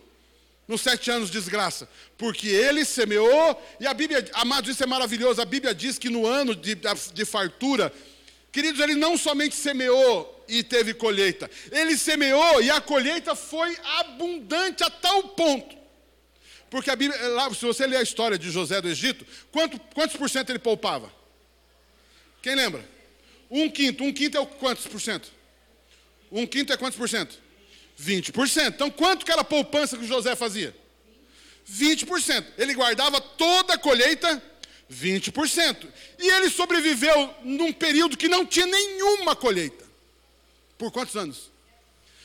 Nos 0.66 0.81
sete 0.81 1.12
anos 1.12 1.31
de 1.31 1.39
desgraça. 1.39 1.89
Porque 2.18 2.49
ele 2.49 2.85
semeou, 2.85 3.62
e 3.79 3.87
a 3.87 3.95
Bíblia, 3.95 4.29
amados, 4.33 4.68
isso 4.68 4.83
é 4.83 4.87
maravilhoso. 4.87 5.41
A 5.41 5.45
Bíblia 5.45 5.72
diz 5.72 5.97
que 5.97 6.11
no 6.11 6.27
ano 6.27 6.53
de, 6.57 6.77
de 7.14 7.24
fartura, 7.24 7.93
queridos, 8.51 8.81
ele 8.81 8.97
não 8.97 9.16
somente 9.16 9.55
semeou 9.55 10.45
e 10.49 10.64
teve 10.64 10.93
colheita, 10.93 11.49
ele 11.70 11.97
semeou 11.97 12.61
e 12.61 12.68
a 12.68 12.81
colheita 12.81 13.37
foi 13.37 13.77
abundante 13.99 14.83
a 14.83 14.91
tal 14.91 15.22
ponto. 15.29 15.77
Porque 16.68 16.91
a 16.91 16.97
Bíblia, 16.97 17.29
lá, 17.29 17.49
se 17.55 17.64
você 17.64 17.87
ler 17.87 17.99
a 17.99 18.03
história 18.03 18.37
de 18.37 18.51
José 18.51 18.81
do 18.81 18.89
Egito, 18.89 19.24
quanto, 19.53 19.79
quantos 19.95 20.16
por 20.16 20.29
cento 20.29 20.51
ele 20.51 20.59
poupava? 20.59 21.12
Quem 22.43 22.57
lembra? 22.57 22.85
Um 23.49 23.70
quinto. 23.70 24.03
Um 24.03 24.12
quinto 24.12 24.37
é 24.37 24.45
quantos 24.45 24.85
por 24.89 25.01
cento? 25.01 25.31
Um 26.31 26.45
quinto 26.45 26.72
é 26.72 26.77
quantos 26.77 26.99
por 26.99 27.09
cento? 27.09 27.45
20%. 28.01 28.74
Então, 28.74 28.90
quanto 28.90 29.24
que 29.24 29.32
era 29.32 29.40
a 29.40 29.44
poupança 29.44 29.97
que 29.97 30.07
José 30.07 30.36
fazia? 30.36 30.74
20%. 31.70 32.44
Ele 32.59 32.74
guardava 32.74 33.20
toda 33.20 33.74
a 33.74 33.78
colheita, 33.78 34.42
20%. 34.92 35.88
E 36.18 36.28
ele 36.28 36.51
sobreviveu 36.51 37.34
num 37.42 37.72
período 37.72 38.16
que 38.16 38.28
não 38.28 38.44
tinha 38.47 38.66
nenhuma 38.66 39.34
colheita. 39.34 39.84
Por 40.78 40.92
quantos 40.92 41.16
anos? 41.16 41.51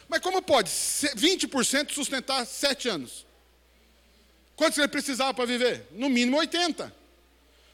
Mas 0.07 0.19
como 0.19 0.41
pode 0.41 0.69
20% 0.69 1.91
sustentar 1.91 2.45
7 2.45 2.89
anos? 2.89 3.26
Quantos 4.57 4.78
ele 4.78 4.89
precisava 4.89 5.34
para 5.34 5.45
viver? 5.45 5.88
No 5.91 6.09
mínimo 6.09 6.38
80. 6.38 6.93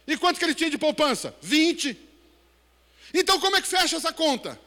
E 0.06 0.16
quanto 0.16 0.38
que 0.38 0.46
ele 0.46 0.54
tinha 0.54 0.70
de 0.70 0.78
poupança? 0.78 1.36
20. 1.42 1.98
Então 3.14 3.40
como 3.40 3.56
é 3.56 3.62
que 3.62 3.68
fecha 3.68 3.98
essa 3.98 4.14
conta? 4.14 4.58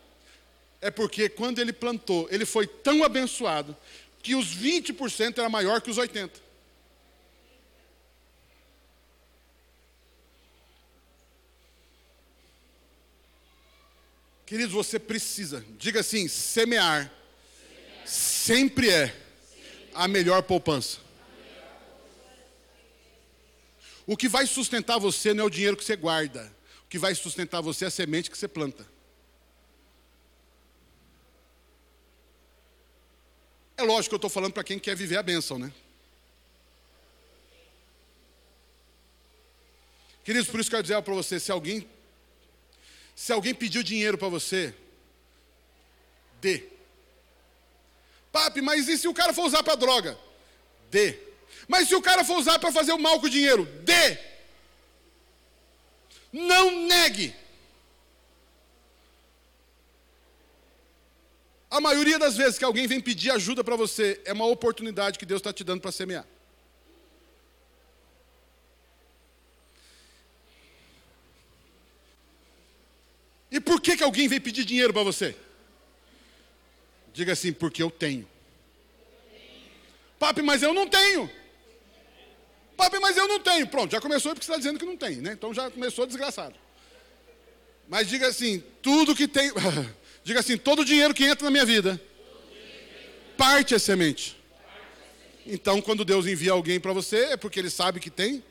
É 0.81 0.91
porque 0.91 1.29
quando 1.29 1.59
ele 1.59 1.73
plantou, 1.73 2.27
ele 2.31 2.47
foi 2.47 2.67
tão 2.67 3.05
abençoado 3.05 3.77
que 4.23 4.35
os 4.35 4.55
20% 4.57 5.39
era 5.39 5.49
maior 5.49 5.81
que 5.81 5.91
os 5.91 5.99
80%. 5.99 6.31
Queridos, 14.47 14.73
você 14.73 14.99
precisa, 14.99 15.65
diga 15.79 16.01
assim: 16.01 16.27
semear, 16.27 17.09
sempre 18.05 18.91
é 18.91 19.17
a 19.95 20.09
melhor 20.09 20.43
poupança. 20.43 20.99
O 24.05 24.17
que 24.17 24.29
vai 24.29 24.45
sustentar 24.49 24.99
você 24.99 25.33
não 25.33 25.45
é 25.45 25.47
o 25.47 25.51
dinheiro 25.51 25.77
que 25.77 25.85
você 25.85 25.95
guarda, 25.95 26.53
o 26.85 26.89
que 26.89 26.99
vai 26.99 27.15
sustentar 27.15 27.61
você 27.61 27.85
é 27.85 27.89
a 27.89 27.93
semente 27.93 28.29
que 28.29 28.37
você 28.37 28.49
planta. 28.49 28.85
É 33.81 33.83
lógico 33.83 34.11
que 34.11 34.15
eu 34.15 34.19
estou 34.19 34.29
falando 34.29 34.53
para 34.53 34.63
quem 34.63 34.79
quer 34.79 34.95
viver 34.95 35.17
a 35.17 35.23
bênção, 35.23 35.59
né? 35.59 35.73
Queridos, 40.23 40.51
por 40.51 40.61
isso 40.61 40.69
que 40.69 40.77
eu 40.77 40.81
quero 40.81 40.83
dizer 40.83 41.01
para 41.01 41.15
você: 41.15 41.41
se 41.41 41.51
alguém, 41.51 41.89
se 43.17 43.33
alguém 43.33 43.55
pediu 43.55 43.83
dinheiro 43.83 44.19
para 44.19 44.29
você, 44.29 44.75
dê. 46.43 46.65
Papi, 48.31 48.61
mas 48.61 48.87
e 48.87 48.99
se 48.99 49.09
o 49.09 49.15
cara 49.15 49.33
for 49.33 49.47
usar 49.47 49.63
para 49.63 49.77
droga? 49.77 50.19
Dê. 50.91 51.19
Mas 51.67 51.89
se 51.89 51.95
o 51.95 52.03
cara 52.03 52.23
for 52.23 52.37
usar 52.37 52.59
para 52.59 52.71
fazer 52.71 52.93
o 52.93 52.99
mal 52.99 53.19
com 53.19 53.29
o 53.29 53.31
dinheiro? 53.31 53.65
Dê. 53.65 54.19
Não 56.31 56.87
negue. 56.87 57.35
A 61.71 61.81
maioria 61.81 62.19
das 62.19 62.37
vezes 62.37 62.59
que 62.59 62.65
alguém 62.65 62.89
vem 62.89 63.01
pedir 63.01 63.31
ajuda 63.31 63.63
para 63.63 63.77
você, 63.77 64.21
é 64.25 64.33
uma 64.33 64.47
oportunidade 64.47 65.19
que 65.19 65.25
Deus 65.25 65.39
está 65.39 65.53
te 65.53 65.63
dando 65.63 65.81
para 65.81 65.93
semear. 65.93 66.27
E 73.51 73.61
por 73.61 73.81
que, 73.81 73.97
que 73.97 74.03
alguém 74.03 74.27
vem 74.27 74.41
pedir 74.41 74.65
dinheiro 74.65 74.93
para 74.93 75.03
você? 75.03 75.37
Diga 77.13 77.33
assim, 77.33 77.53
porque 77.53 77.83
eu 77.83 77.91
tenho. 77.91 78.29
Papi, 80.19 80.43
mas 80.43 80.63
eu 80.63 80.73
não 80.73 80.89
tenho. 80.89 81.31
Papi, 82.77 82.99
mas 82.99 83.17
eu 83.17 83.29
não 83.29 83.41
tenho. 83.41 83.67
Pronto, 83.67 83.91
já 83.93 84.01
começou 84.01 84.33
porque 84.33 84.45
você 84.45 84.53
está 84.53 84.59
dizendo 84.59 84.79
que 84.79 84.87
não 84.87 84.97
tem, 84.97 85.17
né? 85.17 85.33
Então 85.33 85.53
já 85.53 85.71
começou 85.71 86.07
desgraçado. 86.07 86.55
Mas 87.89 88.09
diga 88.09 88.29
assim, 88.29 88.63
tudo 88.83 89.15
que 89.15 89.27
tem. 89.27 89.51
Diga 90.23 90.41
assim: 90.41 90.57
todo 90.57 90.81
o 90.81 90.85
dinheiro 90.85 91.15
que 91.15 91.25
entra 91.25 91.45
na 91.45 91.51
minha 91.51 91.65
vida, 91.65 92.01
parte 93.37 93.75
é 93.75 93.79
semente. 93.79 94.37
Então, 95.47 95.81
quando 95.81 96.05
Deus 96.05 96.27
envia 96.27 96.53
alguém 96.53 96.79
para 96.79 96.93
você, 96.93 97.25
é 97.27 97.37
porque 97.37 97.59
Ele 97.59 97.71
sabe 97.71 97.99
que 97.99 98.11
tem. 98.11 98.45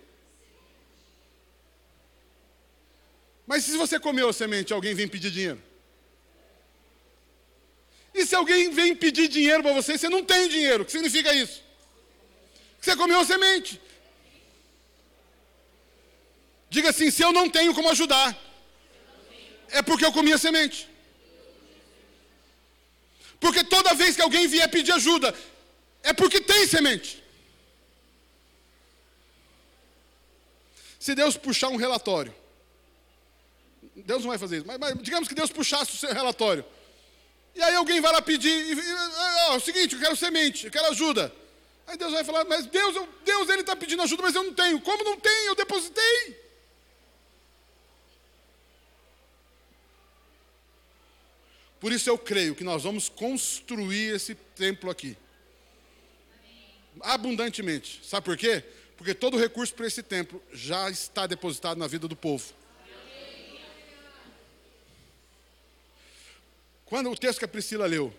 Mas 3.45 3.63
se 3.63 3.77
você 3.77 3.99
comeu 3.99 4.29
a 4.29 4.33
semente, 4.33 4.73
alguém 4.73 4.93
vem 4.93 5.07
pedir 5.07 5.31
dinheiro? 5.31 5.61
E 8.13 8.25
se 8.25 8.35
alguém 8.35 8.69
vem 8.71 8.95
pedir 8.95 9.27
dinheiro 9.27 9.63
para 9.63 9.73
você, 9.73 9.97
você 9.97 10.09
não 10.09 10.23
tem 10.23 10.49
dinheiro, 10.49 10.83
o 10.83 10.85
que 10.85 10.91
significa 10.91 11.33
isso? 11.33 11.63
Que 12.79 12.85
você 12.85 12.95
comeu 12.95 13.19
a 13.19 13.25
semente. 13.25 13.79
Diga 16.69 16.89
assim: 16.89 17.09
se 17.09 17.23
eu 17.23 17.31
não 17.31 17.49
tenho 17.49 17.73
como 17.73 17.89
ajudar, 17.89 18.37
é 19.69 19.81
porque 19.81 20.05
eu 20.05 20.11
comi 20.11 20.33
a 20.33 20.37
semente. 20.37 20.87
Porque 23.39 23.63
toda 23.63 23.93
vez 23.93 24.15
que 24.15 24.21
alguém 24.21 24.47
vier 24.47 24.69
pedir 24.69 24.91
ajuda, 24.91 25.33
é 26.03 26.13
porque 26.13 26.41
tem 26.41 26.67
semente. 26.67 27.23
Se 30.99 31.15
Deus 31.15 31.37
puxar 31.37 31.69
um 31.69 31.77
relatório, 31.77 32.35
Deus 33.95 34.21
não 34.21 34.29
vai 34.29 34.37
fazer 34.37 34.57
isso, 34.57 34.67
mas, 34.67 34.77
mas 34.77 35.01
digamos 35.01 35.27
que 35.27 35.35
Deus 35.35 35.51
puxasse 35.51 35.93
o 35.93 35.97
seu 35.97 36.13
relatório. 36.13 36.65
E 37.55 37.61
aí 37.61 37.75
alguém 37.75 38.01
vai 38.01 38.11
lá 38.11 38.21
pedir, 38.21 38.49
e, 38.49 38.79
é 38.79 39.55
o 39.55 39.59
seguinte, 39.59 39.95
eu 39.95 40.01
quero 40.01 40.15
semente, 40.15 40.65
eu 40.65 40.71
quero 40.71 40.87
ajuda. 40.87 41.33
Aí 41.87 41.97
Deus 41.97 42.11
vai 42.11 42.23
falar, 42.23 42.45
mas 42.45 42.65
Deus, 42.65 42.95
eu, 42.95 43.07
Deus 43.25 43.49
ele 43.49 43.61
está 43.61 43.75
pedindo 43.75 44.01
ajuda, 44.03 44.21
mas 44.21 44.35
eu 44.35 44.43
não 44.43 44.53
tenho. 44.53 44.79
Como 44.81 45.03
não 45.03 45.17
tenho? 45.17 45.47
Eu 45.47 45.55
depositei. 45.55 46.48
Por 51.79 51.91
isso 51.91 52.09
eu 52.09 52.17
creio 52.17 52.55
que 52.55 52.63
nós 52.63 52.83
vamos 52.83 53.07
construir 53.07 54.15
esse 54.15 54.35
templo 54.35 54.89
aqui. 54.89 55.15
Abundantemente. 57.01 58.01
Sabe 58.03 58.25
por 58.25 58.37
quê? 58.37 58.63
Porque 58.97 59.13
todo 59.13 59.37
o 59.37 59.39
recurso 59.39 59.73
para 59.73 59.87
esse 59.87 60.03
templo 60.03 60.43
já 60.51 60.89
está 60.89 61.25
depositado 61.25 61.77
na 61.77 61.87
vida 61.87 62.07
do 62.07 62.15
povo. 62.15 62.53
Quando 66.85 67.09
o 67.09 67.15
texto 67.15 67.39
que 67.39 67.45
a 67.45 67.47
Priscila 67.47 67.85
leu, 67.85 68.13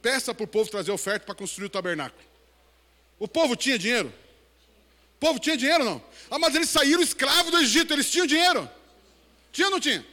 peça 0.00 0.32
para 0.32 0.44
o 0.44 0.48
povo 0.48 0.70
trazer 0.70 0.92
oferta 0.92 1.26
para 1.26 1.34
construir 1.34 1.66
o 1.66 1.70
tabernáculo. 1.70 2.22
O 3.18 3.28
povo 3.28 3.56
tinha 3.56 3.78
dinheiro? 3.78 4.08
O 5.16 5.18
povo 5.18 5.38
tinha 5.38 5.56
dinheiro 5.56 5.84
não? 5.84 6.02
Ah, 6.30 6.38
mas 6.38 6.54
eles 6.54 6.70
saíram 6.70 7.02
escravos 7.02 7.50
do 7.50 7.58
Egito, 7.58 7.92
eles 7.92 8.10
tinham 8.10 8.26
dinheiro? 8.26 8.70
Tinha 9.52 9.66
ou 9.66 9.72
não 9.72 9.80
tinha? 9.80 10.06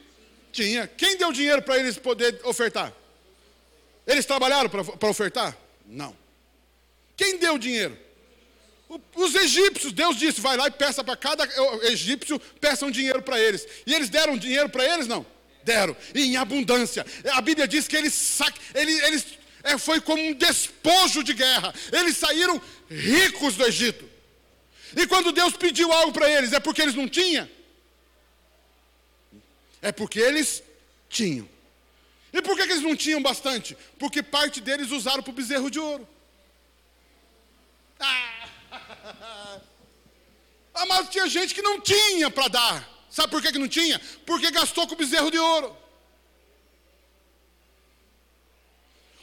Tinha. 0.52 0.86
Quem 0.86 1.16
deu 1.16 1.32
dinheiro 1.32 1.62
para 1.62 1.78
eles 1.78 1.96
poder 1.96 2.38
ofertar? 2.44 2.92
Eles 4.06 4.26
trabalharam 4.26 4.68
para 4.68 5.08
ofertar? 5.08 5.56
Não. 5.86 6.16
Quem 7.16 7.38
deu 7.38 7.58
dinheiro? 7.58 7.98
Os 9.14 9.34
egípcios, 9.34 9.92
Deus 9.92 10.16
disse, 10.16 10.40
vai 10.40 10.56
lá 10.56 10.66
e 10.66 10.70
peça 10.70 11.02
para 11.02 11.16
cada 11.16 11.48
egípcio, 11.86 12.38
peçam 12.60 12.90
dinheiro 12.90 13.22
para 13.22 13.40
eles. 13.40 13.66
E 13.86 13.94
eles 13.94 14.10
deram 14.10 14.36
dinheiro 14.36 14.68
para 14.68 14.84
eles? 14.84 15.06
Não. 15.06 15.24
Deram, 15.64 15.96
e 16.14 16.24
em 16.24 16.36
abundância. 16.36 17.06
A 17.32 17.40
Bíblia 17.40 17.66
diz 17.68 17.86
que 17.86 17.96
eles, 17.96 18.40
eles, 18.74 19.02
eles 19.04 19.26
é, 19.62 19.78
foi 19.78 20.00
como 20.00 20.20
um 20.20 20.34
despojo 20.34 21.22
de 21.22 21.32
guerra. 21.32 21.72
Eles 21.92 22.16
saíram 22.16 22.60
ricos 22.90 23.54
do 23.54 23.64
Egito. 23.64 24.04
E 24.94 25.06
quando 25.06 25.32
Deus 25.32 25.54
pediu 25.56 25.90
algo 25.92 26.12
para 26.12 26.30
eles, 26.30 26.52
é 26.52 26.60
porque 26.60 26.82
eles 26.82 26.94
não 26.94 27.08
tinham? 27.08 27.48
É 29.82 29.90
porque 29.90 30.20
eles 30.20 30.62
tinham. 31.08 31.48
E 32.32 32.40
por 32.40 32.56
que, 32.56 32.64
que 32.64 32.72
eles 32.72 32.84
não 32.84 32.96
tinham 32.96 33.20
bastante? 33.20 33.76
Porque 33.98 34.22
parte 34.22 34.60
deles 34.60 34.90
usaram 34.90 35.22
para 35.22 35.30
o 35.30 35.34
bezerro 35.34 35.70
de 35.70 35.78
ouro. 35.78 36.08
Ah! 38.00 38.48
ah, 40.74 40.86
mas 40.86 41.10
tinha 41.10 41.28
gente 41.28 41.54
que 41.54 41.60
não 41.60 41.80
tinha 41.80 42.30
para 42.30 42.48
dar. 42.48 42.88
Sabe 43.10 43.30
por 43.30 43.42
que, 43.42 43.52
que 43.52 43.58
não 43.58 43.68
tinha? 43.68 44.00
Porque 44.24 44.50
gastou 44.50 44.86
com 44.86 44.94
o 44.94 44.96
bezerro 44.96 45.30
de 45.30 45.38
ouro. 45.38 45.76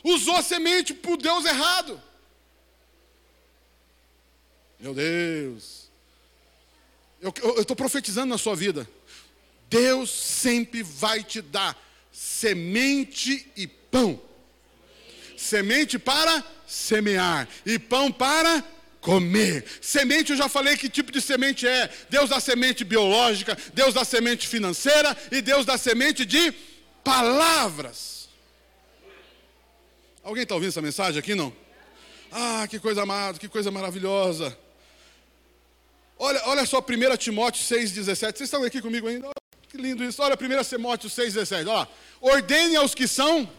Usou 0.03 0.36
a 0.36 0.43
semente 0.43 0.93
para 0.93 1.12
o 1.12 1.18
Deus 1.18 1.45
errado. 1.45 2.01
Meu 4.80 4.93
Deus. 4.93 5.89
Eu 7.20 7.34
estou 7.60 7.76
profetizando 7.76 8.28
na 8.28 8.38
sua 8.38 8.55
vida. 8.55 8.88
Deus 9.70 10.09
sempre 10.09 10.82
vai 10.82 11.24
te 11.24 11.41
dar 11.41 11.78
semente 12.11 13.49
e 13.55 13.67
pão. 13.67 14.20
Semente 15.38 15.97
para 15.97 16.43
semear 16.67 17.47
e 17.65 17.80
pão 17.80 18.11
para 18.11 18.63
comer. 18.99 19.65
Semente, 19.82 20.32
eu 20.32 20.38
já 20.38 20.49
falei 20.49 20.76
que 20.76 20.89
tipo 20.89 21.11
de 21.11 21.22
semente 21.22 21.67
é. 21.67 21.89
Deus 22.09 22.30
dá 22.30 22.39
semente 22.39 22.84
biológica, 22.84 23.57
Deus 23.74 23.93
dá 23.93 24.03
semente 24.03 24.47
financeira 24.47 25.15
e 25.32 25.41
Deus 25.41 25.65
dá 25.65 25.78
semente 25.78 26.26
de 26.26 26.51
palavras. 27.03 28.28
Alguém 30.24 30.43
está 30.43 30.55
ouvindo 30.55 30.70
essa 30.70 30.82
mensagem 30.82 31.20
aqui, 31.20 31.34
não? 31.34 31.53
Ah, 32.32 32.67
que 32.70 32.80
coisa 32.80 33.03
amada, 33.03 33.39
que 33.39 33.47
coisa 33.47 33.72
maravilhosa. 33.72 34.57
Olha, 36.17 36.41
olha 36.45 36.65
só 36.65 36.80
1 36.80 37.17
Timóteo 37.17 37.63
6,17. 37.63 38.03
Vocês 38.03 38.41
estão 38.41 38.63
aqui 38.63 38.82
comigo 38.82 39.07
ainda? 39.07 39.30
Que 39.70 39.78
lindo 39.78 40.03
isso. 40.03 40.22
Olha 40.22 40.36
1 40.36 40.63
Timóteo 40.63 41.09
6,17. 41.09 41.59
Olha 41.61 41.74
lá. 41.74 41.88
Ordene 42.20 42.76
aos 42.76 42.95
que 42.95 43.07
são. 43.07 43.49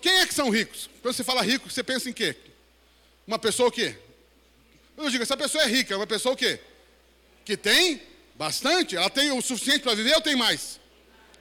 Quem 0.00 0.20
é 0.20 0.26
que 0.26 0.34
são 0.34 0.48
ricos? 0.50 0.88
Quando 1.02 1.14
você 1.14 1.24
fala 1.24 1.42
rico, 1.42 1.70
você 1.70 1.82
pensa 1.82 2.08
em 2.08 2.12
quê? 2.12 2.36
Uma 3.26 3.38
pessoa 3.38 3.68
o 3.68 3.72
quê? 3.72 3.96
Eu 4.96 5.10
digo, 5.10 5.22
essa 5.22 5.36
pessoa 5.36 5.62
é 5.62 5.66
rica, 5.66 5.96
uma 5.96 6.06
pessoa 6.06 6.34
o 6.34 6.36
quê? 6.36 6.58
Que 7.44 7.56
tem 7.56 8.02
bastante? 8.34 8.96
Ela 8.96 9.10
tem 9.10 9.30
o 9.30 9.42
suficiente 9.42 9.80
para 9.80 9.94
viver 9.94 10.14
ou 10.14 10.20
tem 10.20 10.34
mais? 10.34 10.80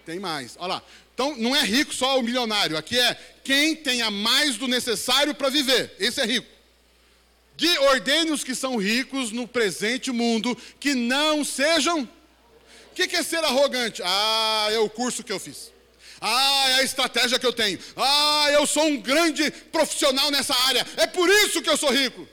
Tem 0.05 0.19
mais. 0.19 0.55
Olha 0.59 0.75
lá. 0.75 0.83
Então, 1.13 1.35
não 1.35 1.55
é 1.55 1.63
rico 1.63 1.93
só 1.93 2.19
o 2.19 2.21
milionário. 2.21 2.77
Aqui 2.77 2.99
é 2.99 3.15
quem 3.43 3.75
tenha 3.75 4.11
mais 4.11 4.57
do 4.57 4.67
necessário 4.67 5.33
para 5.33 5.49
viver. 5.49 5.95
Esse 5.99 6.21
é 6.21 6.25
rico. 6.25 6.47
De 7.55 7.75
ordene 7.79 8.31
os 8.31 8.43
que 8.43 8.53
são 8.53 8.77
ricos 8.77 9.31
no 9.31 9.47
presente 9.47 10.11
mundo, 10.11 10.55
que 10.79 10.93
não 10.93 11.43
sejam. 11.43 12.07
O 13.03 13.07
que 13.07 13.15
é 13.15 13.21
ser 13.21 13.43
arrogante? 13.43 14.01
Ah, 14.03 14.69
é 14.71 14.79
o 14.79 14.89
curso 14.89 15.23
que 15.23 15.31
eu 15.31 15.39
fiz. 15.39 15.71
Ah, 16.19 16.69
é 16.69 16.73
a 16.75 16.83
estratégia 16.83 17.37
que 17.37 17.45
eu 17.45 17.53
tenho. 17.53 17.77
Ah, 17.95 18.47
eu 18.51 18.65
sou 18.65 18.85
um 18.85 18.99
grande 18.99 19.51
profissional 19.51 20.31
nessa 20.31 20.55
área. 20.65 20.83
É 20.97 21.05
por 21.05 21.29
isso 21.29 21.61
que 21.61 21.69
eu 21.69 21.77
sou 21.77 21.91
rico. 21.91 22.27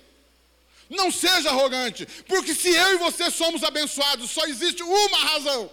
Não 0.88 1.10
seja 1.10 1.50
arrogante, 1.50 2.06
porque 2.26 2.54
se 2.54 2.68
eu 2.68 2.94
e 2.94 2.98
você 2.98 3.30
somos 3.30 3.62
abençoados, 3.62 4.30
só 4.30 4.46
existe 4.46 4.82
uma 4.82 5.18
razão: 5.18 5.70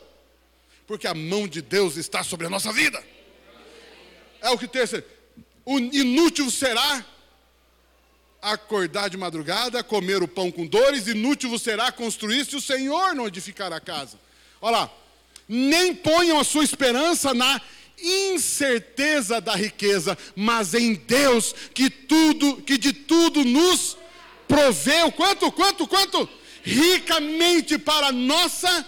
porque 0.85 1.07
a 1.07 1.13
mão 1.13 1.47
de 1.47 1.61
Deus 1.61 1.95
está 1.95 2.21
sobre 2.21 2.47
a 2.47 2.49
nossa 2.49 2.73
vida. 2.73 3.01
É 4.41 4.49
o 4.49 4.57
que 4.57 4.67
terceiro. 4.67 5.05
Inútil 5.65 6.49
será 6.51 7.05
acordar 8.41 9.09
de 9.09 9.15
madrugada, 9.15 9.83
comer 9.83 10.21
o 10.23 10.27
pão 10.27 10.51
com 10.51 10.65
dores, 10.65 11.07
inútil 11.07 11.57
será 11.59 11.91
construir 11.91 12.43
se 12.45 12.55
o 12.55 12.61
Senhor 12.61 13.13
não 13.13 13.27
edificar 13.27 13.71
a 13.71 13.79
casa. 13.79 14.19
Olha 14.61 14.77
lá, 14.77 14.91
nem 15.47 15.93
ponham 15.93 16.39
a 16.39 16.43
sua 16.43 16.63
esperança 16.63 17.33
na 17.33 17.59
incerteza 18.01 19.41
da 19.41 19.55
riqueza, 19.55 20.17
mas 20.35 20.73
em 20.73 20.93
Deus 20.93 21.53
que 21.73 21.89
tudo, 21.89 22.61
que 22.61 22.77
de 22.77 22.93
tudo 22.93 23.43
nos 23.43 23.97
proveu, 24.47 25.11
quanto, 25.11 25.51
quanto, 25.51 25.87
quanto? 25.87 26.29
Ricamente 26.63 27.77
para 27.77 28.11
nossa 28.11 28.85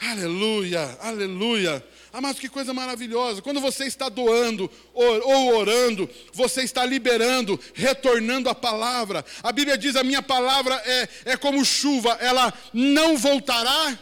Aleluia, 0.00 0.96
aleluia. 1.00 1.84
Amados, 2.12 2.40
que 2.40 2.48
coisa 2.48 2.72
maravilhosa. 2.72 3.42
Quando 3.42 3.60
você 3.60 3.84
está 3.84 4.08
doando 4.08 4.70
ou 4.94 5.54
orando, 5.56 6.08
você 6.32 6.62
está 6.62 6.84
liberando, 6.84 7.60
retornando 7.74 8.48
a 8.48 8.54
palavra. 8.54 9.24
A 9.42 9.52
Bíblia 9.52 9.76
diz: 9.76 9.94
a 9.94 10.02
minha 10.02 10.22
palavra 10.22 10.74
é, 10.86 11.08
é 11.32 11.36
como 11.36 11.64
chuva, 11.64 12.16
ela 12.20 12.52
não 12.72 13.16
voltará 13.16 13.98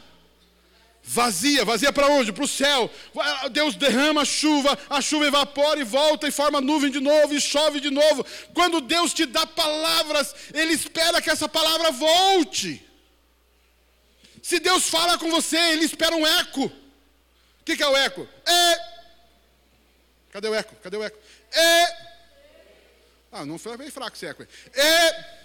vazia. 1.07 1.65
Vazia 1.65 1.93
para 1.93 2.09
onde? 2.09 2.33
Para 2.33 2.45
o 2.45 2.49
céu. 2.49 2.91
Deus 3.53 3.77
derrama 3.77 4.23
a 4.23 4.25
chuva, 4.25 4.77
a 4.91 5.01
chuva 5.01 5.27
evapora 5.27 5.81
e 5.81 5.85
volta 5.85 6.27
e 6.27 6.33
forma 6.33 6.61
nuvem 6.61 6.91
de 6.91 7.01
novo 7.01 7.33
e 7.33 7.41
chove 7.41 7.81
de 7.81 7.91
novo. 7.91 8.27
Quando 8.53 8.81
Deus 8.81 9.15
te 9.15 9.25
dá 9.25 9.47
palavras, 9.47 10.35
Ele 10.53 10.73
espera 10.73 11.23
que 11.23 11.31
essa 11.31 11.49
palavra 11.49 11.93
volte. 11.93 12.83
Se 14.43 14.59
Deus 14.59 14.89
fala 14.89 15.17
com 15.19 15.31
você, 15.31 15.57
Ele 15.57 15.85
espera 15.85 16.15
um 16.15 16.27
eco 16.27 16.71
que, 17.67 17.77
que 17.77 17.83
é 17.83 17.89
o 17.89 17.97
eco? 17.97 18.27
É. 18.47 18.97
Cadê 20.31 20.49
o 20.49 20.55
eco? 20.55 20.75
Cadê 20.77 20.97
o 20.97 21.03
eco? 21.03 21.19
É. 21.53 22.07
Ah, 23.33 23.45
não 23.45 23.59
foi 23.59 23.77
bem 23.77 23.91
fraco 23.91 24.17
esse 24.17 24.25
eco. 24.25 24.47
É. 24.73 25.37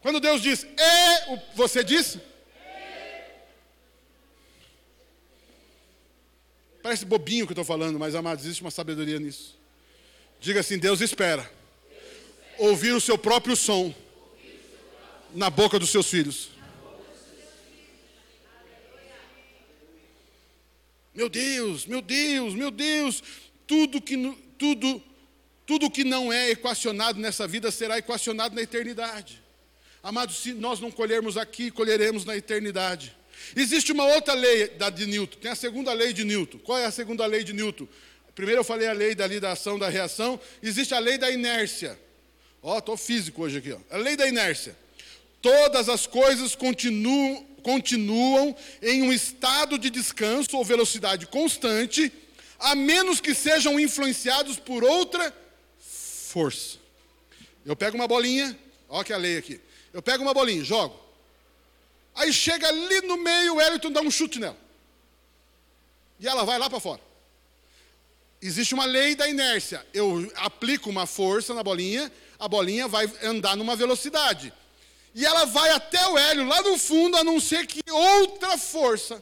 Quando 0.00 0.20
Deus 0.20 0.40
diz 0.40 0.64
é, 0.64 1.36
você 1.54 1.82
diz? 1.82 2.16
Parece 6.80 7.04
bobinho 7.04 7.44
que 7.44 7.50
eu 7.50 7.54
estou 7.54 7.64
falando, 7.64 7.98
mas 7.98 8.14
amados, 8.14 8.44
existe 8.44 8.62
uma 8.62 8.70
sabedoria 8.70 9.18
nisso. 9.18 9.58
Diga 10.40 10.60
assim: 10.60 10.78
Deus 10.78 11.00
espera 11.00 11.50
ouvir 12.56 12.92
o 12.92 13.00
seu 13.00 13.18
próprio 13.18 13.56
som 13.56 13.92
na 15.34 15.50
boca 15.50 15.76
dos 15.76 15.90
seus 15.90 16.08
filhos. 16.08 16.50
Meu 21.18 21.28
Deus, 21.28 21.84
meu 21.84 22.00
Deus, 22.00 22.54
meu 22.54 22.70
Deus, 22.70 23.24
tudo 23.66 24.00
que, 24.00 24.16
tudo, 24.56 25.02
tudo 25.66 25.90
que 25.90 26.04
não 26.04 26.32
é 26.32 26.50
equacionado 26.50 27.18
nessa 27.18 27.44
vida 27.44 27.72
será 27.72 27.98
equacionado 27.98 28.54
na 28.54 28.62
eternidade. 28.62 29.42
Amados, 30.00 30.36
se 30.36 30.52
nós 30.52 30.78
não 30.78 30.92
colhermos 30.92 31.36
aqui, 31.36 31.72
colheremos 31.72 32.24
na 32.24 32.36
eternidade. 32.36 33.16
Existe 33.56 33.90
uma 33.90 34.04
outra 34.04 34.32
lei 34.32 34.68
da 34.68 34.90
de 34.90 35.06
Newton, 35.06 35.38
tem 35.40 35.50
a 35.50 35.56
segunda 35.56 35.92
lei 35.92 36.12
de 36.12 36.22
Newton. 36.22 36.58
Qual 36.58 36.78
é 36.78 36.84
a 36.84 36.90
segunda 36.92 37.26
lei 37.26 37.42
de 37.42 37.52
Newton? 37.52 37.88
Primeiro 38.32 38.60
eu 38.60 38.64
falei 38.64 38.86
a 38.86 38.92
lei 38.92 39.16
da 39.16 39.26
da 39.26 39.50
ação, 39.50 39.76
da 39.76 39.88
reação, 39.88 40.40
existe 40.62 40.94
a 40.94 41.00
lei 41.00 41.18
da 41.18 41.32
inércia. 41.32 41.98
Ó, 42.62 42.76
oh, 42.76 42.78
estou 42.78 42.96
físico 42.96 43.42
hoje 43.42 43.58
aqui, 43.58 43.72
ó. 43.72 43.78
A 43.90 43.96
lei 43.96 44.16
da 44.16 44.28
inércia. 44.28 44.76
Todas 45.40 45.88
as 45.88 46.06
coisas 46.06 46.54
continuam, 46.54 47.44
continuam 47.62 48.56
em 48.82 49.02
um 49.02 49.12
estado 49.12 49.78
de 49.78 49.90
descanso 49.90 50.56
ou 50.56 50.64
velocidade 50.64 51.26
constante, 51.26 52.12
a 52.58 52.74
menos 52.74 53.20
que 53.20 53.34
sejam 53.34 53.78
influenciados 53.78 54.58
por 54.58 54.82
outra 54.82 55.34
força. 55.78 56.78
Eu 57.64 57.76
pego 57.76 57.96
uma 57.96 58.08
bolinha, 58.08 58.58
olha 58.88 59.04
que 59.04 59.12
a 59.12 59.16
lei 59.16 59.38
aqui. 59.38 59.60
Eu 59.92 60.02
pego 60.02 60.22
uma 60.22 60.34
bolinha, 60.34 60.64
jogo. 60.64 60.98
Aí 62.14 62.32
chega 62.32 62.68
ali 62.68 63.00
no 63.02 63.16
meio, 63.16 63.54
o 63.54 63.56
Wellington 63.56 63.92
dá 63.92 64.00
um 64.00 64.10
chute 64.10 64.40
nela. 64.40 64.56
E 66.18 66.26
ela 66.26 66.44
vai 66.44 66.58
lá 66.58 66.68
para 66.68 66.80
fora. 66.80 67.00
Existe 68.42 68.74
uma 68.74 68.84
lei 68.84 69.14
da 69.14 69.28
inércia. 69.28 69.86
Eu 69.94 70.30
aplico 70.36 70.90
uma 70.90 71.06
força 71.06 71.54
na 71.54 71.62
bolinha, 71.62 72.10
a 72.38 72.48
bolinha 72.48 72.88
vai 72.88 73.10
andar 73.22 73.56
numa 73.56 73.76
velocidade. 73.76 74.52
E 75.18 75.26
ela 75.26 75.46
vai 75.46 75.68
até 75.70 76.06
o 76.06 76.16
Hélio, 76.16 76.46
lá 76.46 76.62
no 76.62 76.78
fundo, 76.78 77.16
a 77.16 77.24
não 77.24 77.40
ser 77.40 77.66
que 77.66 77.80
outra 77.90 78.56
força 78.56 79.20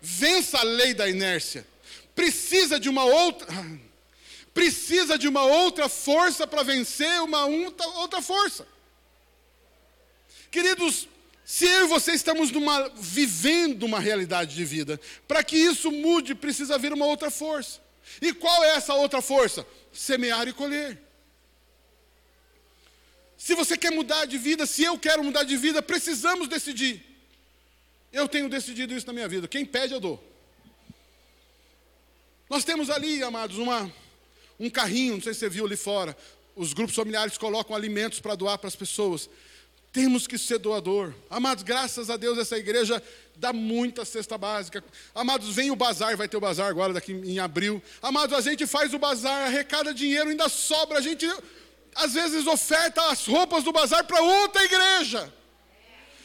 vença 0.00 0.56
a 0.58 0.62
lei 0.62 0.94
da 0.94 1.08
inércia. 1.08 1.66
Precisa 2.14 2.78
de 2.78 2.88
uma 2.88 3.04
outra. 3.04 3.48
Precisa 4.54 5.18
de 5.18 5.26
uma 5.26 5.42
outra 5.42 5.88
força 5.88 6.46
para 6.46 6.62
vencer 6.62 7.20
uma 7.22 7.44
outra 7.46 8.22
força. 8.22 8.68
Queridos, 10.48 11.08
se 11.44 11.64
eu 11.64 11.86
e 11.86 11.88
você 11.88 12.12
estamos 12.12 12.52
numa, 12.52 12.88
vivendo 12.90 13.82
uma 13.82 13.98
realidade 13.98 14.54
de 14.54 14.64
vida, 14.64 15.00
para 15.26 15.42
que 15.42 15.56
isso 15.56 15.90
mude, 15.90 16.36
precisa 16.36 16.76
haver 16.76 16.92
uma 16.92 17.06
outra 17.06 17.32
força. 17.32 17.80
E 18.22 18.32
qual 18.32 18.62
é 18.62 18.76
essa 18.76 18.94
outra 18.94 19.20
força? 19.20 19.66
Semear 19.92 20.46
e 20.46 20.52
colher. 20.52 21.09
Se 23.40 23.54
você 23.54 23.74
quer 23.74 23.90
mudar 23.90 24.26
de 24.26 24.36
vida, 24.36 24.66
se 24.66 24.84
eu 24.84 24.98
quero 24.98 25.24
mudar 25.24 25.44
de 25.44 25.56
vida, 25.56 25.80
precisamos 25.80 26.46
decidir. 26.46 27.02
Eu 28.12 28.28
tenho 28.28 28.50
decidido 28.50 28.94
isso 28.94 29.06
na 29.06 29.14
minha 29.14 29.26
vida. 29.26 29.48
Quem 29.48 29.64
pede, 29.64 29.94
eu 29.94 29.98
dou. 29.98 30.22
Nós 32.50 32.64
temos 32.64 32.90
ali, 32.90 33.22
amados, 33.22 33.56
uma, 33.56 33.90
um 34.58 34.68
carrinho, 34.68 35.14
não 35.14 35.22
sei 35.22 35.32
se 35.32 35.40
você 35.40 35.48
viu 35.48 35.64
ali 35.64 35.74
fora. 35.74 36.14
Os 36.54 36.74
grupos 36.74 36.94
familiares 36.94 37.38
colocam 37.38 37.74
alimentos 37.74 38.20
para 38.20 38.34
doar 38.34 38.58
para 38.58 38.68
as 38.68 38.76
pessoas. 38.76 39.30
Temos 39.90 40.26
que 40.26 40.36
ser 40.36 40.58
doador. 40.58 41.14
Amados, 41.30 41.64
graças 41.64 42.10
a 42.10 42.18
Deus 42.18 42.36
essa 42.36 42.58
igreja 42.58 43.02
dá 43.36 43.54
muita 43.54 44.04
cesta 44.04 44.36
básica. 44.36 44.84
Amados, 45.14 45.48
vem 45.54 45.70
o 45.70 45.76
bazar, 45.76 46.14
vai 46.14 46.28
ter 46.28 46.36
o 46.36 46.40
bazar 46.40 46.68
agora 46.68 46.92
daqui 46.92 47.12
em 47.12 47.38
abril. 47.38 47.82
Amados, 48.02 48.36
a 48.36 48.42
gente 48.42 48.66
faz 48.66 48.92
o 48.92 48.98
bazar, 48.98 49.46
arrecada 49.46 49.94
dinheiro, 49.94 50.28
ainda 50.28 50.46
sobra. 50.50 50.98
A 50.98 51.00
gente 51.00 51.26
às 52.00 52.14
vezes 52.14 52.46
oferta 52.46 53.10
as 53.10 53.26
roupas 53.26 53.62
do 53.62 53.72
bazar 53.72 54.04
para 54.04 54.22
outra 54.22 54.64
igreja. 54.64 55.32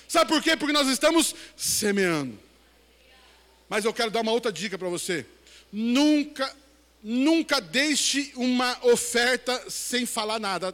Sabe 0.08 0.30
por 0.30 0.42
quê? 0.42 0.56
Porque 0.56 0.74
nós 0.74 0.88
estamos 0.88 1.36
semeando. 1.56 2.40
Mas 3.68 3.84
eu 3.84 3.94
quero 3.94 4.12
dar 4.12 4.22
uma 4.22 4.32
outra 4.32 4.52
dica 4.52 4.78
para 4.78 4.88
você. 4.88 5.26
Nunca, 5.72 6.56
nunca 7.04 7.60
deixe 7.60 8.32
uma 8.36 8.78
oferta 8.86 9.70
sem 9.70 10.06
falar 10.06 10.40
nada. 10.40 10.74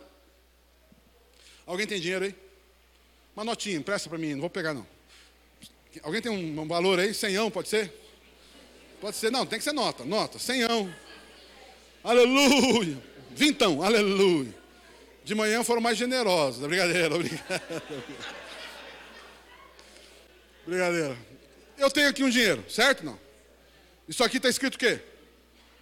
Alguém 1.66 1.88
tem 1.88 1.99
dinheiro 1.99 2.26
aí? 2.26 2.36
Uma 3.36 3.45
notinha, 3.45 3.78
empresta 3.78 4.10
para 4.10 4.18
mim, 4.18 4.34
não 4.34 4.41
vou 4.41 4.49
pegar 4.49 4.74
não. 4.74 4.86
Alguém 6.04 6.22
tem 6.22 6.32
um, 6.32 6.62
um 6.62 6.68
valor 6.68 6.99
aí? 6.99 7.14
Senhão, 7.14 7.49
pode 7.49 7.70
ser? 7.70 7.91
Pode 8.99 9.16
ser, 9.16 9.32
não, 9.32 9.45
tem 9.45 9.58
que 9.58 9.64
ser 9.64 9.74
nota, 9.74 10.04
nota, 10.04 10.38
senhão. 10.38 10.93
Aleluia. 12.04 13.02
Vintão, 13.32 13.82
aleluia. 13.82 14.61
De 15.32 15.36
manhã 15.36 15.64
foram 15.64 15.80
mais 15.80 15.98
generosos. 15.98 16.62
Brincadeira, 16.68 17.16
obrigado. 17.16 17.84
Brincadeira. 20.68 21.18
Eu 21.78 21.90
tenho 21.90 22.10
aqui 22.10 22.22
um 22.22 22.30
dinheiro, 22.30 22.66
certo? 22.70 23.06
Não. 23.06 23.18
Isso 24.10 24.22
aqui 24.26 24.36
está 24.36 24.50
escrito 24.50 24.76
o 24.76 24.78
quê? 24.78 25.00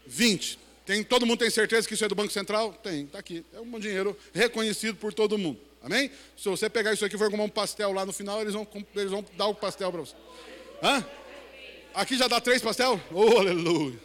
20. 0.06 0.60
Tem, 0.86 1.04
todo 1.04 1.26
mundo 1.26 1.40
tem 1.40 1.50
certeza 1.50 1.88
que 1.88 1.96
isso 1.96 2.06
é 2.06 2.08
do 2.08 2.14
Banco 2.14 2.32
Central? 2.32 2.74
Tem, 2.74 3.06
está 3.06 3.18
aqui. 3.18 3.44
É 3.52 3.60
um 3.60 3.80
dinheiro 3.80 4.16
reconhecido 4.36 4.98
por 4.98 5.16
todo 5.16 5.36
mundo. 5.36 5.60
Amém? 5.82 6.12
Se 6.38 6.48
você 6.48 6.70
pegar 6.70 6.94
isso 6.94 7.04
aqui 7.04 7.16
e 7.16 7.18
for 7.18 7.32
comer 7.32 7.42
um 7.42 7.50
pastel 7.50 7.92
lá 7.92 8.06
no 8.06 8.14
final, 8.14 8.40
eles 8.42 8.54
vão, 8.54 8.68
eles 8.96 9.10
vão 9.10 9.26
dar 9.36 9.48
o 9.48 9.56
pastel 9.56 9.92
para 9.92 10.02
você. 10.02 10.16
Hã? 10.84 11.04
Aqui 11.96 12.16
já 12.16 12.28
dá 12.28 12.40
três 12.40 12.62
pastel? 12.62 13.02
Oh, 13.12 13.40
aleluia. 13.40 14.00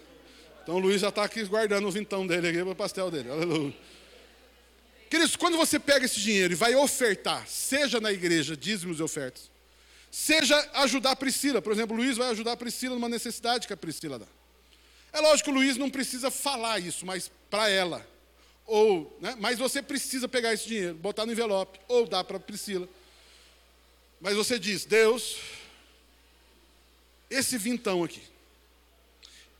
Então 0.62 0.76
o 0.76 0.78
Luiz 0.78 1.02
já 1.02 1.10
está 1.10 1.22
aqui 1.22 1.44
guardando 1.44 1.86
o 1.86 1.90
vintão 1.90 2.26
dele 2.26 2.48
aqui 2.48 2.62
para 2.62 2.72
o 2.72 2.74
pastel 2.74 3.10
dele. 3.10 3.30
Aleluia. 3.30 3.74
Queridos, 5.14 5.36
quando 5.36 5.56
você 5.56 5.78
pega 5.78 6.06
esse 6.06 6.18
dinheiro 6.18 6.54
e 6.54 6.56
vai 6.56 6.74
ofertar, 6.74 7.46
seja 7.46 8.00
na 8.00 8.10
igreja, 8.10 8.56
dízimos 8.56 8.98
e 8.98 9.02
ofertas, 9.04 9.48
seja 10.10 10.58
ajudar 10.74 11.12
a 11.12 11.16
Priscila. 11.16 11.62
Por 11.62 11.72
exemplo, 11.72 11.96
o 11.96 12.00
Luiz 12.00 12.16
vai 12.16 12.30
ajudar 12.30 12.50
a 12.50 12.56
Priscila 12.56 12.96
numa 12.96 13.08
necessidade 13.08 13.68
que 13.68 13.72
a 13.72 13.76
Priscila 13.76 14.18
dá. 14.18 14.26
É 15.12 15.20
lógico 15.20 15.44
que 15.44 15.50
o 15.52 15.54
Luiz 15.54 15.76
não 15.76 15.88
precisa 15.88 16.32
falar 16.32 16.80
isso, 16.80 17.06
mas 17.06 17.30
para 17.48 17.68
ela. 17.68 18.04
Ou, 18.66 19.16
né, 19.20 19.36
mas 19.38 19.56
você 19.56 19.80
precisa 19.80 20.26
pegar 20.26 20.52
esse 20.52 20.66
dinheiro, 20.66 20.96
botar 20.96 21.24
no 21.24 21.30
envelope, 21.30 21.78
ou 21.86 22.08
dar 22.08 22.24
para 22.24 22.38
a 22.38 22.40
Priscila. 22.40 22.88
Mas 24.20 24.34
você 24.34 24.58
diz, 24.58 24.84
Deus, 24.84 25.36
esse 27.30 27.56
vintão 27.56 28.02
aqui, 28.02 28.22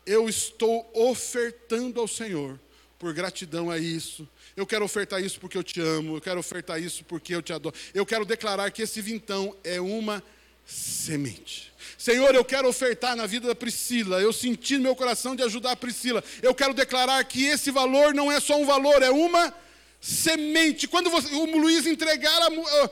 eu 0.05 0.29
estou 0.29 0.91
ofertando 0.93 2.01
ao 2.01 2.09
Senhor 2.09 2.59
por 2.99 3.15
gratidão 3.15 3.71
a 3.71 3.79
isso. 3.79 4.29
Eu 4.57 4.67
quero 4.67 4.85
ofertar 4.85 5.23
isso 5.23 5.41
porque 5.41 5.59
eu 5.59 5.65
te 5.65 5.81
amo, 5.81 6.17
eu 6.17 6.21
quero 6.21 6.39
ofertar 6.39 6.81
isso 6.81 7.05
porque 7.05 7.35
eu 7.35 7.43
te 7.43 7.53
adoro. 7.53 7.75
Eu 7.93 8.07
quero 8.07 8.25
declarar 8.25 8.71
que 8.71 8.83
esse 8.83 9.01
vintão 9.01 9.57
é 9.65 9.81
uma 9.81 10.23
semente. 10.65 11.73
Senhor, 11.99 12.35
eu 12.35 12.45
quero 12.45 12.69
ofertar 12.69 13.17
na 13.17 13.27
vida 13.27 13.49
da 13.49 13.55
Priscila. 13.55 14.21
Eu 14.21 14.33
senti 14.33 14.77
no 14.77 14.85
meu 14.85 14.97
coração 14.97 15.35
de 15.35 15.43
ajudar 15.43 15.73
a 15.73 15.77
Priscila. 15.77 16.23
Eu 16.43 16.55
quero 16.55 16.73
declarar 16.73 17.23
que 17.25 17.45
esse 17.45 17.71
valor 17.71 18.15
não 18.15 18.31
é 18.31 18.41
só 18.41 18.57
um 18.59 18.67
valor, 18.67 19.03
é 19.03 19.11
uma 19.11 19.53
semente. 20.01 20.87
Quando 20.87 21.11
você, 21.11 21.35
o 21.35 21.59
Luiz 21.59 21.87
entregar 21.87 22.43
a, 22.43 22.91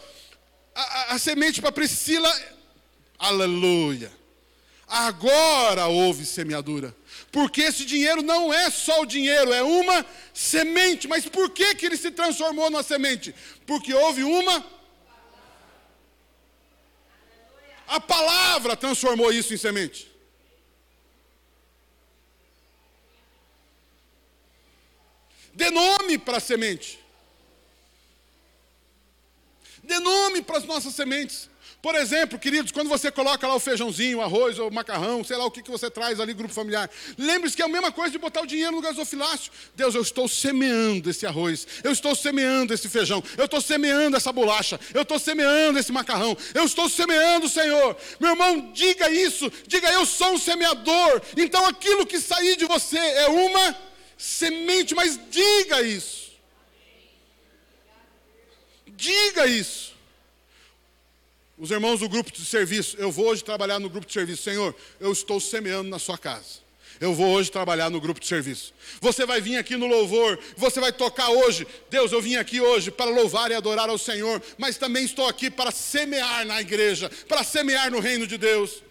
a, 0.74 1.14
a 1.14 1.18
semente 1.18 1.60
para 1.60 1.72
Priscila, 1.72 2.30
aleluia. 3.18 4.10
Agora 4.88 5.86
houve 5.86 6.26
semeadura. 6.26 6.94
Porque 7.32 7.62
esse 7.62 7.86
dinheiro 7.86 8.20
não 8.20 8.52
é 8.52 8.68
só 8.68 9.00
o 9.00 9.06
dinheiro, 9.06 9.50
é 9.54 9.62
uma 9.62 10.04
semente. 10.34 11.08
Mas 11.08 11.26
por 11.26 11.48
que, 11.48 11.74
que 11.74 11.86
ele 11.86 11.96
se 11.96 12.10
transformou 12.10 12.70
numa 12.70 12.82
semente? 12.82 13.34
Porque 13.66 13.94
houve 13.94 14.22
uma. 14.22 14.62
A 17.86 17.98
palavra 17.98 18.76
transformou 18.76 19.32
isso 19.32 19.54
em 19.54 19.56
semente. 19.56 20.12
Dê 25.54 25.70
nome 25.70 26.18
para 26.18 26.36
a 26.36 26.40
semente. 26.40 26.98
Dê 29.82 29.98
nome 29.98 30.42
para 30.42 30.58
as 30.58 30.64
nossas 30.64 30.94
sementes. 30.94 31.48
Por 31.82 31.96
exemplo, 31.96 32.38
queridos, 32.38 32.70
quando 32.70 32.88
você 32.88 33.10
coloca 33.10 33.44
lá 33.44 33.56
o 33.56 33.58
feijãozinho, 33.58 34.18
o 34.18 34.22
arroz 34.22 34.56
ou 34.56 34.68
o 34.68 34.72
macarrão, 34.72 35.24
sei 35.24 35.36
lá 35.36 35.44
o 35.44 35.50
que, 35.50 35.64
que 35.64 35.70
você 35.70 35.90
traz 35.90 36.20
ali, 36.20 36.32
grupo 36.32 36.54
familiar, 36.54 36.88
lembre-se 37.18 37.56
que 37.56 37.62
é 37.62 37.64
a 37.64 37.68
mesma 37.68 37.90
coisa 37.90 38.12
de 38.12 38.18
botar 38.18 38.40
o 38.40 38.46
dinheiro 38.46 38.70
no 38.70 38.80
gasofilácio. 38.80 39.50
Deus, 39.74 39.92
eu 39.96 40.02
estou 40.02 40.28
semeando 40.28 41.10
esse 41.10 41.26
arroz, 41.26 41.66
eu 41.82 41.90
estou 41.90 42.14
semeando 42.14 42.72
esse 42.72 42.88
feijão, 42.88 43.20
eu 43.36 43.46
estou 43.46 43.60
semeando 43.60 44.16
essa 44.16 44.30
bolacha, 44.30 44.78
eu 44.94 45.02
estou 45.02 45.18
semeando 45.18 45.76
esse 45.76 45.90
macarrão, 45.90 46.36
eu 46.54 46.64
estou 46.64 46.88
semeando, 46.88 47.48
Senhor. 47.48 47.96
Meu 48.20 48.30
irmão, 48.30 48.70
diga 48.72 49.10
isso, 49.10 49.50
diga 49.66 49.90
eu 49.90 50.06
sou 50.06 50.34
um 50.34 50.38
semeador. 50.38 51.20
Então 51.36 51.66
aquilo 51.66 52.06
que 52.06 52.20
sair 52.20 52.54
de 52.54 52.64
você 52.64 52.96
é 52.96 53.26
uma 53.26 53.76
semente, 54.16 54.94
mas 54.94 55.18
diga 55.28 55.82
isso. 55.82 56.30
Diga 58.86 59.48
isso. 59.48 59.91
Os 61.58 61.70
irmãos 61.70 62.00
do 62.00 62.08
grupo 62.08 62.32
de 62.32 62.44
serviço, 62.44 62.96
eu 62.98 63.12
vou 63.12 63.26
hoje 63.26 63.44
trabalhar 63.44 63.78
no 63.78 63.88
grupo 63.88 64.06
de 64.06 64.12
serviço. 64.12 64.42
Senhor, 64.42 64.74
eu 64.98 65.12
estou 65.12 65.38
semeando 65.38 65.88
na 65.88 65.98
sua 65.98 66.16
casa. 66.16 66.62
Eu 67.00 67.14
vou 67.14 67.32
hoje 67.32 67.50
trabalhar 67.50 67.90
no 67.90 68.00
grupo 68.00 68.20
de 68.20 68.26
serviço. 68.26 68.72
Você 69.00 69.26
vai 69.26 69.40
vir 69.40 69.56
aqui 69.56 69.76
no 69.76 69.86
louvor, 69.86 70.38
você 70.56 70.78
vai 70.80 70.92
tocar 70.92 71.30
hoje. 71.30 71.66
Deus, 71.90 72.12
eu 72.12 72.22
vim 72.22 72.36
aqui 72.36 72.60
hoje 72.60 72.90
para 72.90 73.10
louvar 73.10 73.50
e 73.50 73.54
adorar 73.54 73.88
ao 73.88 73.98
Senhor, 73.98 74.42
mas 74.56 74.76
também 74.76 75.04
estou 75.04 75.26
aqui 75.26 75.50
para 75.50 75.70
semear 75.70 76.46
na 76.46 76.60
igreja, 76.60 77.10
para 77.28 77.42
semear 77.42 77.90
no 77.90 77.98
reino 77.98 78.26
de 78.26 78.38
Deus. 78.38 78.82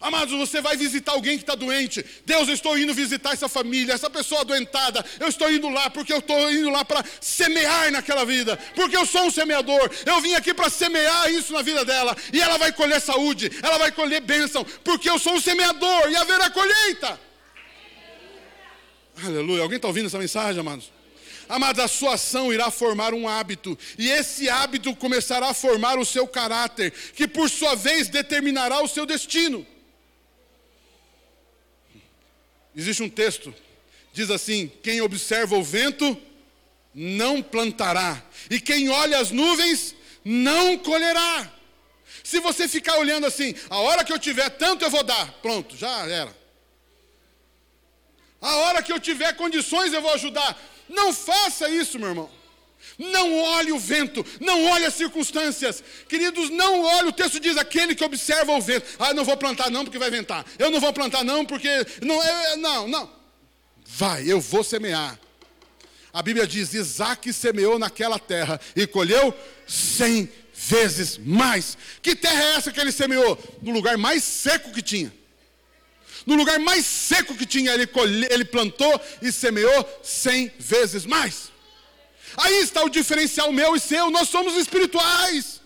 Amados, 0.00 0.38
você 0.38 0.62
vai 0.62 0.78
visitar 0.78 1.12
alguém 1.12 1.36
que 1.36 1.42
está 1.42 1.54
doente. 1.54 2.02
Deus, 2.24 2.48
eu 2.48 2.54
estou 2.54 2.78
indo 2.78 2.94
visitar 2.94 3.34
essa 3.34 3.50
família, 3.50 3.92
essa 3.92 4.08
pessoa 4.08 4.40
adoentada. 4.40 5.04
Eu 5.18 5.28
estou 5.28 5.52
indo 5.52 5.68
lá 5.68 5.90
porque 5.90 6.10
eu 6.10 6.20
estou 6.20 6.50
indo 6.50 6.70
lá 6.70 6.82
para 6.82 7.04
semear 7.20 7.92
naquela 7.92 8.24
vida. 8.24 8.56
Porque 8.74 8.96
eu 8.96 9.04
sou 9.04 9.24
um 9.26 9.30
semeador. 9.30 9.90
Eu 10.06 10.18
vim 10.22 10.32
aqui 10.32 10.54
para 10.54 10.70
semear 10.70 11.30
isso 11.30 11.52
na 11.52 11.60
vida 11.60 11.84
dela. 11.84 12.16
E 12.32 12.40
ela 12.40 12.56
vai 12.56 12.72
colher 12.72 12.98
saúde, 12.98 13.50
ela 13.62 13.76
vai 13.76 13.92
colher 13.92 14.22
bênção. 14.22 14.64
Porque 14.82 15.10
eu 15.10 15.18
sou 15.18 15.34
um 15.34 15.40
semeador 15.40 16.10
e 16.10 16.16
haverá 16.16 16.48
colheita. 16.48 17.20
Aleluia. 19.22 19.62
Alguém 19.62 19.76
está 19.76 19.88
ouvindo 19.88 20.06
essa 20.06 20.18
mensagem, 20.18 20.60
amados? 20.60 20.90
Amados, 21.46 21.84
a 21.84 21.88
sua 21.88 22.14
ação 22.14 22.54
irá 22.54 22.70
formar 22.70 23.12
um 23.12 23.28
hábito, 23.28 23.76
e 23.98 24.08
esse 24.08 24.48
hábito 24.48 24.94
começará 24.94 25.48
a 25.48 25.54
formar 25.54 25.98
o 25.98 26.04
seu 26.04 26.24
caráter, 26.24 26.92
que 27.12 27.26
por 27.26 27.50
sua 27.50 27.74
vez 27.74 28.06
determinará 28.06 28.80
o 28.80 28.86
seu 28.86 29.04
destino. 29.04 29.66
Existe 32.80 33.02
um 33.02 33.10
texto, 33.10 33.54
diz 34.10 34.30
assim: 34.30 34.72
quem 34.82 35.02
observa 35.02 35.54
o 35.54 35.62
vento 35.62 36.16
não 36.94 37.42
plantará, 37.42 38.22
e 38.48 38.58
quem 38.58 38.88
olha 38.88 39.18
as 39.18 39.30
nuvens 39.30 39.94
não 40.24 40.78
colherá. 40.78 41.52
Se 42.24 42.40
você 42.40 42.66
ficar 42.66 42.96
olhando 42.96 43.26
assim, 43.26 43.54
a 43.68 43.80
hora 43.80 44.02
que 44.02 44.10
eu 44.10 44.18
tiver 44.18 44.48
tanto 44.48 44.82
eu 44.82 44.88
vou 44.88 45.02
dar, 45.02 45.30
pronto, 45.42 45.76
já 45.76 46.06
era. 46.06 46.34
A 48.40 48.56
hora 48.56 48.82
que 48.82 48.90
eu 48.90 48.98
tiver 48.98 49.34
condições 49.34 49.92
eu 49.92 50.00
vou 50.00 50.14
ajudar. 50.14 50.58
Não 50.88 51.12
faça 51.12 51.68
isso, 51.68 51.98
meu 51.98 52.08
irmão. 52.08 52.30
Não 53.00 53.34
olhe 53.34 53.72
o 53.72 53.78
vento, 53.78 54.24
não 54.38 54.62
olhe 54.66 54.84
as 54.84 54.92
circunstâncias. 54.92 55.82
Queridos, 56.06 56.50
não 56.50 56.82
olhe, 56.82 57.08
o 57.08 57.12
texto 57.12 57.40
diz 57.40 57.56
aquele 57.56 57.94
que 57.94 58.04
observa 58.04 58.52
o 58.52 58.60
vento. 58.60 58.86
Ah, 58.98 59.14
não 59.14 59.24
vou 59.24 59.38
plantar 59.38 59.70
não 59.70 59.84
porque 59.84 59.98
vai 59.98 60.10
ventar. 60.10 60.44
Eu 60.58 60.70
não 60.70 60.78
vou 60.78 60.92
plantar 60.92 61.24
não 61.24 61.46
porque 61.46 61.70
não 62.02 62.22
é, 62.22 62.56
não, 62.56 62.86
não. 62.86 63.10
Vai, 63.86 64.30
eu 64.30 64.38
vou 64.38 64.62
semear. 64.62 65.18
A 66.12 66.22
Bíblia 66.22 66.46
diz: 66.46 66.74
Isaac 66.74 67.32
semeou 67.32 67.78
naquela 67.78 68.18
terra 68.18 68.60
e 68.76 68.86
colheu 68.86 69.34
cem 69.66 70.30
vezes 70.52 71.16
mais. 71.16 71.78
Que 72.02 72.14
terra 72.14 72.42
é 72.42 72.56
essa 72.56 72.70
que 72.70 72.78
ele 72.78 72.92
semeou? 72.92 73.38
No 73.62 73.70
lugar 73.70 73.96
mais 73.96 74.22
seco 74.22 74.72
que 74.72 74.82
tinha. 74.82 75.10
No 76.26 76.34
lugar 76.34 76.58
mais 76.58 76.84
seco 76.84 77.34
que 77.34 77.46
tinha, 77.46 77.72
ele, 77.72 77.86
colhe, 77.86 78.28
ele 78.30 78.44
plantou 78.44 79.00
e 79.22 79.32
semeou 79.32 80.00
cem 80.02 80.52
vezes 80.58 81.06
mais. 81.06 81.50
Aí 82.36 82.60
está 82.60 82.82
o 82.82 82.88
diferencial 82.88 83.52
meu 83.52 83.76
e 83.76 83.80
seu, 83.80 84.10
nós 84.10 84.28
somos 84.28 84.56
espirituais. 84.56 85.60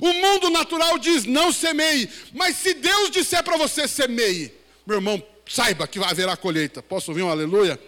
O 0.00 0.12
mundo 0.12 0.50
natural 0.50 0.98
diz 0.98 1.24
não 1.24 1.52
semeie, 1.52 2.08
mas 2.32 2.56
se 2.56 2.74
Deus 2.74 3.10
disser 3.10 3.42
para 3.42 3.56
você 3.56 3.86
semeie, 3.86 4.52
meu 4.86 4.96
irmão, 4.96 5.22
saiba 5.46 5.86
que 5.86 5.98
haverá 6.02 6.36
colheita. 6.36 6.82
Posso 6.82 7.10
ouvir 7.10 7.22
um 7.22 7.30
aleluia? 7.30 7.78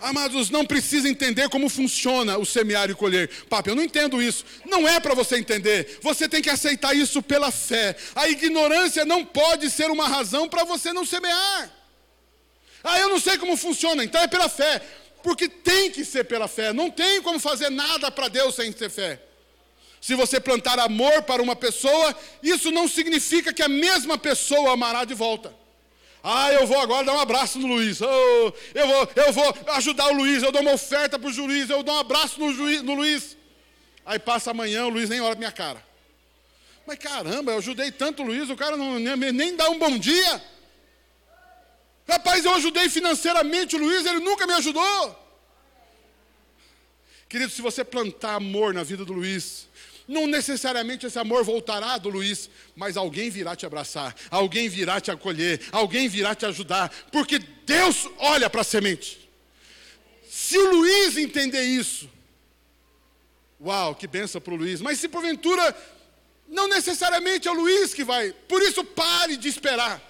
Amados, 0.00 0.48
não 0.48 0.64
precisa 0.64 1.08
entender 1.08 1.48
como 1.48 1.68
funciona 1.68 2.38
o 2.38 2.46
semear 2.46 2.88
e 2.88 2.94
colher. 2.94 3.28
Papo, 3.48 3.70
eu 3.70 3.74
não 3.74 3.82
entendo 3.82 4.22
isso. 4.22 4.44
Não 4.64 4.86
é 4.86 5.00
para 5.00 5.12
você 5.14 5.36
entender. 5.36 5.98
Você 6.02 6.28
tem 6.28 6.40
que 6.40 6.50
aceitar 6.50 6.94
isso 6.94 7.20
pela 7.20 7.50
fé. 7.50 7.96
A 8.14 8.28
ignorância 8.28 9.04
não 9.04 9.24
pode 9.24 9.68
ser 9.70 9.90
uma 9.90 10.06
razão 10.06 10.48
para 10.48 10.62
você 10.62 10.92
não 10.92 11.04
semear. 11.04 11.72
Ah, 12.84 13.00
eu 13.00 13.08
não 13.08 13.18
sei 13.18 13.36
como 13.38 13.56
funciona, 13.56 14.04
então 14.04 14.22
é 14.22 14.28
pela 14.28 14.48
fé. 14.48 14.80
Porque 15.22 15.48
tem 15.48 15.90
que 15.90 16.04
ser 16.04 16.24
pela 16.24 16.48
fé. 16.48 16.72
Não 16.72 16.90
tem 16.90 17.20
como 17.22 17.38
fazer 17.38 17.70
nada 17.70 18.10
para 18.10 18.28
Deus 18.28 18.54
sem 18.54 18.72
ter 18.72 18.90
fé. 18.90 19.20
Se 20.00 20.14
você 20.14 20.38
plantar 20.38 20.78
amor 20.78 21.22
para 21.22 21.42
uma 21.42 21.56
pessoa, 21.56 22.14
isso 22.42 22.70
não 22.70 22.86
significa 22.86 23.52
que 23.52 23.62
a 23.62 23.68
mesma 23.68 24.16
pessoa 24.16 24.72
amará 24.72 25.04
de 25.04 25.14
volta. 25.14 25.52
Ah, 26.22 26.52
eu 26.52 26.66
vou 26.66 26.80
agora 26.80 27.06
dar 27.06 27.14
um 27.14 27.20
abraço 27.20 27.58
no 27.58 27.66
Luiz. 27.66 28.00
Oh, 28.00 28.52
eu, 28.74 28.86
vou, 28.86 29.10
eu 29.16 29.32
vou 29.32 29.56
ajudar 29.74 30.08
o 30.08 30.14
Luiz. 30.14 30.42
Eu 30.42 30.52
dou 30.52 30.62
uma 30.62 30.72
oferta 30.72 31.18
para 31.18 31.28
o 31.28 31.46
Luiz. 31.46 31.68
Eu 31.70 31.82
dou 31.82 31.94
um 31.94 31.98
abraço 31.98 32.38
no, 32.38 32.52
no 32.82 32.94
Luiz. 32.94 33.36
Aí 34.04 34.18
passa 34.18 34.52
amanhã, 34.52 34.86
o 34.86 34.88
Luiz 34.88 35.08
nem 35.08 35.20
olha 35.20 35.34
minha 35.34 35.52
cara. 35.52 35.82
Mas 36.86 36.98
caramba, 36.98 37.52
eu 37.52 37.58
ajudei 37.58 37.92
tanto 37.92 38.22
o 38.22 38.26
Luiz, 38.26 38.48
o 38.48 38.56
cara 38.56 38.74
não, 38.74 38.98
nem, 38.98 39.32
nem 39.32 39.54
dá 39.54 39.68
um 39.68 39.78
bom 39.78 39.98
dia. 39.98 40.42
Rapaz, 42.08 42.44
eu 42.44 42.54
ajudei 42.54 42.88
financeiramente 42.88 43.76
o 43.76 43.78
Luiz, 43.78 44.06
ele 44.06 44.20
nunca 44.20 44.46
me 44.46 44.54
ajudou. 44.54 45.28
Querido, 47.28 47.52
se 47.52 47.60
você 47.60 47.84
plantar 47.84 48.36
amor 48.36 48.72
na 48.72 48.82
vida 48.82 49.04
do 49.04 49.12
Luiz, 49.12 49.68
não 50.08 50.26
necessariamente 50.26 51.04
esse 51.04 51.18
amor 51.18 51.44
voltará 51.44 51.98
do 51.98 52.08
Luiz, 52.08 52.48
mas 52.74 52.96
alguém 52.96 53.28
virá 53.28 53.54
te 53.54 53.66
abraçar, 53.66 54.16
alguém 54.30 54.70
virá 54.70 54.98
te 54.98 55.10
acolher, 55.10 55.60
alguém 55.70 56.08
virá 56.08 56.34
te 56.34 56.46
ajudar, 56.46 56.90
porque 57.12 57.38
Deus 57.38 58.08
olha 58.16 58.48
para 58.48 58.62
a 58.62 58.64
semente. 58.64 59.28
Se 60.30 60.56
o 60.56 60.70
Luiz 60.70 61.18
entender 61.18 61.62
isso, 61.62 62.08
uau, 63.60 63.94
que 63.94 64.06
benção 64.06 64.40
para 64.40 64.54
o 64.54 64.56
Luiz, 64.56 64.80
mas 64.80 64.98
se 64.98 65.08
porventura, 65.08 65.76
não 66.48 66.68
necessariamente 66.68 67.46
é 67.46 67.50
o 67.50 67.54
Luiz 67.54 67.92
que 67.92 68.02
vai, 68.02 68.32
por 68.48 68.62
isso 68.62 68.82
pare 68.82 69.36
de 69.36 69.48
esperar. 69.48 70.02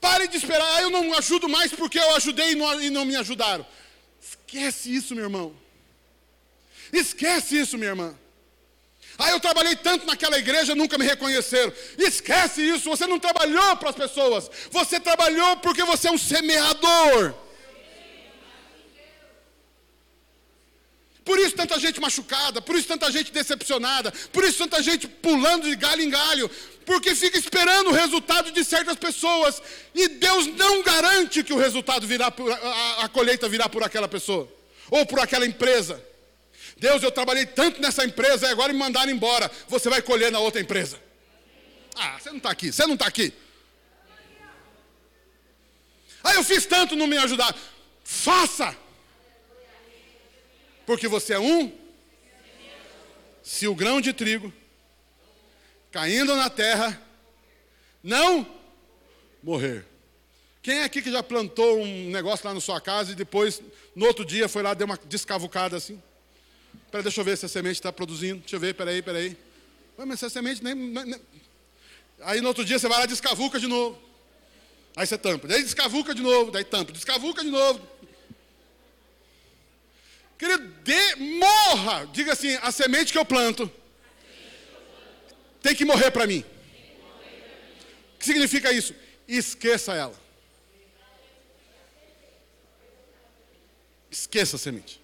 Pare 0.00 0.28
de 0.28 0.36
esperar, 0.36 0.76
ah, 0.76 0.82
eu 0.82 0.90
não 0.90 1.12
ajudo 1.16 1.48
mais 1.48 1.72
porque 1.72 1.98
eu 1.98 2.14
ajudei 2.16 2.52
e 2.52 2.54
não, 2.54 2.80
e 2.80 2.90
não 2.90 3.04
me 3.04 3.16
ajudaram. 3.16 3.66
Esquece 4.20 4.94
isso, 4.94 5.14
meu 5.14 5.24
irmão. 5.24 5.54
Esquece 6.92 7.58
isso, 7.58 7.76
minha 7.76 7.90
irmã. 7.90 8.16
Ah, 9.18 9.30
eu 9.30 9.40
trabalhei 9.40 9.74
tanto 9.74 10.06
naquela 10.06 10.38
igreja, 10.38 10.76
nunca 10.76 10.96
me 10.96 11.04
reconheceram. 11.04 11.72
Esquece 11.98 12.62
isso, 12.62 12.88
você 12.88 13.06
não 13.06 13.18
trabalhou 13.18 13.76
para 13.76 13.90
as 13.90 13.96
pessoas. 13.96 14.48
Você 14.70 15.00
trabalhou 15.00 15.56
porque 15.56 15.82
você 15.82 16.06
é 16.06 16.12
um 16.12 16.18
semeador. 16.18 17.34
Por 21.24 21.38
isso 21.38 21.56
tanta 21.56 21.78
gente 21.78 22.00
machucada, 22.00 22.62
por 22.62 22.74
isso 22.74 22.88
tanta 22.88 23.10
gente 23.12 23.30
decepcionada, 23.30 24.10
por 24.32 24.44
isso 24.44 24.58
tanta 24.58 24.82
gente 24.82 25.06
pulando 25.06 25.68
de 25.68 25.76
galho 25.76 26.00
em 26.00 26.08
galho, 26.08 26.50
porque 26.88 27.14
fica 27.14 27.36
esperando 27.36 27.90
o 27.90 27.92
resultado 27.92 28.50
de 28.50 28.64
certas 28.64 28.96
pessoas 28.96 29.60
e 29.94 30.08
Deus 30.08 30.46
não 30.46 30.82
garante 30.82 31.44
que 31.44 31.52
o 31.52 31.58
resultado 31.58 32.06
virá 32.06 32.30
por, 32.30 32.50
a, 32.50 33.04
a 33.04 33.08
colheita 33.10 33.46
virá 33.46 33.68
por 33.68 33.82
aquela 33.82 34.08
pessoa 34.08 34.50
ou 34.90 35.04
por 35.04 35.20
aquela 35.20 35.44
empresa. 35.44 36.02
Deus, 36.78 37.02
eu 37.02 37.12
trabalhei 37.12 37.44
tanto 37.44 37.78
nessa 37.78 38.06
empresa 38.06 38.46
e 38.46 38.50
agora 38.50 38.72
me 38.72 38.78
mandaram 38.78 39.12
embora. 39.12 39.50
Você 39.68 39.90
vai 39.90 40.00
colher 40.00 40.32
na 40.32 40.38
outra 40.38 40.62
empresa. 40.62 40.98
Ah, 41.94 42.18
você 42.18 42.30
não 42.30 42.38
está 42.38 42.50
aqui, 42.50 42.72
você 42.72 42.86
não 42.86 42.94
está 42.94 43.06
aqui. 43.06 43.34
Ah, 46.24 46.36
eu 46.36 46.42
fiz 46.42 46.64
tanto, 46.64 46.96
não 46.96 47.06
me 47.06 47.18
ajudar. 47.18 47.54
Faça! 48.02 48.74
Porque 50.86 51.06
você 51.06 51.34
é 51.34 51.38
um. 51.38 51.70
Se 53.42 53.68
o 53.68 53.74
grão 53.74 54.00
de 54.00 54.14
trigo 54.14 54.50
caindo 55.98 56.36
na 56.36 56.48
terra 56.48 57.02
não 58.04 58.46
morrer. 59.42 59.84
Quem 60.62 60.78
é 60.78 60.84
aqui 60.84 61.02
que 61.02 61.10
já 61.10 61.24
plantou 61.24 61.82
um 61.82 62.10
negócio 62.10 62.46
lá 62.46 62.54
na 62.54 62.60
sua 62.60 62.80
casa 62.80 63.10
e 63.10 63.14
depois, 63.16 63.60
no 63.96 64.06
outro 64.06 64.24
dia, 64.24 64.48
foi 64.48 64.62
lá, 64.62 64.74
deu 64.74 64.86
uma 64.86 64.96
descavucada 65.06 65.76
assim? 65.76 66.00
Peraí, 66.88 67.02
deixa 67.02 67.20
eu 67.20 67.24
ver 67.24 67.36
se 67.36 67.46
a 67.46 67.48
semente 67.48 67.80
está 67.80 67.92
produzindo. 67.92 68.40
Deixa 68.40 68.54
eu 68.54 68.60
ver, 68.60 68.74
peraí, 68.74 69.02
peraí. 69.02 69.36
Ué, 69.98 70.04
mas 70.04 70.22
essa 70.22 70.30
semente 70.30 70.62
nem, 70.62 70.74
nem, 70.74 71.20
Aí 72.20 72.40
no 72.40 72.46
outro 72.46 72.64
dia 72.64 72.78
você 72.78 72.86
vai 72.86 72.98
lá 72.98 73.04
e 73.04 73.08
descavuca 73.08 73.58
de 73.58 73.66
novo. 73.66 74.00
Aí 74.94 75.04
você 75.04 75.18
tampa. 75.18 75.48
Daí 75.48 75.64
descavuca 75.64 76.14
de 76.14 76.22
novo, 76.22 76.52
daí 76.52 76.64
tampa. 76.64 76.92
Descavuca 76.92 77.42
de 77.42 77.50
novo. 77.50 77.80
Querido, 80.38 80.64
dê, 80.84 81.16
morra. 81.16 82.08
Diga 82.12 82.34
assim, 82.34 82.54
a 82.62 82.70
semente 82.70 83.10
que 83.10 83.18
eu 83.18 83.24
planto 83.24 83.68
tem 85.62 85.74
que 85.74 85.84
morrer 85.84 86.10
para 86.10 86.26
mim. 86.26 86.44
O 88.14 88.18
que 88.18 88.24
significa 88.24 88.72
isso? 88.72 88.94
Esqueça 89.26 89.94
ela. 89.94 90.14
Esqueça 94.10 94.56
a 94.56 94.58
semente. 94.58 95.00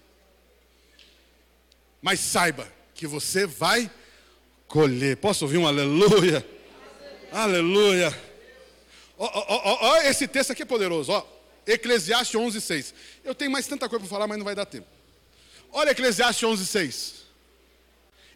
Mas 2.01 2.19
saiba 2.19 2.71
que 2.93 3.07
você 3.07 3.45
vai 3.45 3.89
colher. 4.67 5.17
Posso 5.17 5.45
ouvir 5.45 5.57
um 5.57 5.67
aleluia? 5.67 6.45
Aleluia. 7.31 8.15
Ó, 9.17 9.97
esse 10.03 10.27
texto 10.27 10.51
aqui 10.51 10.63
é 10.63 10.65
poderoso. 10.65 11.11
Ó. 11.11 11.25
Eclesiastes 11.65 12.35
11, 12.35 12.61
6. 12.61 12.93
Eu 13.23 13.33
tenho 13.33 13.51
mais 13.51 13.67
tanta 13.67 13.89
coisa 13.89 14.01
para 14.05 14.09
falar, 14.09 14.27
mas 14.27 14.37
não 14.37 14.45
vai 14.45 14.55
dar 14.55 14.65
tempo. 14.65 14.87
Olha 15.71 15.91
Eclesiastes 15.91 16.43
11, 16.43 16.65
6. 16.65 17.15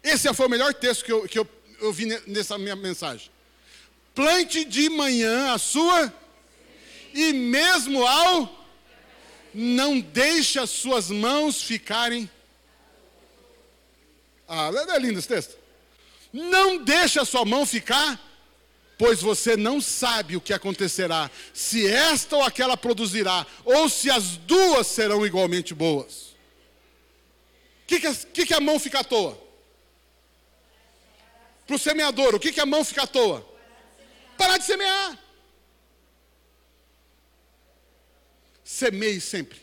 Esse 0.02 0.32
foi 0.34 0.46
o 0.46 0.50
melhor 0.50 0.74
texto 0.74 1.04
que 1.04 1.12
eu, 1.12 1.28
que 1.28 1.38
eu, 1.38 1.48
eu 1.80 1.92
vi 1.92 2.06
nessa 2.26 2.58
minha 2.58 2.76
mensagem. 2.76 3.30
Plante 4.14 4.64
de 4.64 4.88
manhã 4.88 5.52
a 5.52 5.58
sua, 5.58 6.12
e 7.14 7.32
mesmo 7.32 8.06
ao, 8.06 8.66
não 9.54 10.00
deixe 10.00 10.58
as 10.58 10.70
suas 10.70 11.10
mãos 11.10 11.62
ficarem 11.62 12.28
ah, 14.52 14.68
é 14.88 14.98
lindo 14.98 15.16
esse 15.16 15.28
texto. 15.28 15.56
Não 16.32 16.82
deixe 16.82 17.20
a 17.20 17.24
sua 17.24 17.44
mão 17.44 17.64
ficar, 17.64 18.20
pois 18.98 19.22
você 19.22 19.56
não 19.56 19.80
sabe 19.80 20.36
o 20.36 20.40
que 20.40 20.52
acontecerá, 20.52 21.30
se 21.54 21.86
esta 21.86 22.34
ou 22.34 22.42
aquela 22.42 22.76
produzirá, 22.76 23.46
ou 23.64 23.88
se 23.88 24.10
as 24.10 24.36
duas 24.36 24.88
serão 24.88 25.24
igualmente 25.24 25.72
boas. 25.72 26.30
O 27.84 27.86
que, 27.86 28.00
que, 28.00 28.46
que, 28.46 28.54
a 28.54 28.60
mão 28.60 28.80
fica 28.80 29.00
à 29.00 29.04
toa? 29.04 29.40
Para 31.70 31.76
o 31.76 31.78
semeador, 31.78 32.34
o 32.34 32.40
que, 32.40 32.50
que 32.50 32.58
a 32.58 32.66
mão 32.66 32.84
fica 32.84 33.04
à 33.04 33.06
toa? 33.06 33.46
Parar 34.36 34.58
de 34.58 34.64
semear. 34.64 35.16
Semeie 38.64 39.20
sempre. 39.20 39.62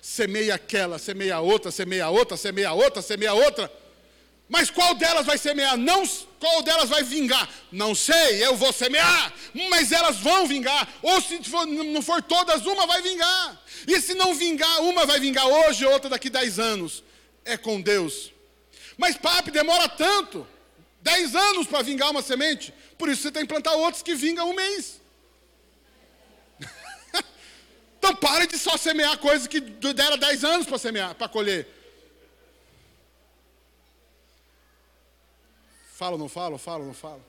Semeia 0.00 0.54
aquela, 0.54 0.96
semeia 0.96 1.40
outra, 1.40 1.72
semeia 1.72 2.08
outra, 2.08 2.36
semeia 2.36 2.70
outra, 2.70 3.02
semeia 3.02 3.34
outra. 3.34 3.68
Mas 4.48 4.70
qual 4.70 4.94
delas 4.94 5.26
vai 5.26 5.36
semear? 5.36 5.76
Não, 5.76 6.06
qual 6.38 6.62
delas 6.62 6.88
vai 6.88 7.02
vingar? 7.02 7.50
Não 7.72 7.96
sei, 7.96 8.46
eu 8.46 8.54
vou 8.54 8.72
semear, 8.72 9.34
mas 9.68 9.90
elas 9.90 10.18
vão 10.18 10.46
vingar. 10.46 10.88
Ou 11.02 11.20
se 11.20 11.42
for, 11.42 11.66
não 11.66 12.00
for 12.00 12.22
todas, 12.22 12.64
uma 12.64 12.86
vai 12.86 13.02
vingar. 13.02 13.60
E 13.88 14.00
se 14.00 14.14
não 14.14 14.36
vingar, 14.36 14.82
uma 14.82 15.04
vai 15.04 15.18
vingar 15.18 15.48
hoje, 15.48 15.84
outra 15.84 16.08
daqui 16.08 16.30
dez 16.30 16.60
anos. 16.60 17.02
É 17.44 17.56
com 17.56 17.80
Deus. 17.80 18.32
Mas 18.96 19.16
papi, 19.16 19.50
demora 19.50 19.88
tanto. 19.88 20.46
Dez 21.00 21.34
anos 21.34 21.66
para 21.66 21.82
vingar 21.82 22.10
uma 22.10 22.22
semente. 22.22 22.74
Por 22.96 23.08
isso 23.08 23.22
você 23.22 23.32
tem 23.32 23.42
que 23.42 23.48
plantar 23.48 23.72
outros 23.72 24.02
que 24.02 24.14
vingam 24.14 24.50
um 24.50 24.54
mês. 24.54 25.00
então 27.98 28.14
pare 28.16 28.46
de 28.46 28.58
só 28.58 28.76
semear 28.76 29.18
coisas 29.18 29.46
que 29.46 29.60
deram 29.60 30.18
dez 30.18 30.44
anos 30.44 30.66
para 30.66 30.78
semear, 30.78 31.14
para 31.14 31.28
colher. 31.28 31.66
Fala 35.94 36.12
ou 36.12 36.18
não? 36.18 36.28
Fala 36.28 36.58
ou 36.78 36.86
não 36.86 36.94
fala? 36.94 37.20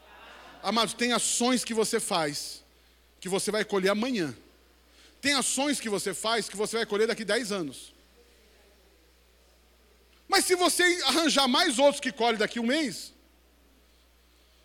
Amados, 0.61 0.93
tem 0.93 1.13
ações 1.13 1.63
que 1.63 1.73
você 1.73 1.99
faz 1.99 2.63
que 3.19 3.27
você 3.27 3.51
vai 3.51 3.65
colher 3.65 3.89
amanhã. 3.89 4.35
Tem 5.21 5.33
ações 5.33 5.79
que 5.79 5.89
você 5.89 6.13
faz 6.13 6.47
que 6.47 6.55
você 6.55 6.77
vai 6.77 6.85
colher 6.85 7.07
daqui 7.07 7.25
10 7.25 7.51
anos. 7.51 7.93
Mas 10.27 10.45
se 10.45 10.55
você 10.55 10.83
arranjar 11.05 11.47
mais 11.47 11.79
outros 11.79 11.99
que 11.99 12.11
colhe 12.11 12.37
daqui 12.37 12.59
um 12.59 12.65
mês, 12.65 13.13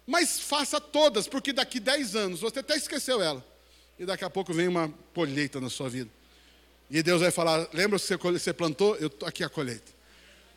mas 0.07 0.39
faça 0.41 0.81
todas, 0.81 1.27
porque 1.27 1.53
daqui 1.53 1.81
10 1.81 2.17
anos 2.17 2.41
você 2.41 2.59
até 2.61 2.77
esqueceu 2.77 3.23
ela. 3.23 3.45
E 3.99 4.05
daqui 4.05 4.25
a 4.25 4.31
pouco 4.31 4.53
vem 4.53 4.69
uma 4.69 4.93
colheita 5.15 5.61
na 5.61 5.71
sua 5.71 5.89
vida. 5.89 6.11
E 6.91 7.03
Deus 7.03 7.21
vai 7.21 7.31
falar: 7.31 7.69
lembra 7.73 7.99
que 7.99 8.17
você 8.17 8.53
plantou? 8.53 8.97
Eu 8.97 9.07
estou 9.07 9.29
aqui 9.29 9.43
a 9.43 9.49
colheita. 9.49 9.93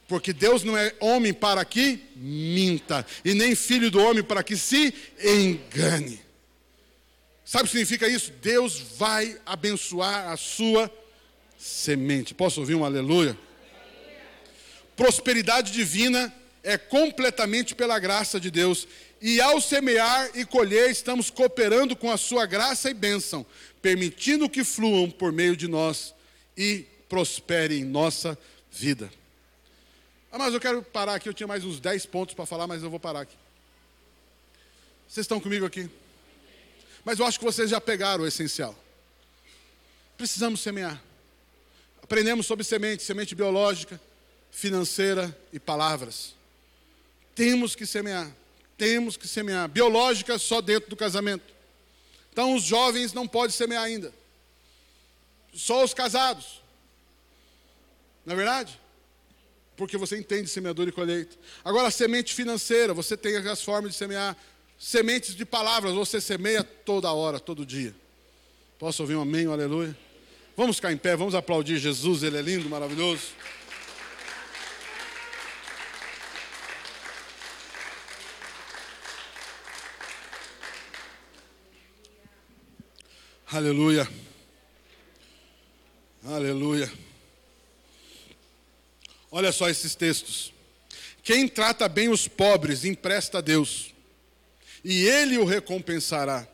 Porque 0.07 0.31
Deus 0.31 0.63
não 0.63 0.77
é 0.77 0.93
homem 0.99 1.33
para 1.33 1.63
que 1.65 2.01
minta, 2.15 3.05
e 3.25 3.33
nem 3.33 3.55
filho 3.55 3.91
do 3.91 3.99
homem 3.99 4.23
para 4.23 4.41
que 4.41 4.55
se 4.55 4.93
engane. 5.21 6.21
Sabe 7.43 7.63
o 7.63 7.65
que 7.67 7.71
significa 7.71 8.07
isso? 8.07 8.31
Deus 8.41 8.79
vai 8.79 9.39
abençoar 9.45 10.29
a 10.29 10.37
sua 10.37 10.91
semente. 11.57 12.33
Posso 12.33 12.59
ouvir 12.59 12.75
um 12.75 12.85
aleluia? 12.85 13.37
Prosperidade 14.95 15.71
divina 15.71 16.33
é 16.63 16.77
completamente 16.77 17.75
pela 17.75 17.99
graça 17.99 18.39
de 18.39 18.49
Deus. 18.51 18.87
E 19.19 19.41
ao 19.41 19.59
semear 19.59 20.29
e 20.35 20.45
colher, 20.45 20.91
estamos 20.91 21.29
cooperando 21.29 21.95
com 21.95 22.11
a 22.11 22.17
sua 22.17 22.45
graça 22.45 22.89
e 22.89 22.93
bênção, 22.93 23.45
permitindo 23.81 24.49
que 24.49 24.63
fluam 24.63 25.09
por 25.09 25.31
meio 25.31 25.55
de 25.55 25.67
nós 25.67 26.13
e 26.55 26.85
prosperem 27.09 27.81
em 27.81 27.85
nossa 27.85 28.37
vida. 28.71 29.11
Ah, 30.31 30.37
mas 30.37 30.53
eu 30.53 30.59
quero 30.59 30.83
parar 30.83 31.15
aqui, 31.15 31.27
eu 31.27 31.33
tinha 31.33 31.47
mais 31.47 31.63
uns 31.63 31.79
10 31.79 32.05
pontos 32.05 32.35
para 32.35 32.45
falar, 32.45 32.67
mas 32.67 32.83
eu 32.83 32.89
vou 32.89 32.99
parar 32.99 33.21
aqui. 33.21 33.35
Vocês 35.07 35.23
estão 35.23 35.39
comigo 35.39 35.65
aqui? 35.65 35.89
Mas 37.03 37.17
eu 37.17 37.25
acho 37.25 37.39
que 37.39 37.45
vocês 37.45 37.69
já 37.69 37.79
pegaram 37.79 38.23
o 38.23 38.27
essencial. 38.27 38.77
Precisamos 40.17 40.59
semear. 40.59 41.01
Aprendemos 42.03 42.45
sobre 42.45 42.63
semente, 42.63 43.03
semente 43.03 43.33
biológica, 43.33 43.99
financeira 44.51 45.35
e 45.51 45.59
palavras. 45.59 46.35
Temos 47.33 47.75
que 47.75 47.85
semear. 47.85 48.29
Temos 48.77 49.17
que 49.17 49.27
semear. 49.27 49.67
Biológica 49.67 50.37
só 50.37 50.61
dentro 50.61 50.89
do 50.89 50.95
casamento. 50.95 51.43
Então 52.31 52.53
os 52.53 52.63
jovens 52.63 53.13
não 53.13 53.27
podem 53.27 53.55
semear 53.55 53.83
ainda. 53.83 54.13
Só 55.53 55.83
os 55.83 55.93
casados. 55.93 56.61
Não 58.25 58.33
é 58.33 58.35
verdade? 58.37 58.79
Porque 59.75 59.97
você 59.97 60.17
entende 60.17 60.49
semeadura 60.49 60.89
e 60.89 60.93
colheita. 60.93 61.35
Agora, 61.63 61.89
semente 61.89 62.33
financeira, 62.33 62.93
você 62.93 63.17
tem 63.17 63.37
as 63.37 63.61
formas 63.61 63.91
de 63.91 63.97
semear. 63.97 64.37
Sementes 64.77 65.33
de 65.33 65.45
palavras, 65.45 65.93
você 65.93 66.21
semeia 66.21 66.63
toda 66.63 67.11
hora, 67.11 67.39
todo 67.39 67.65
dia. 67.65 67.95
Posso 68.77 69.01
ouvir 69.01 69.15
um 69.15 69.21
amém, 69.21 69.47
um 69.47 69.53
aleluia? 69.53 69.97
Vamos 70.55 70.75
ficar 70.75 70.91
em 70.91 70.97
pé, 70.97 71.15
vamos 71.15 71.33
aplaudir 71.33 71.77
Jesus, 71.77 72.21
ele 72.21 72.37
é 72.37 72.41
lindo, 72.41 72.69
maravilhoso. 72.69 73.23
Aleluia. 83.49 84.05
Aleluia. 86.25 86.91
Olha 89.31 89.53
só 89.53 89.69
esses 89.69 89.95
textos. 89.95 90.51
Quem 91.23 91.47
trata 91.47 91.87
bem 91.87 92.09
os 92.09 92.27
pobres 92.27 92.83
empresta 92.83 93.37
a 93.37 93.41
Deus, 93.41 93.93
e 94.83 95.07
Ele 95.07 95.37
o 95.37 95.45
recompensará. 95.45 96.45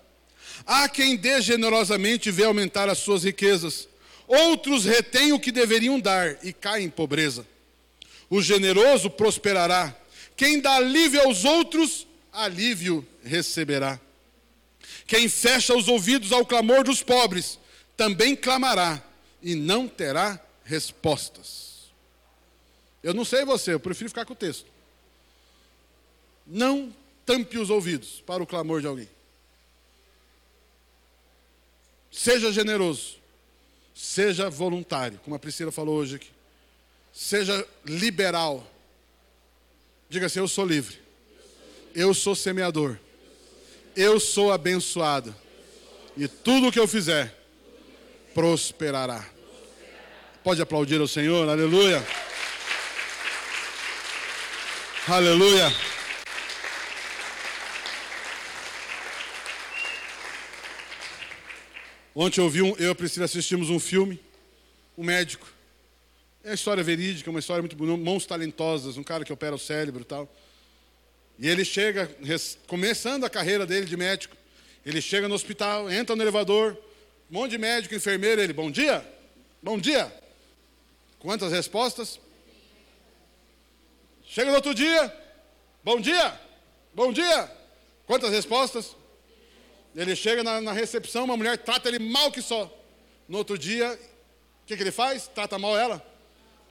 Há 0.67 0.87
quem 0.87 1.17
dê 1.17 1.41
generosamente 1.41 2.29
vê 2.29 2.43
aumentar 2.43 2.87
as 2.87 2.99
suas 2.99 3.23
riquezas. 3.23 3.87
Outros 4.27 4.85
retêm 4.85 5.33
o 5.33 5.39
que 5.39 5.51
deveriam 5.51 5.99
dar 5.99 6.37
e 6.45 6.53
caem 6.53 6.85
em 6.85 6.89
pobreza. 6.91 7.43
O 8.29 8.39
generoso 8.39 9.09
prosperará. 9.09 9.95
Quem 10.37 10.61
dá 10.61 10.75
alívio 10.75 11.21
aos 11.21 11.43
outros, 11.43 12.05
alívio 12.31 13.03
receberá. 13.23 13.99
Quem 15.05 15.27
fecha 15.27 15.75
os 15.75 15.87
ouvidos 15.87 16.31
ao 16.31 16.45
clamor 16.45 16.83
dos 16.83 17.03
pobres, 17.03 17.59
também 17.97 18.35
clamará 18.35 19.03
e 19.41 19.55
não 19.55 19.87
terá 19.87 20.39
respostas. 20.63 21.91
Eu 23.01 23.13
não 23.13 23.25
sei 23.25 23.43
você, 23.43 23.73
eu 23.73 23.79
prefiro 23.79 24.09
ficar 24.09 24.25
com 24.25 24.33
o 24.33 24.35
texto. 24.35 24.65
Não 26.47 26.93
tampe 27.25 27.57
os 27.57 27.69
ouvidos 27.69 28.21
para 28.25 28.41
o 28.41 28.47
clamor 28.47 28.81
de 28.81 28.87
alguém. 28.87 29.09
Seja 32.11 32.51
generoso, 32.51 33.17
seja 33.95 34.49
voluntário, 34.49 35.19
como 35.23 35.35
a 35.35 35.39
Priscila 35.39 35.71
falou 35.71 35.95
hoje 35.95 36.15
aqui. 36.15 36.29
Seja 37.11 37.67
liberal. 37.85 38.65
Diga 40.09 40.27
assim: 40.27 40.39
Eu 40.39 40.47
sou 40.47 40.65
livre. 40.65 40.97
Eu 41.93 42.13
sou 42.13 42.35
semeador 42.35 42.97
eu 43.95 44.19
sou 44.19 44.51
abençoado. 44.51 45.35
E 46.15 46.27
tudo 46.27 46.67
o 46.67 46.71
que 46.71 46.79
eu 46.79 46.87
fizer 46.87 47.33
prosperará. 48.33 49.25
Pode 50.43 50.61
aplaudir 50.61 50.99
ao 50.99 51.07
Senhor, 51.07 51.47
aleluia. 51.47 52.03
Aleluia. 55.07 55.71
Ontem 62.15 62.41
eu 62.41 62.49
vi 62.49 62.61
um, 62.61 62.75
eu 62.77 62.89
e 62.89 62.91
a 62.91 62.95
Priscila 62.95 63.25
assistimos 63.25 63.69
um 63.69 63.79
filme, 63.79 64.19
um 64.97 65.03
médico. 65.03 65.47
É 66.43 66.49
uma 66.49 66.55
história 66.55 66.83
verídica, 66.83 67.29
uma 67.29 67.39
história 67.39 67.61
muito 67.61 67.75
bonita, 67.75 67.97
mãos 67.97 68.25
talentosas, 68.25 68.97
um 68.97 69.03
cara 69.03 69.25
que 69.25 69.33
opera 69.33 69.55
o 69.55 69.59
cérebro 69.59 70.01
e 70.01 70.05
tal. 70.05 70.29
E 71.39 71.47
ele 71.47 71.65
chega, 71.65 72.09
começando 72.67 73.23
a 73.23 73.29
carreira 73.29 73.65
dele 73.65 73.85
de 73.85 73.97
médico, 73.97 74.37
ele 74.85 75.01
chega 75.01 75.27
no 75.27 75.35
hospital, 75.35 75.89
entra 75.91 76.15
no 76.15 76.21
elevador, 76.21 76.77
um 77.29 77.33
monte 77.33 77.51
de 77.51 77.57
médico, 77.57 77.95
enfermeiro, 77.95 78.41
ele, 78.41 78.53
bom 78.53 78.69
dia, 78.69 79.05
bom 79.61 79.77
dia. 79.77 80.13
Quantas 81.19 81.51
respostas? 81.51 82.19
Chega 84.25 84.49
no 84.49 84.55
outro 84.55 84.73
dia, 84.73 85.15
bom 85.83 85.99
dia, 85.99 86.39
bom 86.93 87.11
dia. 87.11 87.51
Quantas 88.05 88.31
respostas? 88.31 88.95
Ele 89.95 90.15
chega 90.15 90.43
na, 90.43 90.59
na 90.59 90.71
recepção, 90.71 91.23
uma 91.23 91.37
mulher 91.37 91.57
trata 91.57 91.87
ele 91.87 91.99
mal 91.99 92.31
que 92.31 92.41
só. 92.41 92.71
No 93.27 93.37
outro 93.37 93.57
dia, 93.57 93.97
o 94.63 94.65
que, 94.65 94.75
que 94.75 94.83
ele 94.83 94.91
faz? 94.91 95.27
Trata 95.27 95.57
mal 95.57 95.77
ela? 95.77 96.05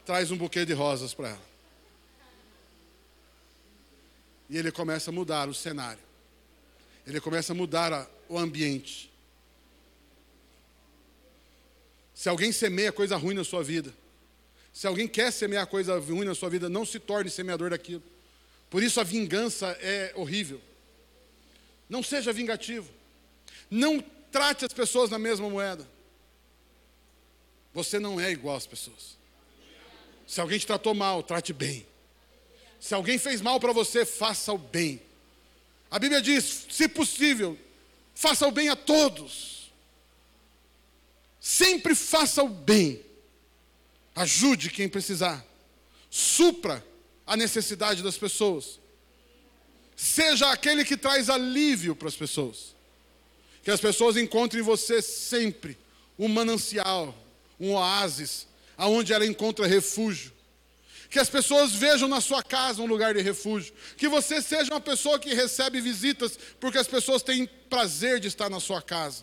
Traz 0.04 0.30
um 0.30 0.36
buquê 0.36 0.64
de 0.64 0.72
rosas 0.72 1.14
para 1.14 1.30
ela. 1.30 1.51
E 4.52 4.58
ele 4.58 4.70
começa 4.70 5.10
a 5.10 5.14
mudar 5.14 5.48
o 5.48 5.54
cenário. 5.54 6.02
Ele 7.06 7.18
começa 7.22 7.54
a 7.54 7.56
mudar 7.56 7.90
a, 7.90 8.06
o 8.28 8.38
ambiente. 8.38 9.10
Se 12.14 12.28
alguém 12.28 12.52
semeia 12.52 12.92
coisa 12.92 13.16
ruim 13.16 13.34
na 13.34 13.44
sua 13.44 13.64
vida, 13.64 13.94
se 14.70 14.86
alguém 14.86 15.08
quer 15.08 15.32
semear 15.32 15.66
coisa 15.66 15.98
ruim 15.98 16.26
na 16.26 16.34
sua 16.34 16.50
vida, 16.50 16.68
não 16.68 16.84
se 16.84 17.00
torne 17.00 17.30
semeador 17.30 17.70
daquilo. 17.70 18.02
Por 18.68 18.82
isso 18.82 19.00
a 19.00 19.04
vingança 19.04 19.68
é 19.80 20.12
horrível. 20.16 20.60
Não 21.88 22.02
seja 22.02 22.30
vingativo. 22.30 22.90
Não 23.70 24.04
trate 24.30 24.66
as 24.66 24.72
pessoas 24.74 25.08
na 25.08 25.18
mesma 25.18 25.48
moeda. 25.48 25.88
Você 27.72 27.98
não 27.98 28.20
é 28.20 28.30
igual 28.30 28.56
às 28.56 28.66
pessoas. 28.66 29.16
Se 30.26 30.42
alguém 30.42 30.58
te 30.58 30.66
tratou 30.66 30.92
mal, 30.92 31.22
trate 31.22 31.54
bem. 31.54 31.86
Se 32.82 32.94
alguém 32.94 33.16
fez 33.16 33.40
mal 33.40 33.60
para 33.60 33.72
você, 33.72 34.04
faça 34.04 34.52
o 34.52 34.58
bem. 34.58 35.00
A 35.88 36.00
Bíblia 36.00 36.20
diz: 36.20 36.66
se 36.68 36.88
possível, 36.88 37.56
faça 38.12 38.44
o 38.44 38.50
bem 38.50 38.70
a 38.70 38.74
todos. 38.74 39.70
Sempre 41.40 41.94
faça 41.94 42.42
o 42.42 42.48
bem. 42.48 43.00
Ajude 44.16 44.68
quem 44.68 44.88
precisar. 44.88 45.46
Supra 46.10 46.84
a 47.24 47.36
necessidade 47.36 48.02
das 48.02 48.18
pessoas. 48.18 48.80
Seja 49.94 50.50
aquele 50.50 50.84
que 50.84 50.96
traz 50.96 51.30
alívio 51.30 51.94
para 51.94 52.08
as 52.08 52.16
pessoas. 52.16 52.74
Que 53.62 53.70
as 53.70 53.80
pessoas 53.80 54.16
encontrem 54.16 54.60
em 54.60 54.66
você 54.66 55.00
sempre 55.00 55.78
um 56.18 56.26
manancial, 56.26 57.16
um 57.60 57.74
oásis, 57.74 58.48
aonde 58.76 59.12
ela 59.12 59.24
encontra 59.24 59.68
refúgio 59.68 60.32
que 61.12 61.18
as 61.18 61.28
pessoas 61.28 61.72
vejam 61.72 62.08
na 62.08 62.22
sua 62.22 62.42
casa 62.42 62.80
um 62.80 62.86
lugar 62.86 63.12
de 63.12 63.20
refúgio, 63.20 63.74
que 63.98 64.08
você 64.08 64.40
seja 64.40 64.72
uma 64.72 64.80
pessoa 64.80 65.18
que 65.18 65.34
recebe 65.34 65.78
visitas, 65.78 66.38
porque 66.58 66.78
as 66.78 66.86
pessoas 66.86 67.22
têm 67.22 67.44
prazer 67.68 68.18
de 68.18 68.28
estar 68.28 68.48
na 68.48 68.58
sua 68.58 68.80
casa, 68.80 69.22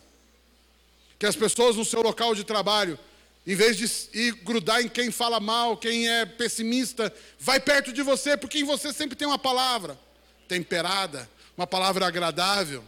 que 1.18 1.26
as 1.26 1.36
pessoas 1.36 1.76
no 1.76 1.84
seu 1.84 2.04
local 2.04 2.36
de 2.36 2.44
trabalho, 2.44 2.98
em 3.46 3.56
vez 3.56 3.76
de 3.76 3.90
ir 4.14 4.34
grudar 4.44 4.84
em 4.84 4.88
quem 4.88 5.10
fala 5.10 5.40
mal, 5.40 5.76
quem 5.76 6.08
é 6.08 6.28
pessimista, 6.28 7.12
vai 7.40 7.60
perto 7.60 7.92
de 7.92 8.04
você, 8.04 8.38
porque 8.38 8.60
em 8.60 8.64
você 8.64 8.94
sempre 8.94 9.16
tem 9.16 9.28
uma 9.28 9.40
palavra 9.40 10.00
temperada, 10.48 11.28
uma 11.58 11.66
palavra 11.66 12.06
agradável, 12.06 12.84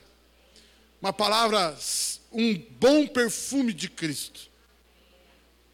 uma 1.01 1.11
palavra, 1.11 1.75
um 2.31 2.53
bom 2.53 3.07
perfume 3.07 3.73
de 3.73 3.89
Cristo. 3.89 4.41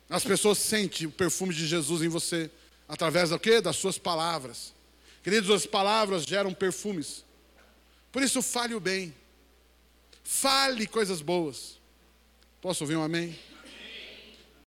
As 0.10 0.24
pessoas 0.24 0.60
sentem 0.60 1.08
o 1.08 1.12
perfume 1.12 1.54
de 1.54 1.68
Jesus 1.68 2.02
em 2.02 2.08
você. 2.08 2.50
Através 2.88 3.30
do 3.30 3.40
quê? 3.40 3.60
Das 3.60 3.76
suas 3.76 3.98
palavras. 3.98 4.74
Queridos, 5.24 5.50
as 5.50 5.66
palavras 5.66 6.24
geram 6.24 6.54
perfumes. 6.54 7.26
Por 8.12 8.22
isso, 8.22 8.42
fale 8.42 8.74
o 8.74 8.80
bem. 8.80 9.14
Fale 10.24 10.88
coisas 10.88 11.22
boas. 11.22 11.80
Posso 12.62 12.84
ouvir 12.84 12.96
um 12.96 13.04
amém? 13.04 13.38